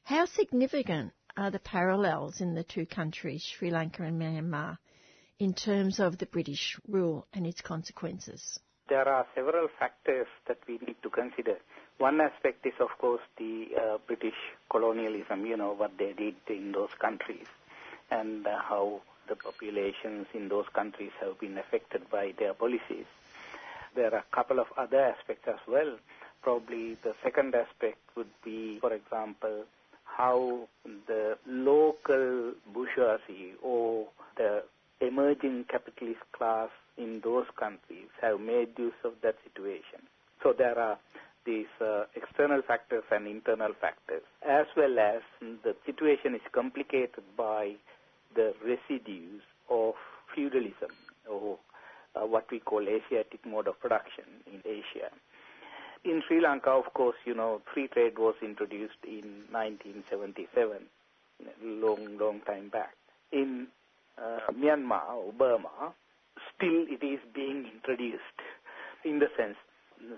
[0.04, 4.78] How significant are the parallels in the two countries, Sri Lanka and Myanmar,
[5.38, 8.58] in terms of the British rule and its consequences?
[8.88, 11.56] There are several factors that we need to consider.
[11.98, 14.34] One aspect is, of course, the uh, British
[14.70, 17.46] colonialism, you know, what they did in those countries
[18.10, 23.06] and uh, how the populations in those countries have been affected by their policies.
[23.94, 25.96] There are a couple of other aspects as well.
[26.42, 29.64] Probably the second aspect would be, for example,
[30.04, 30.68] how
[31.06, 34.06] the local bourgeoisie or
[34.36, 34.62] the
[35.00, 40.00] emerging capitalist class in those countries have made use of that situation.
[40.42, 40.98] So there are
[41.44, 47.74] these uh, external factors and internal factors, as well as the situation is complicated by
[48.34, 49.94] the residues of
[50.34, 50.90] feudalism
[51.28, 51.58] or
[52.14, 55.10] uh, what we call Asiatic mode of production in Asia.
[56.04, 60.78] In Sri Lanka, of course, you know, free trade was introduced in 1977,
[61.62, 62.94] long, long time back.
[63.30, 63.68] In
[64.18, 65.94] uh, Myanmar or Burma,
[66.54, 68.38] still it is being introduced
[69.04, 69.56] in the sense,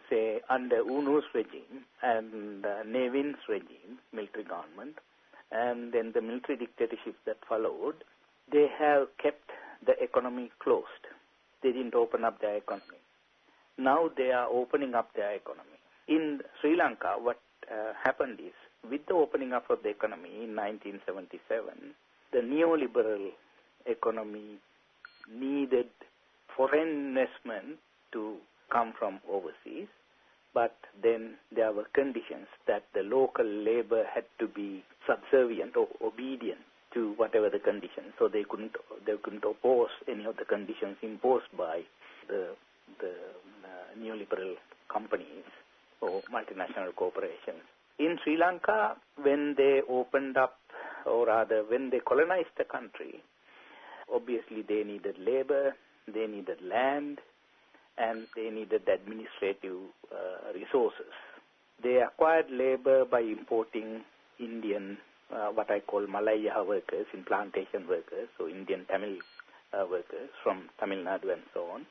[0.09, 4.97] say, under U Nu's regime and uh, Ne Win's regime, military government,
[5.53, 8.05] and then the military dictatorship that followed,
[8.51, 9.51] they have kept
[9.87, 11.05] the economy closed
[11.65, 13.01] they didn't open up their economy.
[13.79, 15.81] Now they are opening up their economy.
[16.07, 17.41] In Sri Lanka, what
[17.73, 18.53] uh, happened is,
[18.89, 21.97] with the opening up of the economy in 1977,
[22.33, 23.31] the neoliberal
[23.87, 24.59] economy
[25.33, 25.89] needed
[26.55, 27.79] foreign investment
[28.13, 28.37] to
[28.71, 29.89] come from overseas,
[30.53, 36.61] but then there were conditions that the local labor had to be subservient or obedient
[36.95, 38.15] to whatever the conditions.
[38.19, 38.77] So they couldn't
[39.07, 41.83] they couldn't oppose any of the conditions imposed by
[42.29, 42.55] the
[43.01, 43.13] the
[43.65, 44.55] uh, neoliberal
[44.93, 45.45] companies
[46.01, 47.63] or multinational corporations.
[47.99, 50.59] In Sri Lanka, when they opened up,
[51.07, 53.23] or rather when they colonized the country,
[54.13, 55.75] obviously they needed labor,
[56.13, 57.21] they needed land,
[57.97, 59.79] and they needed administrative
[60.11, 61.13] uh, resources.
[61.83, 64.03] They acquired labor by importing
[64.39, 64.99] Indian,
[65.35, 69.19] uh, what I call Malaya workers, in plantation workers, so Indian Tamil
[69.73, 71.87] uh, workers from Tamil Nadu and so on.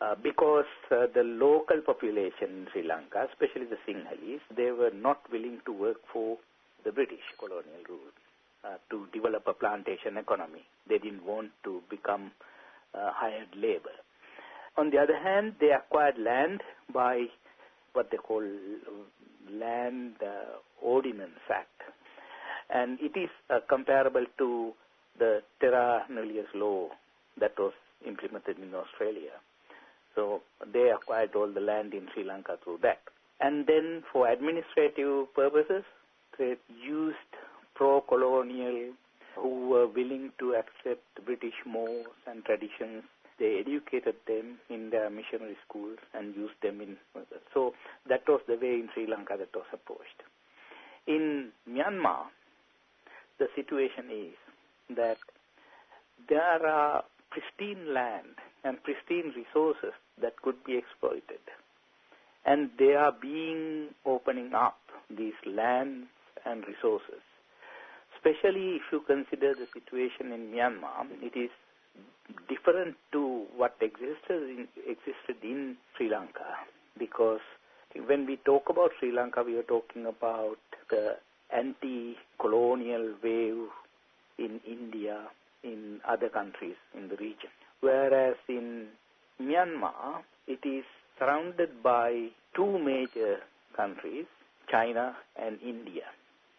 [0.00, 5.20] Uh, because uh, the local population in Sri Lanka, especially the Sinhalese, they were not
[5.32, 6.36] willing to work for
[6.84, 8.12] the British colonial rule
[8.62, 10.62] uh, to develop a plantation economy.
[10.88, 12.32] They didn't want to become
[12.94, 13.96] uh, hired labor.
[14.76, 16.60] On the other hand, they acquired land
[16.92, 17.24] by
[17.94, 18.42] what they call
[19.50, 21.80] Land uh, Ordinance Act.
[22.70, 24.72] And it is uh, comparable to
[25.18, 26.88] the Terra Nullius law
[27.40, 27.72] that was
[28.06, 29.32] implemented in Australia.
[30.14, 30.40] So
[30.72, 32.98] they acquired all the land in Sri Lanka through that.
[33.40, 35.84] And then for administrative purposes,
[36.38, 37.16] they used
[37.74, 38.92] pro-colonial
[39.36, 43.04] who were willing to accept British mores and traditions.
[43.38, 46.96] They educated them in their missionary schools and used them in.
[47.52, 47.74] So
[48.08, 50.22] that was the way in Sri Lanka that was approached.
[51.06, 52.24] In Myanmar,
[53.38, 55.18] the situation is that
[56.28, 61.40] there are pristine land and pristine resources that could be exploited.
[62.44, 64.78] And they are being opening up
[65.10, 66.06] these lands
[66.44, 67.20] and resources.
[68.16, 71.50] Especially if you consider the situation in Myanmar, it is
[72.48, 76.56] different to what existed in, existed in Sri Lanka
[76.98, 77.40] because
[78.06, 80.58] when we talk about Sri Lanka, we are talking about
[80.90, 81.16] the
[81.54, 83.68] anti-colonial wave
[84.38, 85.28] in India,
[85.62, 87.50] in other countries in the region.
[87.80, 88.86] Whereas in
[89.40, 90.84] Myanmar, it is
[91.18, 93.38] surrounded by two major
[93.76, 94.26] countries,
[94.70, 96.04] China and India.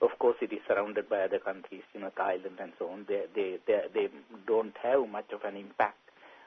[0.02, 3.06] Of course, it is surrounded by other countries, you know, Thailand and so on.
[3.08, 4.08] They, they, they, they
[4.46, 5.98] don't have much of an impact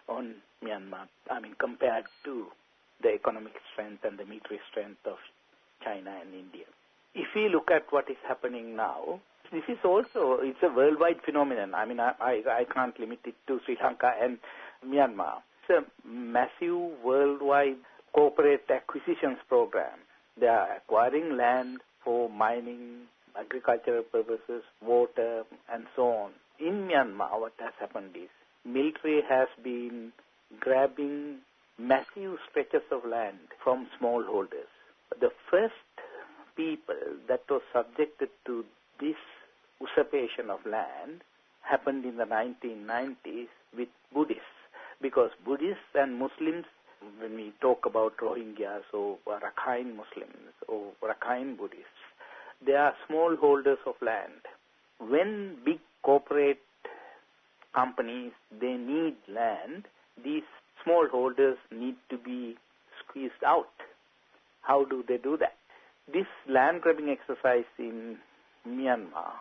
[0.08, 0.34] on
[0.64, 2.46] Myanmar, I mean, compared to
[3.02, 5.16] the economic strength and the military strength of
[5.82, 6.66] China and India.
[7.14, 9.20] If we look at what is happening now,
[9.52, 11.74] this is also, it's a worldwide phenomenon.
[11.74, 14.38] I mean, I, I, I can't limit it to Sri Lanka and
[14.86, 15.42] Myanmar.
[15.68, 17.76] It's a massive worldwide
[18.14, 19.98] corporate acquisitions program.
[20.38, 23.02] They are acquiring land for mining,
[23.38, 25.42] agricultural purposes, water,
[25.72, 26.30] and so on.
[26.60, 28.28] In Myanmar, what has happened is
[28.64, 30.12] military has been
[30.60, 31.38] grabbing
[31.78, 34.70] massive stretches of land from smallholders.
[35.20, 35.74] The first
[36.56, 38.64] people uh, that were subjected to
[39.00, 39.16] this
[39.80, 41.22] usurpation of land
[41.62, 44.42] happened in the 1990s with Buddhists
[45.00, 46.66] because Buddhists and Muslims,
[47.20, 52.04] when we talk about Rohingyas or Rakhine Muslims or Rakhine Buddhists,
[52.64, 54.44] they are small holders of land.
[54.98, 56.60] When big corporate
[57.74, 59.84] companies, they need land,
[60.22, 60.42] these
[60.84, 62.56] small holders need to be
[62.98, 63.70] squeezed out.
[64.62, 65.54] How do they do that?
[66.12, 68.16] This land grabbing exercise in
[68.66, 69.32] Myanmar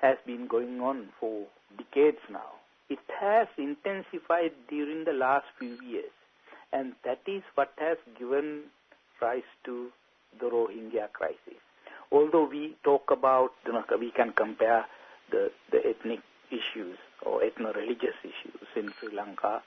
[0.00, 1.46] has been going on for
[1.78, 2.60] decades now.
[2.90, 6.12] It has intensified during the last few years,
[6.72, 8.64] and that is what has given
[9.22, 9.88] rise to
[10.38, 11.60] the Rohingya crisis.
[12.10, 14.84] Although we talk about, you know, we can compare
[15.30, 16.20] the, the ethnic
[16.50, 19.62] issues or ethno-religious issues in Sri Lanka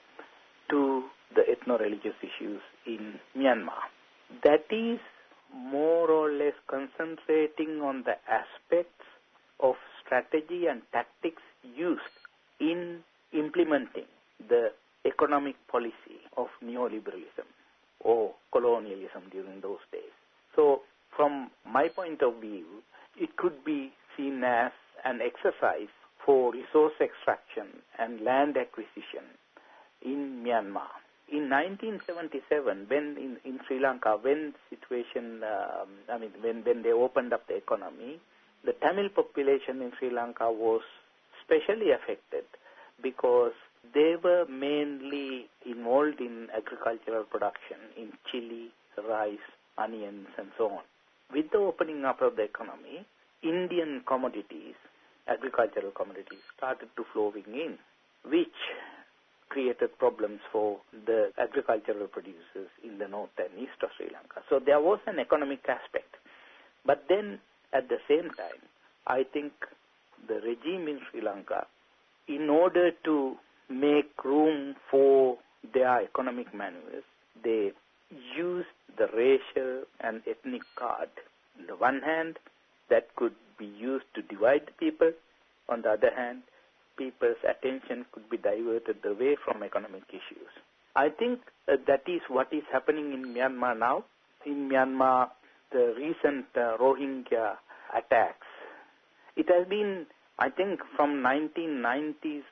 [0.70, 1.04] to
[1.34, 3.82] the ethno-religious issues in Myanmar.
[4.44, 5.00] That is
[5.52, 6.30] more or
[6.76, 9.04] concentrating on the aspects
[9.60, 9.74] of
[10.04, 12.02] strategy and tactics used
[12.60, 12.98] in
[13.32, 14.04] implementing
[14.48, 14.70] the
[15.06, 17.48] economic policy of neoliberalism
[18.00, 20.12] or colonialism during those days.
[20.54, 20.82] So,
[21.16, 22.66] from my point of view,
[23.16, 24.72] it could be seen as
[25.04, 25.88] an exercise
[26.24, 29.24] for resource extraction and land acquisition
[30.02, 30.92] in Myanmar.
[31.32, 36.92] In 1977, when in, in Sri Lanka, when situation, um, I mean, when, when they
[36.92, 38.20] opened up the economy,
[38.64, 40.82] the Tamil population in Sri Lanka was
[41.42, 42.44] specially affected
[43.02, 43.52] because
[43.94, 48.70] they were mainly involved in agricultural production in chili,
[49.08, 49.38] rice,
[49.78, 50.82] onions and so on.
[51.32, 53.04] With the opening up of the economy,
[53.42, 54.74] Indian commodities,
[55.28, 57.78] agricultural commodities, started to flowing in,
[58.24, 58.56] which
[59.48, 64.42] created problems for the agricultural producers in the north and east of Sri Lanka.
[64.48, 66.16] So there was an economic aspect.
[66.84, 67.40] But then,
[67.72, 68.60] at the same time,
[69.06, 69.52] I think
[70.28, 71.66] the regime in Sri Lanka,
[72.28, 73.36] in order to
[73.68, 75.38] make room for
[75.74, 77.04] their economic maneuvers,
[77.42, 77.72] they
[78.36, 81.08] used the racial and ethnic card.
[81.58, 82.38] On the one hand,
[82.88, 85.12] that could be used to divide the people.
[85.68, 86.42] On the other hand,
[86.96, 90.50] people's attention could be diverted away from economic issues.
[90.94, 94.04] I think uh, that is what is happening in Myanmar now.
[94.44, 95.28] In Myanmar,
[95.72, 97.56] the recent uh, Rohingya
[97.94, 98.46] attacks,
[99.36, 100.06] it has been,
[100.38, 102.42] I think, from 1990s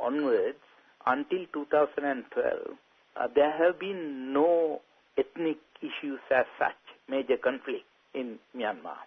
[0.00, 0.58] onwards
[1.06, 2.76] until 2012,
[3.16, 4.80] uh, there have been no
[5.16, 7.84] ethnic issues as such, major conflict
[8.14, 8.98] in Myanmar.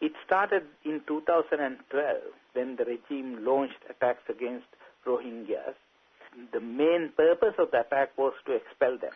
[0.00, 2.16] It started in 2012
[2.54, 4.66] when the regime launched attacks against
[5.06, 5.74] Rohingyas.
[6.52, 9.12] The main purpose of the attack was to expel them.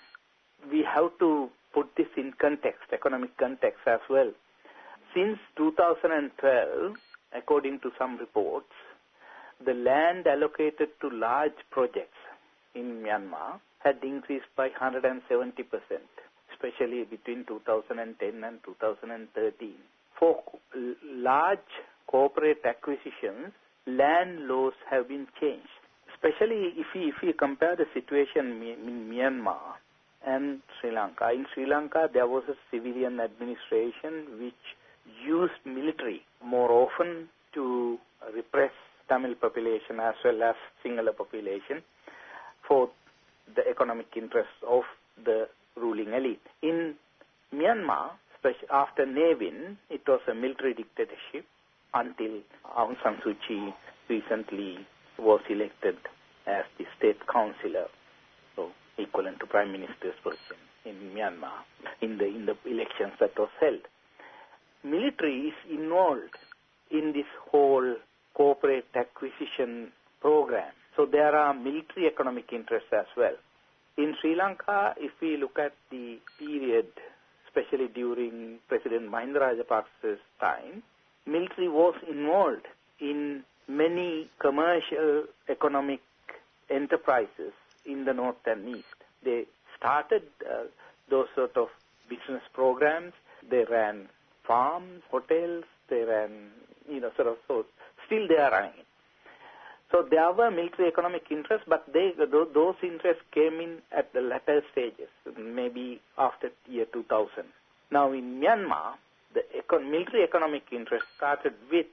[0.70, 4.30] We have to put this in context, economic context as well.
[5.14, 6.96] Since 2012,
[7.32, 8.72] according to some reports,
[9.64, 12.18] the land allocated to large projects
[12.74, 15.22] in Myanmar had increased by 170%,
[16.52, 19.74] especially between 2010 and 2013.
[20.24, 20.40] For
[21.04, 21.58] large
[22.06, 23.52] corporate acquisitions,
[23.86, 25.68] land laws have been changed.
[26.14, 29.76] Especially if we, if we compare the situation in Myanmar
[30.26, 31.28] and Sri Lanka.
[31.30, 34.64] In Sri Lanka, there was a civilian administration which
[35.22, 37.98] used military more often to
[38.34, 38.72] repress
[39.10, 41.82] Tamil population as well as Sinhala population
[42.66, 42.88] for
[43.54, 44.84] the economic interests of
[45.22, 46.40] the ruling elite.
[46.62, 46.94] In
[47.52, 48.12] Myanmar,
[48.70, 51.46] after Ne Win, it was a military dictatorship
[51.94, 52.40] until
[52.76, 53.74] Aung San Suu Kyi
[54.08, 54.86] recently
[55.18, 55.96] was elected
[56.46, 57.86] as the state councillor,
[58.56, 61.64] so equivalent to prime minister's position in Myanmar
[62.02, 63.80] in the in the elections that was held.
[64.82, 66.36] Military is involved
[66.90, 67.96] in this whole
[68.34, 69.90] corporate acquisition
[70.20, 70.72] program.
[70.96, 73.34] So there are military economic interests as well.
[73.96, 76.88] In Sri Lanka, if we look at the period,
[77.54, 80.82] especially during President Mahinda Rajapaksa's time,
[81.26, 82.66] military was involved
[83.00, 86.00] in many commercial economic
[86.70, 87.52] enterprises
[87.84, 88.94] in the north and east.
[89.24, 89.44] They
[89.76, 90.64] started uh,
[91.10, 91.68] those sort of
[92.08, 93.12] business programs.
[93.48, 94.08] They ran
[94.46, 95.64] farms, hotels.
[95.88, 96.30] They ran,
[96.88, 97.66] you know, sort of so.
[98.06, 98.83] Still, they are running.
[99.94, 104.60] So there were military economic interests, but they, those interests came in at the latter
[104.72, 105.06] stages,
[105.38, 107.44] maybe after year 2000.
[107.92, 108.94] Now in Myanmar,
[109.34, 109.42] the
[109.78, 111.86] military economic interest started with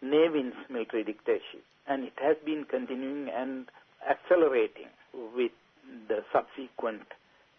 [0.00, 3.66] Ne Win's military dictatorship, and it has been continuing and
[4.08, 4.86] accelerating
[5.34, 5.50] with
[6.06, 7.02] the subsequent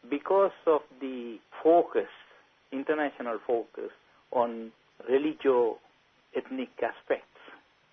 [0.09, 2.09] because of the focus,
[2.75, 3.91] international focus
[4.31, 4.71] on
[5.09, 7.39] religio-ethnic aspects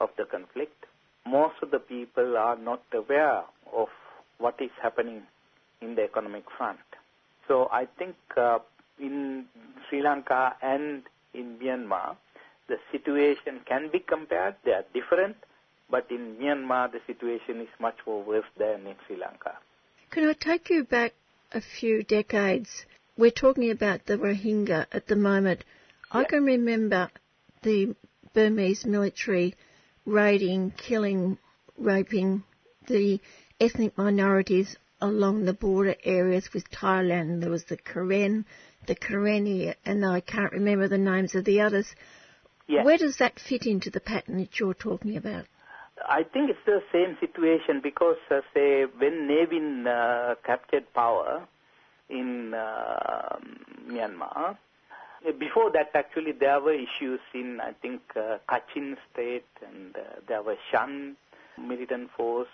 [0.01, 0.85] of the conflict,
[1.27, 3.43] most of the people are not aware
[3.73, 3.89] of
[4.39, 5.23] what is happening
[5.81, 6.79] in the economic front.
[7.49, 8.59] So I think uh,
[9.01, 9.47] in
[9.89, 11.03] Sri Lanka and
[11.35, 12.17] in Myanmar,
[12.69, 14.57] the situation can be compared.
[14.65, 15.37] They are different,
[15.91, 19.59] but in Myanmar, the situation is much more worse than in Sri Lanka.
[20.11, 21.15] Can I take you back
[21.53, 22.87] a few decades?
[23.17, 25.65] We're talking about the Rohingya at the moment.
[26.15, 26.21] Yeah.
[26.21, 27.11] I can remember
[27.63, 27.95] the
[28.33, 29.55] Burmese military
[30.07, 31.39] raiding, killing,
[31.77, 32.43] raping
[32.89, 33.21] the
[33.61, 37.41] ethnic minorities along the border areas with Thailand.
[37.41, 38.47] There was the Karen,
[38.87, 41.95] the Karenni, and I can't remember the names of the others.
[42.67, 42.85] Yeah.
[42.85, 45.45] Where does that fit into the pattern that you're talking about?
[46.09, 51.47] I think it's the same situation because, uh, say, when Ne Win uh, captured power
[52.13, 53.37] in uh,
[53.89, 54.57] Myanmar,
[55.39, 60.43] before that, actually, there were issues in, I think, uh, Kachin state, and uh, there
[60.43, 61.17] were Shan
[61.59, 62.49] militant force,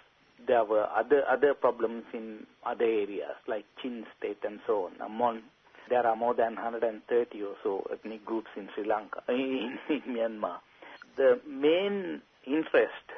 [0.46, 4.92] there were other other problems in other areas like Chin State and so on.
[5.04, 5.40] Among
[5.88, 10.58] there are more than 130 or so ethnic groups in Sri Lanka, in, in Myanmar.
[11.16, 13.08] The main interest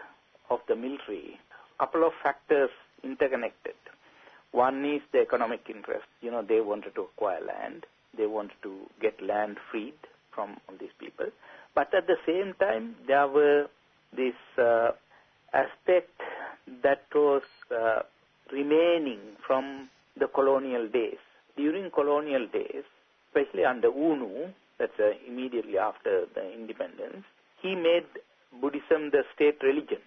[0.48, 1.38] of the military,
[1.78, 2.70] couple of factors
[3.02, 3.74] interconnected.
[4.52, 6.06] One is the economic interest.
[6.20, 7.86] You know, they wanted to acquire land.
[8.16, 9.94] They wanted to get land freed
[10.34, 11.26] from these people.
[11.74, 13.66] But at the same time, there were
[14.14, 14.90] this uh,
[15.52, 16.10] aspect
[16.82, 18.02] that was uh,
[18.52, 21.18] remaining from the colonial days.
[21.56, 22.84] During colonial days,
[23.28, 24.48] especially under U Nu,
[24.78, 27.24] that's uh, immediately after the independence,
[27.62, 28.06] he made
[28.60, 30.02] Buddhism the state religion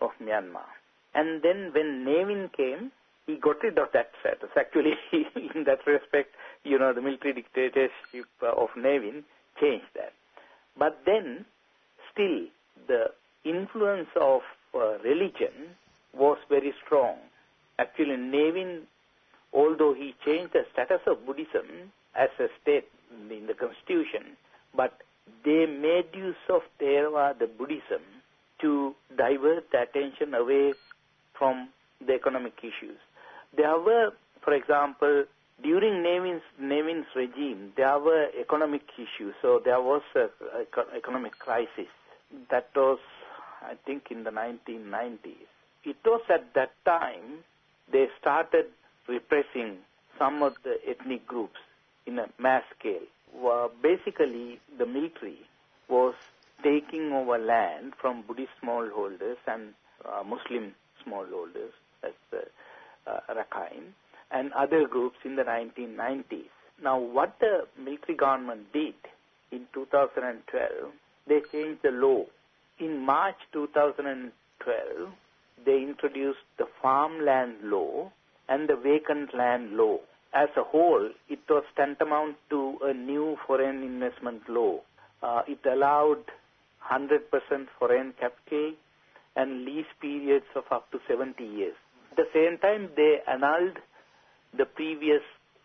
[0.00, 0.68] of Myanmar.
[1.14, 2.92] And then when Ne came,
[3.26, 4.50] he got rid of that status.
[4.56, 6.30] Actually, in that respect,
[6.64, 9.24] you know, the military dictatorship of Ne Win
[9.60, 10.12] changed that.
[10.78, 11.44] But then,
[12.12, 12.46] still,
[12.86, 13.06] the
[13.44, 14.42] influence of
[14.74, 15.74] uh, religion
[16.14, 17.16] was very strong.
[17.78, 18.82] Actually, Ne Win,
[19.52, 22.88] although he changed the status of Buddhism as a state
[23.30, 24.36] in the constitution,
[24.74, 24.98] but
[25.44, 28.02] they made use of Theravada Buddhism
[28.60, 30.74] to divert the attention away
[31.36, 31.68] from
[32.04, 32.98] the economic issues.
[33.54, 34.12] There were,
[34.42, 35.24] for example,
[35.62, 36.20] during Ne
[36.82, 39.34] Win's regime, there were economic issues.
[39.42, 40.28] So there was an
[40.96, 41.88] economic crisis.
[42.50, 42.98] That was,
[43.62, 45.48] I think, in the 1990s.
[45.84, 47.44] It was at that time
[47.90, 48.66] they started
[49.08, 49.78] repressing
[50.18, 51.58] some of the ethnic groups
[52.06, 53.06] in a mass scale.
[53.34, 55.38] Well, basically, the military
[55.88, 56.14] was
[56.62, 59.74] taking over land from Buddhist smallholders and
[60.04, 60.74] uh, Muslim
[61.06, 61.72] smallholders,
[63.36, 63.92] Rakhine,
[64.30, 66.50] and other groups in the 1990s.
[66.82, 68.94] Now, what the military government did
[69.50, 70.92] in 2012,
[71.26, 72.24] they changed the law.
[72.78, 75.12] In March 2012,
[75.64, 78.12] they introduced the farmland law
[78.48, 79.98] and the vacant land law.
[80.34, 84.80] As a whole, it was tantamount to a new foreign investment law.
[85.22, 86.24] Uh, it allowed
[86.90, 87.20] 100%
[87.78, 88.72] foreign capital
[89.34, 91.74] and lease periods of up to 70 years.
[92.16, 93.76] At the same time, they annulled
[94.56, 95.20] the previous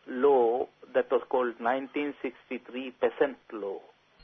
[0.06, 3.80] law that was called 1963 Peasant Law.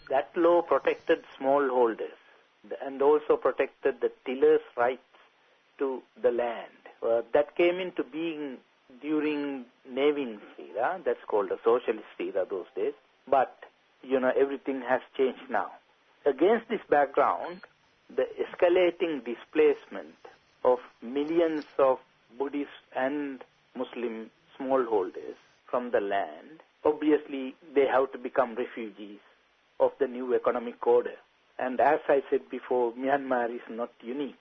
[0.09, 2.19] That law protected smallholders
[2.85, 4.99] and also protected the tillers' rights
[5.77, 6.81] to the land.
[7.01, 8.57] Uh, that came into being
[9.01, 10.99] during Ne Win's era.
[11.05, 12.93] That's called a socialist era those days.
[13.29, 13.55] But,
[14.03, 15.71] you know, everything has changed now.
[16.25, 17.61] Against this background,
[18.13, 20.15] the escalating displacement
[20.65, 21.99] of millions of
[22.37, 23.43] Buddhist and
[23.75, 24.29] Muslim
[24.59, 25.35] smallholders
[25.69, 29.19] from the land, obviously they have to become refugees
[29.79, 31.15] of the new economic order.
[31.59, 34.35] And as I said before, Myanmar is not unique.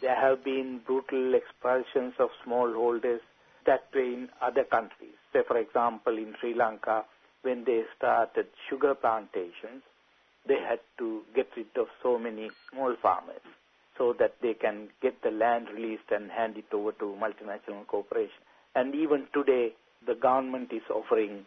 [0.00, 3.20] There have been brutal expulsions of smallholders
[3.66, 5.16] that way in other countries.
[5.32, 7.04] Say, for example, in Sri Lanka,
[7.42, 9.82] when they started sugar plantations,
[10.46, 13.42] they had to get rid of so many small farmers
[13.98, 18.32] so that they can get the land released and hand it over to multinational corporations.
[18.74, 19.74] And even today,
[20.06, 21.46] the government is offering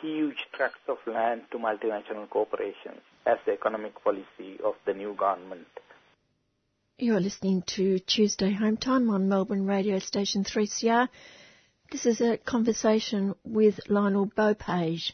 [0.00, 5.66] huge tracts of land to multinational corporations as the economic policy of the new government.
[6.98, 11.08] You're listening to Tuesday Home Time on Melbourne radio station 3CR.
[11.90, 15.12] This is a conversation with Lionel Bopage,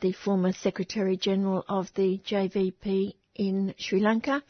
[0.00, 4.42] the former Secretary General of the JVP in Sri Lanka,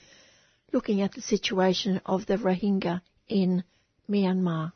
[0.73, 3.65] looking at the situation of the Rohingya in
[4.09, 4.73] Myanmar.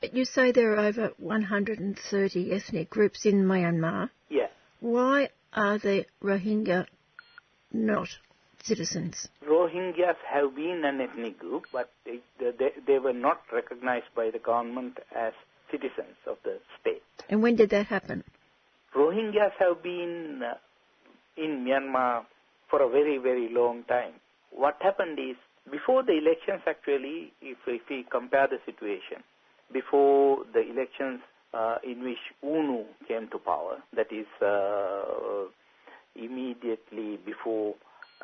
[0.00, 4.10] But you say there are over 130 ethnic groups in Myanmar.
[4.28, 4.48] Yeah.
[4.80, 6.86] Why are the Rohingya
[7.72, 8.08] not
[8.62, 9.28] citizens?
[9.48, 14.38] Rohingyas have been an ethnic group, but they, they, they were not recognized by the
[14.38, 15.32] government as
[15.70, 17.02] citizens of the state.
[17.28, 18.24] And when did that happen?
[18.94, 20.54] Rohingyas have been uh,
[21.36, 22.24] in Myanmar
[22.70, 24.14] for a very, very long time.
[24.56, 25.36] What happened is,
[25.70, 29.22] before the elections actually, if, if we compare the situation,
[29.70, 31.20] before the elections
[31.52, 35.44] uh, in which U Nu came to power, that is uh,
[36.14, 37.74] immediately before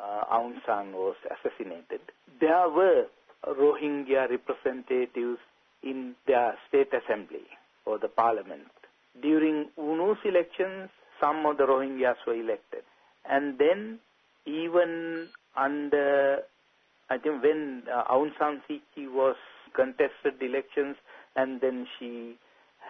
[0.01, 2.01] uh, Aung San was assassinated,
[2.39, 3.05] there were
[3.47, 5.39] Rohingya representatives
[5.83, 7.45] in their state assembly
[7.85, 8.71] or the parliament.
[9.21, 10.89] During U Nu's elections,
[11.21, 12.83] some of the Rohingyas were elected.
[13.29, 13.99] And then
[14.45, 15.27] even
[15.57, 16.39] under,
[17.09, 19.35] I think when uh, Aung San Suu Kyi was
[19.75, 20.95] contested elections
[21.35, 22.35] and then she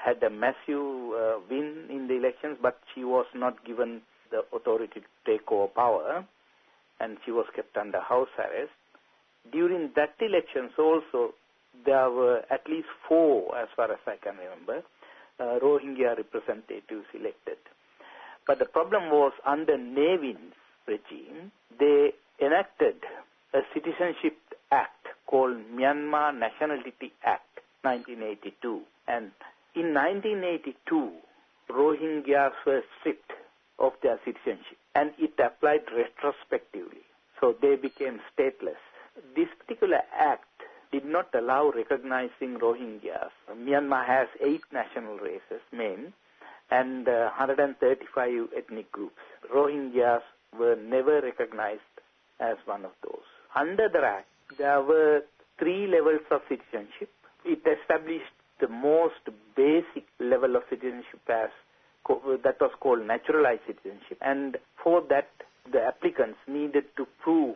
[0.04, 0.80] had a massive
[1.14, 5.68] uh, win in the elections, but she was not given the authority to take over
[5.68, 6.26] power
[7.00, 8.72] and she was kept under house arrest.
[9.52, 11.34] During that elections also,
[11.86, 14.84] there were at least four, as far as I can remember,
[15.40, 17.58] uh, Rohingya representatives elected.
[18.46, 20.54] But the problem was under Ne Win's
[20.88, 22.96] regime, they enacted
[23.54, 24.38] a citizenship
[24.72, 28.82] act called Myanmar Nationality Act 1982.
[29.08, 29.32] And
[29.76, 31.12] in 1982,
[31.70, 33.32] Rohingyas were stripped
[33.80, 37.02] of their citizenship and it applied retrospectively.
[37.40, 38.82] So they became stateless.
[39.36, 40.46] This particular act
[40.92, 43.32] did not allow recognizing Rohingyas.
[43.52, 46.14] Myanmar has eight national races, men,
[46.70, 49.20] and uh, 135 ethnic groups.
[49.54, 50.22] Rohingyas
[50.58, 51.82] were never recognized
[52.44, 53.24] as one of those.
[53.56, 55.22] Under the act, there were
[55.58, 57.10] three levels of citizenship.
[57.46, 59.24] It established the most
[59.56, 61.50] basic level of citizenship as
[62.44, 64.18] that was called naturalized citizenship.
[64.22, 65.30] And for that,
[65.72, 67.56] the applicants needed to prove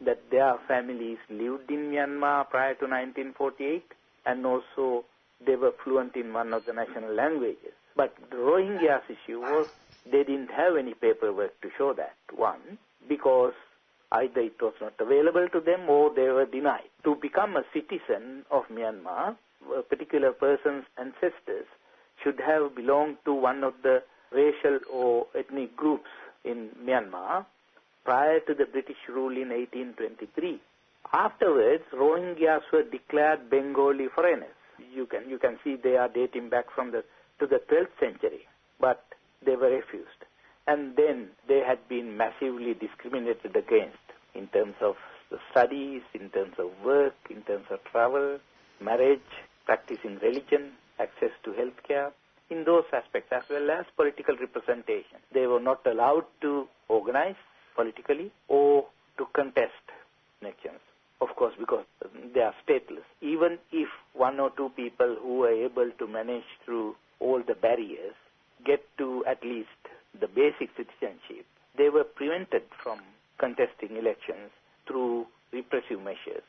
[0.00, 3.84] that their families lived in Myanmar prior to 1948
[4.26, 5.04] and also
[5.44, 7.72] they were fluent in one of the national languages.
[7.96, 9.68] But the Rohingyas issue was
[10.10, 12.14] they didn't have any paperwork to show that.
[12.34, 12.78] One,
[13.08, 13.54] because
[14.12, 16.88] either it was not available to them or they were denied.
[17.04, 19.36] To become a citizen of Myanmar,
[19.76, 21.66] a particular person's ancestors
[22.22, 24.02] should have belonged to one of the
[24.32, 26.08] racial or ethnic groups
[26.44, 27.44] in Myanmar
[28.04, 30.60] prior to the British rule in 1823.
[31.12, 34.54] Afterwards, Rohingyas were declared Bengali foreigners.
[34.94, 37.04] You can, you can see they are dating back from the,
[37.40, 38.46] to the 12th century,
[38.80, 39.04] but
[39.44, 40.24] they were refused.
[40.68, 44.04] And then they had been massively discriminated against
[44.34, 44.96] in terms of
[45.30, 48.38] the studies, in terms of work, in terms of travel,
[48.78, 49.30] marriage,
[49.64, 52.12] practicing religion, access to health care,
[52.50, 55.16] in those aspects, as well as political representation.
[55.32, 57.40] They were not allowed to organize
[57.74, 58.86] politically or
[59.16, 59.72] to contest
[60.42, 60.80] elections.
[61.22, 61.84] Of course, because
[62.34, 63.08] they are stateless.
[63.22, 68.14] Even if one or two people who are able to manage through all the barriers
[68.66, 69.68] get to at least
[70.18, 73.00] the basic citizenship, they were prevented from
[73.38, 74.50] contesting elections
[74.86, 76.42] through repressive measures.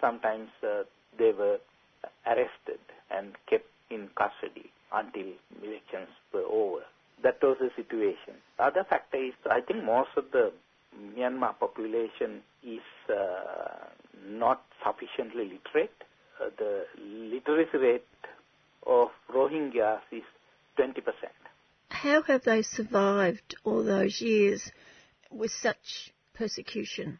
[0.00, 0.84] Sometimes uh,
[1.18, 1.58] they were
[2.26, 2.80] arrested
[3.10, 5.26] and kept in custody until
[5.62, 6.82] elections were over.
[7.22, 8.34] That was the situation.
[8.58, 10.52] Other factor is, I think most of the
[11.16, 13.86] Myanmar population is uh,
[14.28, 15.94] not sufficiently literate.
[16.40, 18.06] Uh, the literacy rate
[18.86, 20.22] of Rohingyas is
[20.78, 20.94] 20%.
[21.94, 24.70] How have they survived all those years
[25.30, 27.18] with such persecution?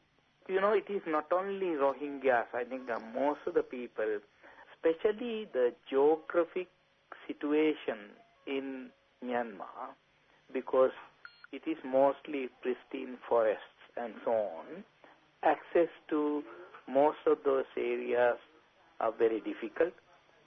[0.48, 2.46] You know, it is not only Rohingyas.
[2.52, 4.20] I think uh, most of the people
[4.84, 6.68] especially the geographic
[7.26, 8.10] situation
[8.46, 8.90] in
[9.24, 9.94] Myanmar,
[10.52, 10.90] because
[11.52, 13.62] it is mostly pristine forests
[13.96, 14.84] and so on,
[15.42, 16.42] access to
[16.88, 18.36] most of those areas
[19.01, 19.92] are very difficult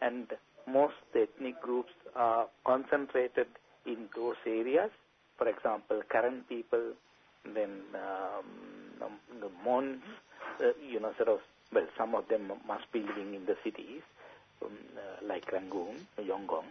[0.01, 0.27] and
[0.67, 3.47] most ethnic groups are concentrated
[3.87, 4.91] in those areas.
[5.37, 6.93] For example, Karen people,
[7.45, 10.01] then um, the Mons,
[10.61, 11.39] uh, you know, sort of,
[11.73, 14.01] well, some of them must be living in the cities
[14.63, 16.65] um, uh, like Rangoon, Yangon.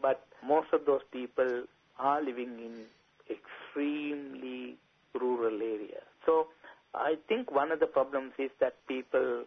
[0.00, 1.64] But most of those people
[1.98, 2.84] are living in
[3.30, 4.76] extremely
[5.14, 6.04] rural areas.
[6.26, 6.48] So
[6.94, 9.44] I think one of the problems is that people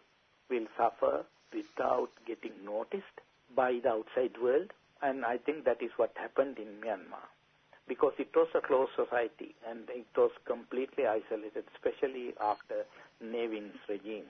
[0.49, 3.03] will suffer without getting noticed
[3.55, 4.71] by the outside world.
[5.03, 7.27] And I think that is what happened in Myanmar.
[7.89, 12.85] Because it was a closed society and it was completely isolated, especially after
[13.19, 14.23] Ne Win's regime.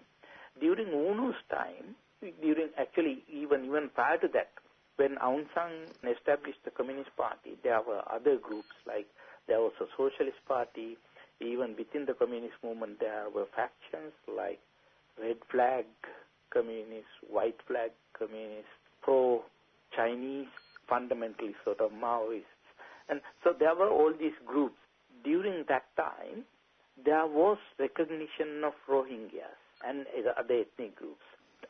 [0.59, 1.93] During U Nu's time,
[2.41, 4.49] during actually even even prior to that,
[4.95, 9.07] when Aung San established the Communist Party, there were other groups like
[9.47, 10.97] there was a Socialist Party.
[11.39, 14.59] Even within the Communist movement, there were factions like
[15.21, 15.85] Red Flag
[16.51, 18.69] Communist, White Flag Communists,
[19.93, 20.47] pro-Chinese,
[20.87, 22.43] fundamentally sort of Maoists.
[23.09, 24.75] And so there were all these groups.
[25.23, 26.43] During that time,
[27.03, 30.05] there was recognition of Rohingyas and
[30.37, 31.23] other ethnic groups.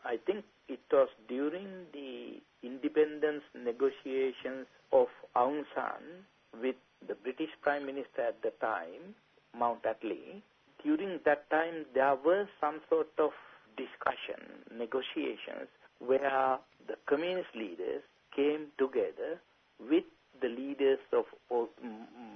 [0.06, 6.26] I think it was during the independence negotiations of Aung San
[6.62, 6.76] with
[7.08, 9.16] the British Prime Minister at the time,
[9.58, 10.42] Mount Attlee.
[10.84, 13.32] During that time, there were some sort of
[13.78, 15.70] discussion, negotiations,
[16.00, 18.04] where the communist leaders
[18.36, 19.40] came together
[19.80, 20.04] with
[20.42, 21.26] the leaders of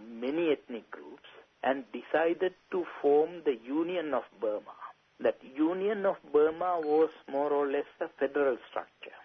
[0.10, 1.30] many ethnic groups
[1.64, 4.74] and decided to form the Union of Burma
[5.20, 9.16] that Union of Burma was more or less a federal structure.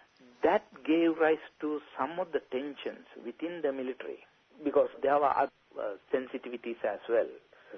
[0.43, 4.25] That gave rise to some of the tensions within the military
[4.63, 7.27] because there were other uh, sensitivities as well.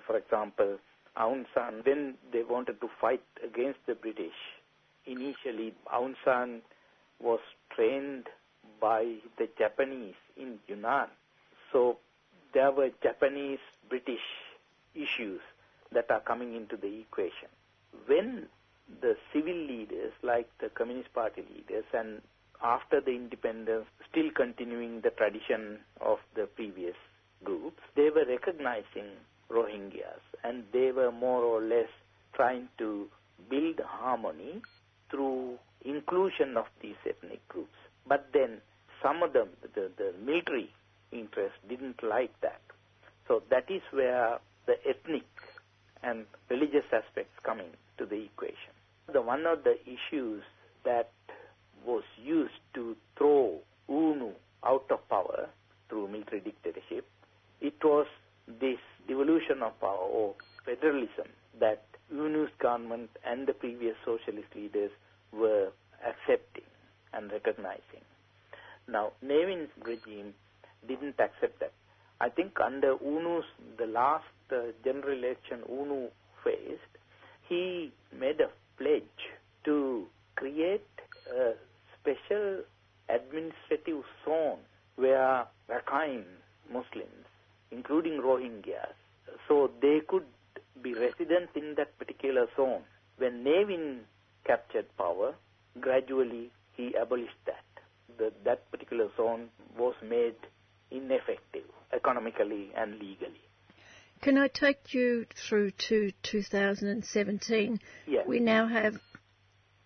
[0.07, 0.77] For example,
[1.17, 4.35] Aung San, when they wanted to fight against the British,
[5.05, 6.61] initially Aung San
[7.19, 7.39] was
[7.75, 8.25] trained
[8.79, 11.07] by the Japanese in Yunnan.
[11.71, 11.97] So
[12.53, 14.25] there were Japanese British
[14.93, 15.41] issues
[15.91, 17.49] that are coming into the equation.
[18.07, 18.47] When
[19.01, 22.21] the civil leaders, like the Communist Party leaders, and
[22.63, 26.95] after the independence, still continuing the tradition of the previous
[27.43, 29.11] groups, they were recognizing
[29.49, 31.89] Rohingyas and they were more or less
[32.33, 33.07] trying to
[33.49, 34.61] build harmony
[35.09, 37.77] through inclusion of these ethnic groups.
[38.07, 38.61] But then
[39.01, 40.69] some of them, the, the military
[41.11, 42.61] interest didn't like that.
[43.27, 45.25] So that is where the ethnic
[46.03, 48.73] and religious aspects come in to the equation.
[49.11, 50.43] The one of the issues
[50.83, 51.11] that
[51.85, 53.59] was used to throw
[53.89, 54.31] U Nu
[54.63, 55.49] out of power
[55.89, 57.07] through military dictatorship,
[57.61, 58.07] it was
[58.47, 61.27] this devolution of power or federalism
[61.59, 64.91] that U Nu's government and the previous socialist leaders
[65.31, 65.69] were
[66.05, 66.63] accepting
[67.15, 68.03] and recognizing.
[68.87, 70.33] Now, Ne Win's regime
[70.87, 71.71] didn't accept that.
[72.21, 73.45] I think under U Nu's,
[73.77, 76.07] the last uh, general election U Nu
[76.43, 76.93] faced,
[77.49, 79.03] he made a pledge
[79.65, 80.05] to
[80.35, 80.85] create
[81.35, 81.53] a
[81.99, 82.61] special
[83.09, 84.59] administrative zone
[84.95, 86.25] where Rakhine
[86.71, 87.25] Muslims,
[87.71, 88.93] including Rohingyas,
[89.47, 90.25] so they could
[90.81, 92.81] be resident in that particular zone.
[93.17, 93.99] When Ne Win
[94.45, 95.33] captured power,
[95.79, 97.63] gradually he abolished that.
[98.17, 100.35] The, that particular zone was made
[100.91, 103.41] ineffective economically and legally.
[104.21, 107.79] Can I take you through to 2017?
[108.07, 108.25] Yes.
[108.27, 108.95] We now have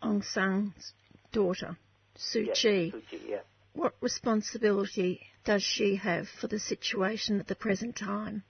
[0.03, 0.93] Aung San's
[1.31, 1.77] daughter,
[2.17, 2.91] Suu Yes, Kyi.
[2.91, 3.37] Suu Kyi, yeah.
[3.73, 8.43] What responsibility does she have for the situation at the present time?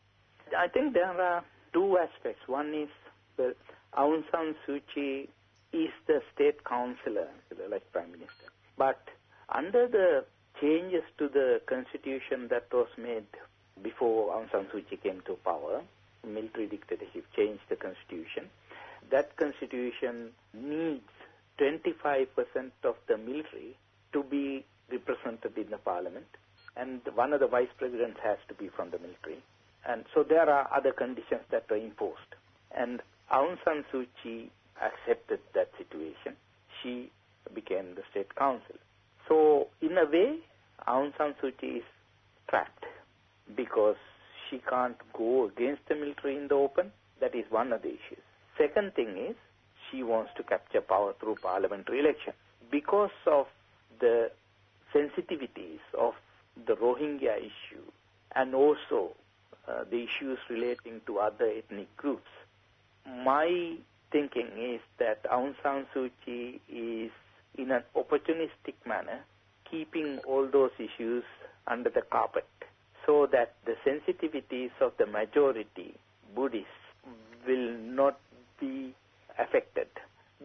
[0.57, 1.43] I think there are
[1.73, 2.41] two aspects.
[2.47, 2.89] One is
[3.37, 3.55] the
[3.97, 5.29] Aung San Suu Kyi
[5.71, 7.27] is the state councillor,
[7.69, 8.51] like Prime Minister.
[8.77, 9.01] But
[9.49, 10.25] under the
[10.61, 13.27] changes to the constitution that was made
[13.81, 15.81] before Aung San Suu Kyi came to power,
[16.27, 18.49] military dictatorship changed the constitution.
[19.11, 21.07] That constitution needs
[21.59, 22.27] 25%
[22.83, 23.75] of the military
[24.13, 26.27] to be represented in the parliament,
[26.75, 29.41] and one of the vice presidents has to be from the military.
[29.87, 32.35] And so there are other conditions that were imposed.
[32.75, 33.01] And
[33.31, 34.51] Aung San Suu Kyi
[34.81, 36.35] accepted that situation.
[36.81, 37.11] She
[37.53, 38.75] became the state council.
[39.27, 40.37] So in a way,
[40.87, 41.83] Aung San Suu Kyi is
[42.49, 42.85] trapped
[43.55, 43.97] because
[44.49, 46.91] she can't go against the military in the open.
[47.21, 48.23] That is one of the issues.
[48.57, 49.35] Second thing is
[49.91, 52.33] she wants to capture power through parliamentary election.
[52.71, 53.47] Because of
[53.99, 54.31] the
[54.95, 56.13] sensitivities of
[56.67, 57.85] the Rohingya issue
[58.35, 59.15] and also
[59.67, 62.27] uh, the issues relating to other ethnic groups,
[63.05, 63.75] my
[64.11, 67.11] thinking is that Aung San Suu Kyi is
[67.57, 69.19] in an opportunistic manner
[69.69, 71.23] keeping all those issues
[71.67, 72.47] under the carpet
[73.05, 75.95] so that the sensitivities of the majority
[76.35, 76.67] Buddhists
[77.47, 78.19] will not
[78.59, 78.93] be
[79.37, 79.87] affected.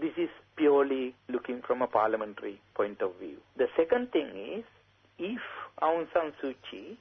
[0.00, 3.36] This is purely looking from a parliamentary point of view.
[3.56, 4.28] The second thing
[4.58, 4.64] is,
[5.18, 5.40] if
[5.82, 6.98] Aung San Suu Kyi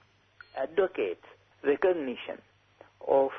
[0.58, 1.26] advocates
[1.64, 2.40] recognition
[3.08, 3.30] of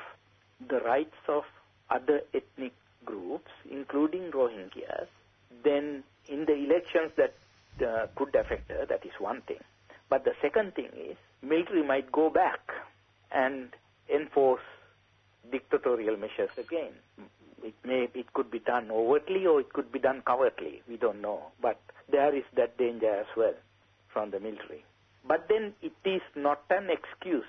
[0.69, 1.43] the rights of
[1.89, 2.73] other ethnic
[3.05, 5.07] groups, including Rohingyas,
[5.63, 7.35] then in the elections that
[7.85, 9.59] uh, could affect her, that is one thing.
[10.09, 12.59] But the second thing is, military might go back
[13.31, 13.69] and
[14.13, 14.61] enforce
[15.51, 16.93] dictatorial measures again.
[17.63, 20.81] It may, it could be done overtly or it could be done covertly.
[20.87, 21.41] We don't know.
[21.61, 21.79] But
[22.11, 23.55] there is that danger as well
[24.07, 24.85] from the military.
[25.27, 27.45] But then it is not an excuse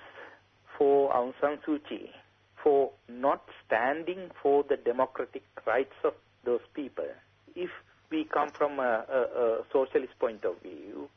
[0.77, 2.09] for Aung San Suu Kyi
[2.67, 6.13] for not standing for the democratic rights of
[6.43, 7.05] those people.
[7.55, 7.69] If
[8.11, 11.07] we come from a, a, a socialist point of view,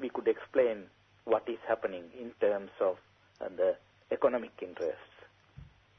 [0.00, 0.86] we could explain
[1.26, 2.96] what is happening in terms of
[3.40, 3.76] uh, the
[4.10, 5.14] economic interests,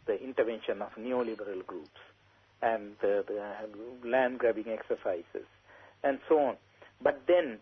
[0.07, 2.01] the intervention of neoliberal groups,
[2.61, 5.47] and the, the land grabbing exercises,
[6.03, 6.55] and so on.
[7.01, 7.59] But then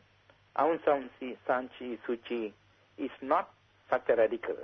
[0.58, 2.54] Aung San Suu Kyi
[2.98, 3.52] is not
[3.88, 4.58] such a radical.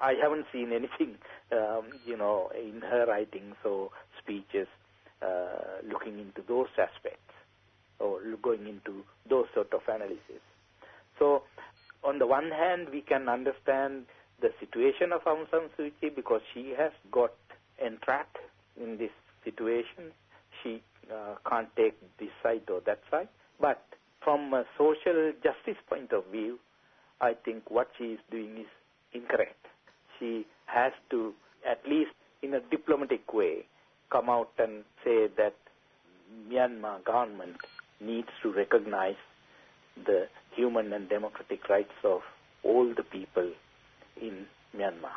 [0.00, 1.16] I haven't seen anything,
[1.52, 3.90] um, you know, in her writings or
[4.22, 4.68] speeches
[5.22, 7.34] uh, looking into those aspects
[7.98, 10.42] or going into those sort of analysis.
[11.18, 11.42] So,
[12.02, 14.06] on the one hand, we can understand
[14.40, 17.32] the situation of Aung San Suu Kyi because she has got
[17.84, 18.38] entrapped
[18.80, 19.10] in this
[19.44, 20.12] situation.
[20.62, 20.82] She
[21.12, 23.28] uh, can't take this side or that side.
[23.60, 23.84] But
[24.24, 26.58] from a social justice point of view,
[27.20, 28.66] I think what she is doing is
[29.12, 29.66] incorrect.
[30.18, 31.32] She has to,
[31.68, 32.10] at least
[32.42, 33.66] in a diplomatic way,
[34.10, 35.54] come out and say that
[36.48, 37.56] Myanmar government
[38.00, 39.16] needs to recognize
[40.06, 42.20] the human and democratic rights of
[42.62, 43.50] all the people
[44.20, 44.46] in
[44.76, 45.12] Myanmar.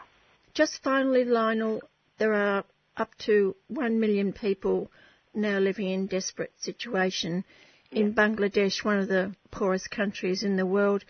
[0.53, 1.81] Just finally, Lionel,
[2.17, 2.63] there are
[2.97, 4.91] up to one million people
[5.33, 7.43] now living in desperate situation
[7.91, 11.03] in Bangladesh, one of the poorest countries in the world.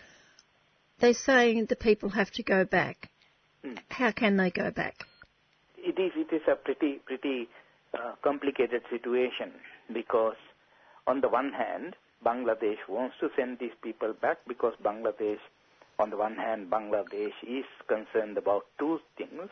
[1.04, 3.10] They're saying the people have to go back.
[3.66, 3.78] Mm.
[3.90, 5.04] How can they go back?
[5.78, 7.50] It is it is a pretty pretty
[7.94, 9.52] uh, complicated situation
[9.94, 10.38] because
[11.06, 15.40] on the one hand, Bangladesh wants to send these people back because Bangladesh,
[16.00, 19.50] on the one hand, Bangladesh is concerned about two things.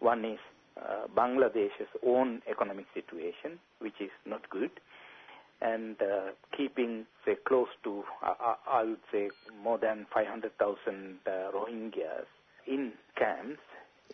[0.00, 0.40] One is
[0.76, 4.72] uh, Bangladesh's own economic situation, which is not good,
[5.60, 9.30] and uh, keeping, say, close to, uh, I would say,
[9.62, 12.26] more than 500,000 uh, Rohingyas
[12.66, 13.60] in camps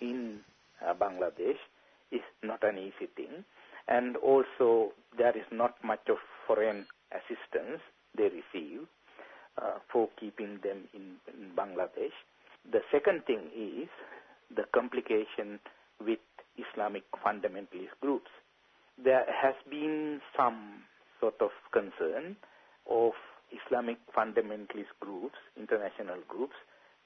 [0.00, 0.40] in
[0.84, 1.58] uh, Bangladesh
[2.10, 3.44] is not an easy thing.
[3.88, 6.16] And also, there is not much of
[6.46, 7.80] foreign assistance
[8.16, 8.86] they receive
[9.60, 12.14] uh, for keeping them in, in Bangladesh.
[12.70, 13.88] The second thing is
[14.54, 15.60] the complication
[16.00, 16.18] with
[16.56, 18.30] Islamic fundamentalist groups.
[19.02, 20.84] There has been some
[21.24, 22.36] sort of concern
[22.90, 23.12] of
[23.48, 26.52] Islamic fundamentalist groups, international groups,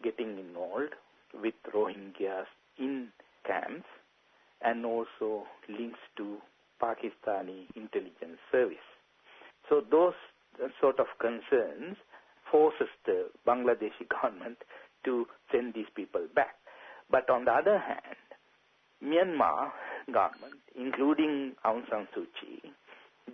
[0.03, 0.95] getting involved
[1.41, 2.47] with Rohingyas
[2.79, 3.09] in
[3.47, 3.87] camps
[4.63, 6.39] and also links to
[6.83, 8.89] Pakistani intelligence service.
[9.69, 10.15] So those
[10.81, 11.97] sort of concerns
[12.51, 14.59] forces the Bangladeshi government
[15.05, 16.57] to send these people back.
[17.09, 18.19] But on the other hand,
[19.05, 19.71] Myanmar
[20.13, 22.73] government, including Aung San Suu Kyi,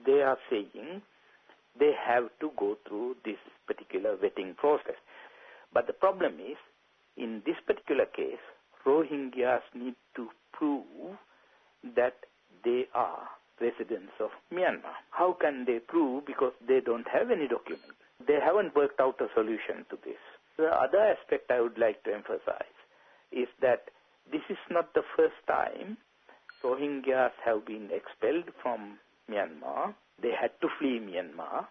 [0.06, 1.02] they are saying
[1.78, 4.96] they have to go through this particular vetting process.
[5.72, 6.56] But the problem is,
[7.16, 8.42] in this particular case,
[8.86, 11.16] Rohingyas need to prove
[11.96, 12.14] that
[12.64, 13.28] they are
[13.60, 14.94] residents of Myanmar.
[15.10, 16.26] How can they prove?
[16.26, 17.98] Because they don't have any documents.
[18.26, 20.18] They haven't worked out a solution to this.
[20.56, 22.78] The other aspect I would like to emphasize
[23.32, 23.90] is that
[24.30, 25.96] this is not the first time
[26.62, 28.98] Rohingyas have been expelled from
[29.30, 29.94] Myanmar.
[30.22, 31.66] They had to flee Myanmar.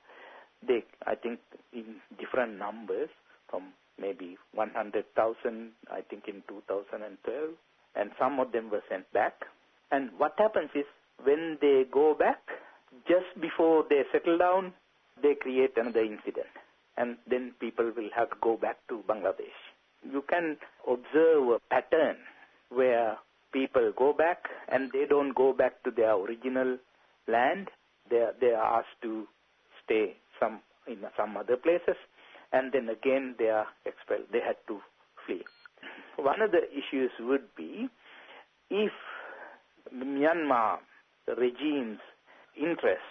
[0.66, 1.40] They, I think,
[1.74, 3.10] in different numbers,
[3.50, 7.50] from maybe 100,000, I think, in 2012,
[7.96, 9.34] and some of them were sent back.
[9.92, 10.86] And what happens is,
[11.24, 12.42] when they go back,
[13.08, 14.74] just before they settle down,
[15.22, 16.48] they create another incident.
[16.98, 19.60] And then people will have to go back to Bangladesh.
[20.04, 20.58] You can
[20.88, 22.18] observe a pattern
[22.70, 23.18] where
[23.52, 26.78] people go back and they don't go back to their original
[27.28, 27.70] land.
[28.10, 29.28] They are, they are asked to
[29.84, 31.95] stay some in some other places,
[32.52, 34.28] and then again they are expelled.
[34.32, 34.80] They had to
[35.26, 35.44] flee.
[36.18, 37.88] One of the issues would be
[38.70, 38.91] if
[39.94, 40.80] Myanmar
[41.38, 42.00] regime's
[42.56, 43.04] interests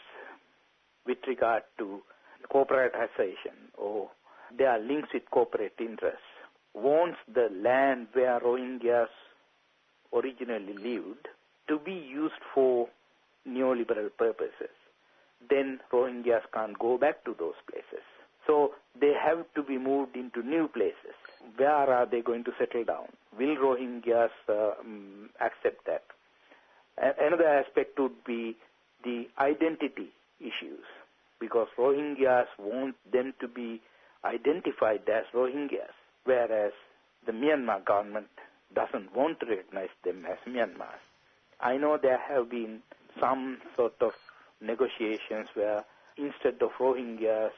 [1.06, 2.02] with regard to
[2.52, 4.10] corporatization or
[4.56, 6.20] their links with corporate interests
[6.74, 9.08] wants the land where Rohingyas
[10.12, 11.28] originally lived
[11.68, 12.88] to be used for
[13.48, 14.74] neoliberal purposes,
[15.48, 18.04] then Rohingyas can't go back to those places.
[18.46, 21.14] So they have to be moved into new places.
[21.56, 23.06] Where are they going to settle down?
[23.38, 26.04] Will Rohingyas uh, um, accept that?
[26.98, 28.56] Another aspect would be
[29.04, 30.84] the identity issues,
[31.40, 33.80] because Rohingyas want them to be
[34.24, 35.94] identified as Rohingyas,
[36.24, 36.72] whereas
[37.26, 38.28] the Myanmar government
[38.74, 40.94] doesn't want to recognize them as Myanmar.
[41.60, 42.80] I know there have been
[43.20, 44.12] some sort of
[44.60, 45.84] negotiations where
[46.16, 47.50] instead of Rohingyas,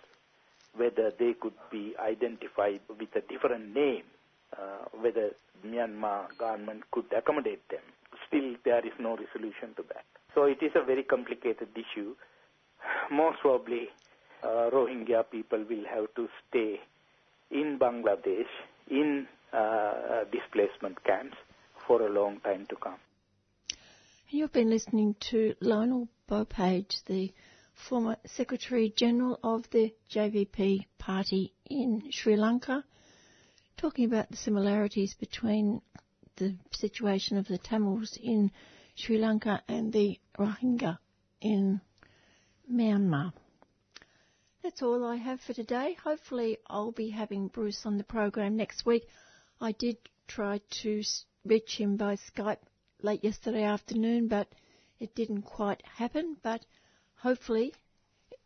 [0.76, 4.02] whether they could be identified with a different name,
[4.56, 5.31] uh, whether
[5.66, 7.81] Myanmar government could accommodate them.
[8.28, 10.05] Still, there is no resolution to that.
[10.35, 12.14] So it is a very complicated issue.
[13.10, 13.89] Most probably,
[14.43, 16.81] uh, Rohingya people will have to stay
[17.51, 18.51] in Bangladesh
[18.90, 21.36] in uh, displacement camps
[21.86, 22.98] for a long time to come.
[24.35, 27.32] You've been listening to Lionel Bopage, the
[27.73, 32.82] former Secretary General of the JVP party in Sri Lanka,
[33.77, 35.82] talking about the similarities between
[36.35, 38.51] the situation of the Tamils in
[38.97, 40.98] Sri Lanka and the Rohingya
[41.40, 41.81] in
[42.69, 43.32] Myanmar.
[44.65, 45.97] That's all I have for today.
[46.02, 49.06] Hopefully, I'll be having Bruce on the program next week.
[49.61, 49.97] I did
[50.27, 51.02] try to
[51.44, 52.59] reach him by Skype
[53.05, 54.48] late yesterday afternoon, but
[54.98, 56.36] it didn't quite happen.
[56.43, 56.64] But
[57.16, 57.74] hopefully,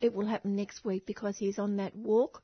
[0.01, 2.43] it will happen next week because he's on that walk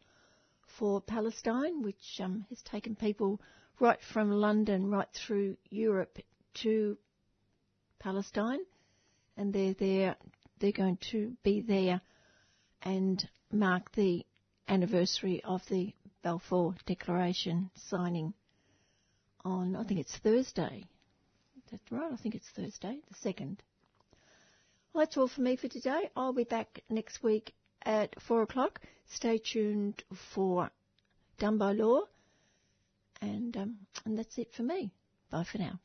[0.79, 3.41] for Palestine, which um, has taken people
[3.81, 6.19] right from London right through Europe
[6.63, 6.97] to
[7.99, 8.61] Palestine,
[9.37, 10.17] and they're there
[10.61, 12.01] they're going to be there
[12.83, 14.25] and mark the
[14.69, 15.93] anniversary of the
[16.23, 18.33] Balfour Declaration signing
[19.45, 20.87] on, I think it's Thursday.
[21.91, 23.59] Right, I think it's Thursday, the 2nd.
[24.93, 26.11] Well, that's all for me for today.
[26.17, 28.81] I'll be back next week at 4 o'clock.
[29.07, 30.71] Stay tuned for
[31.39, 32.03] Done by Law.
[33.21, 34.93] And, um, and that's it for me.
[35.31, 35.81] Bye for now.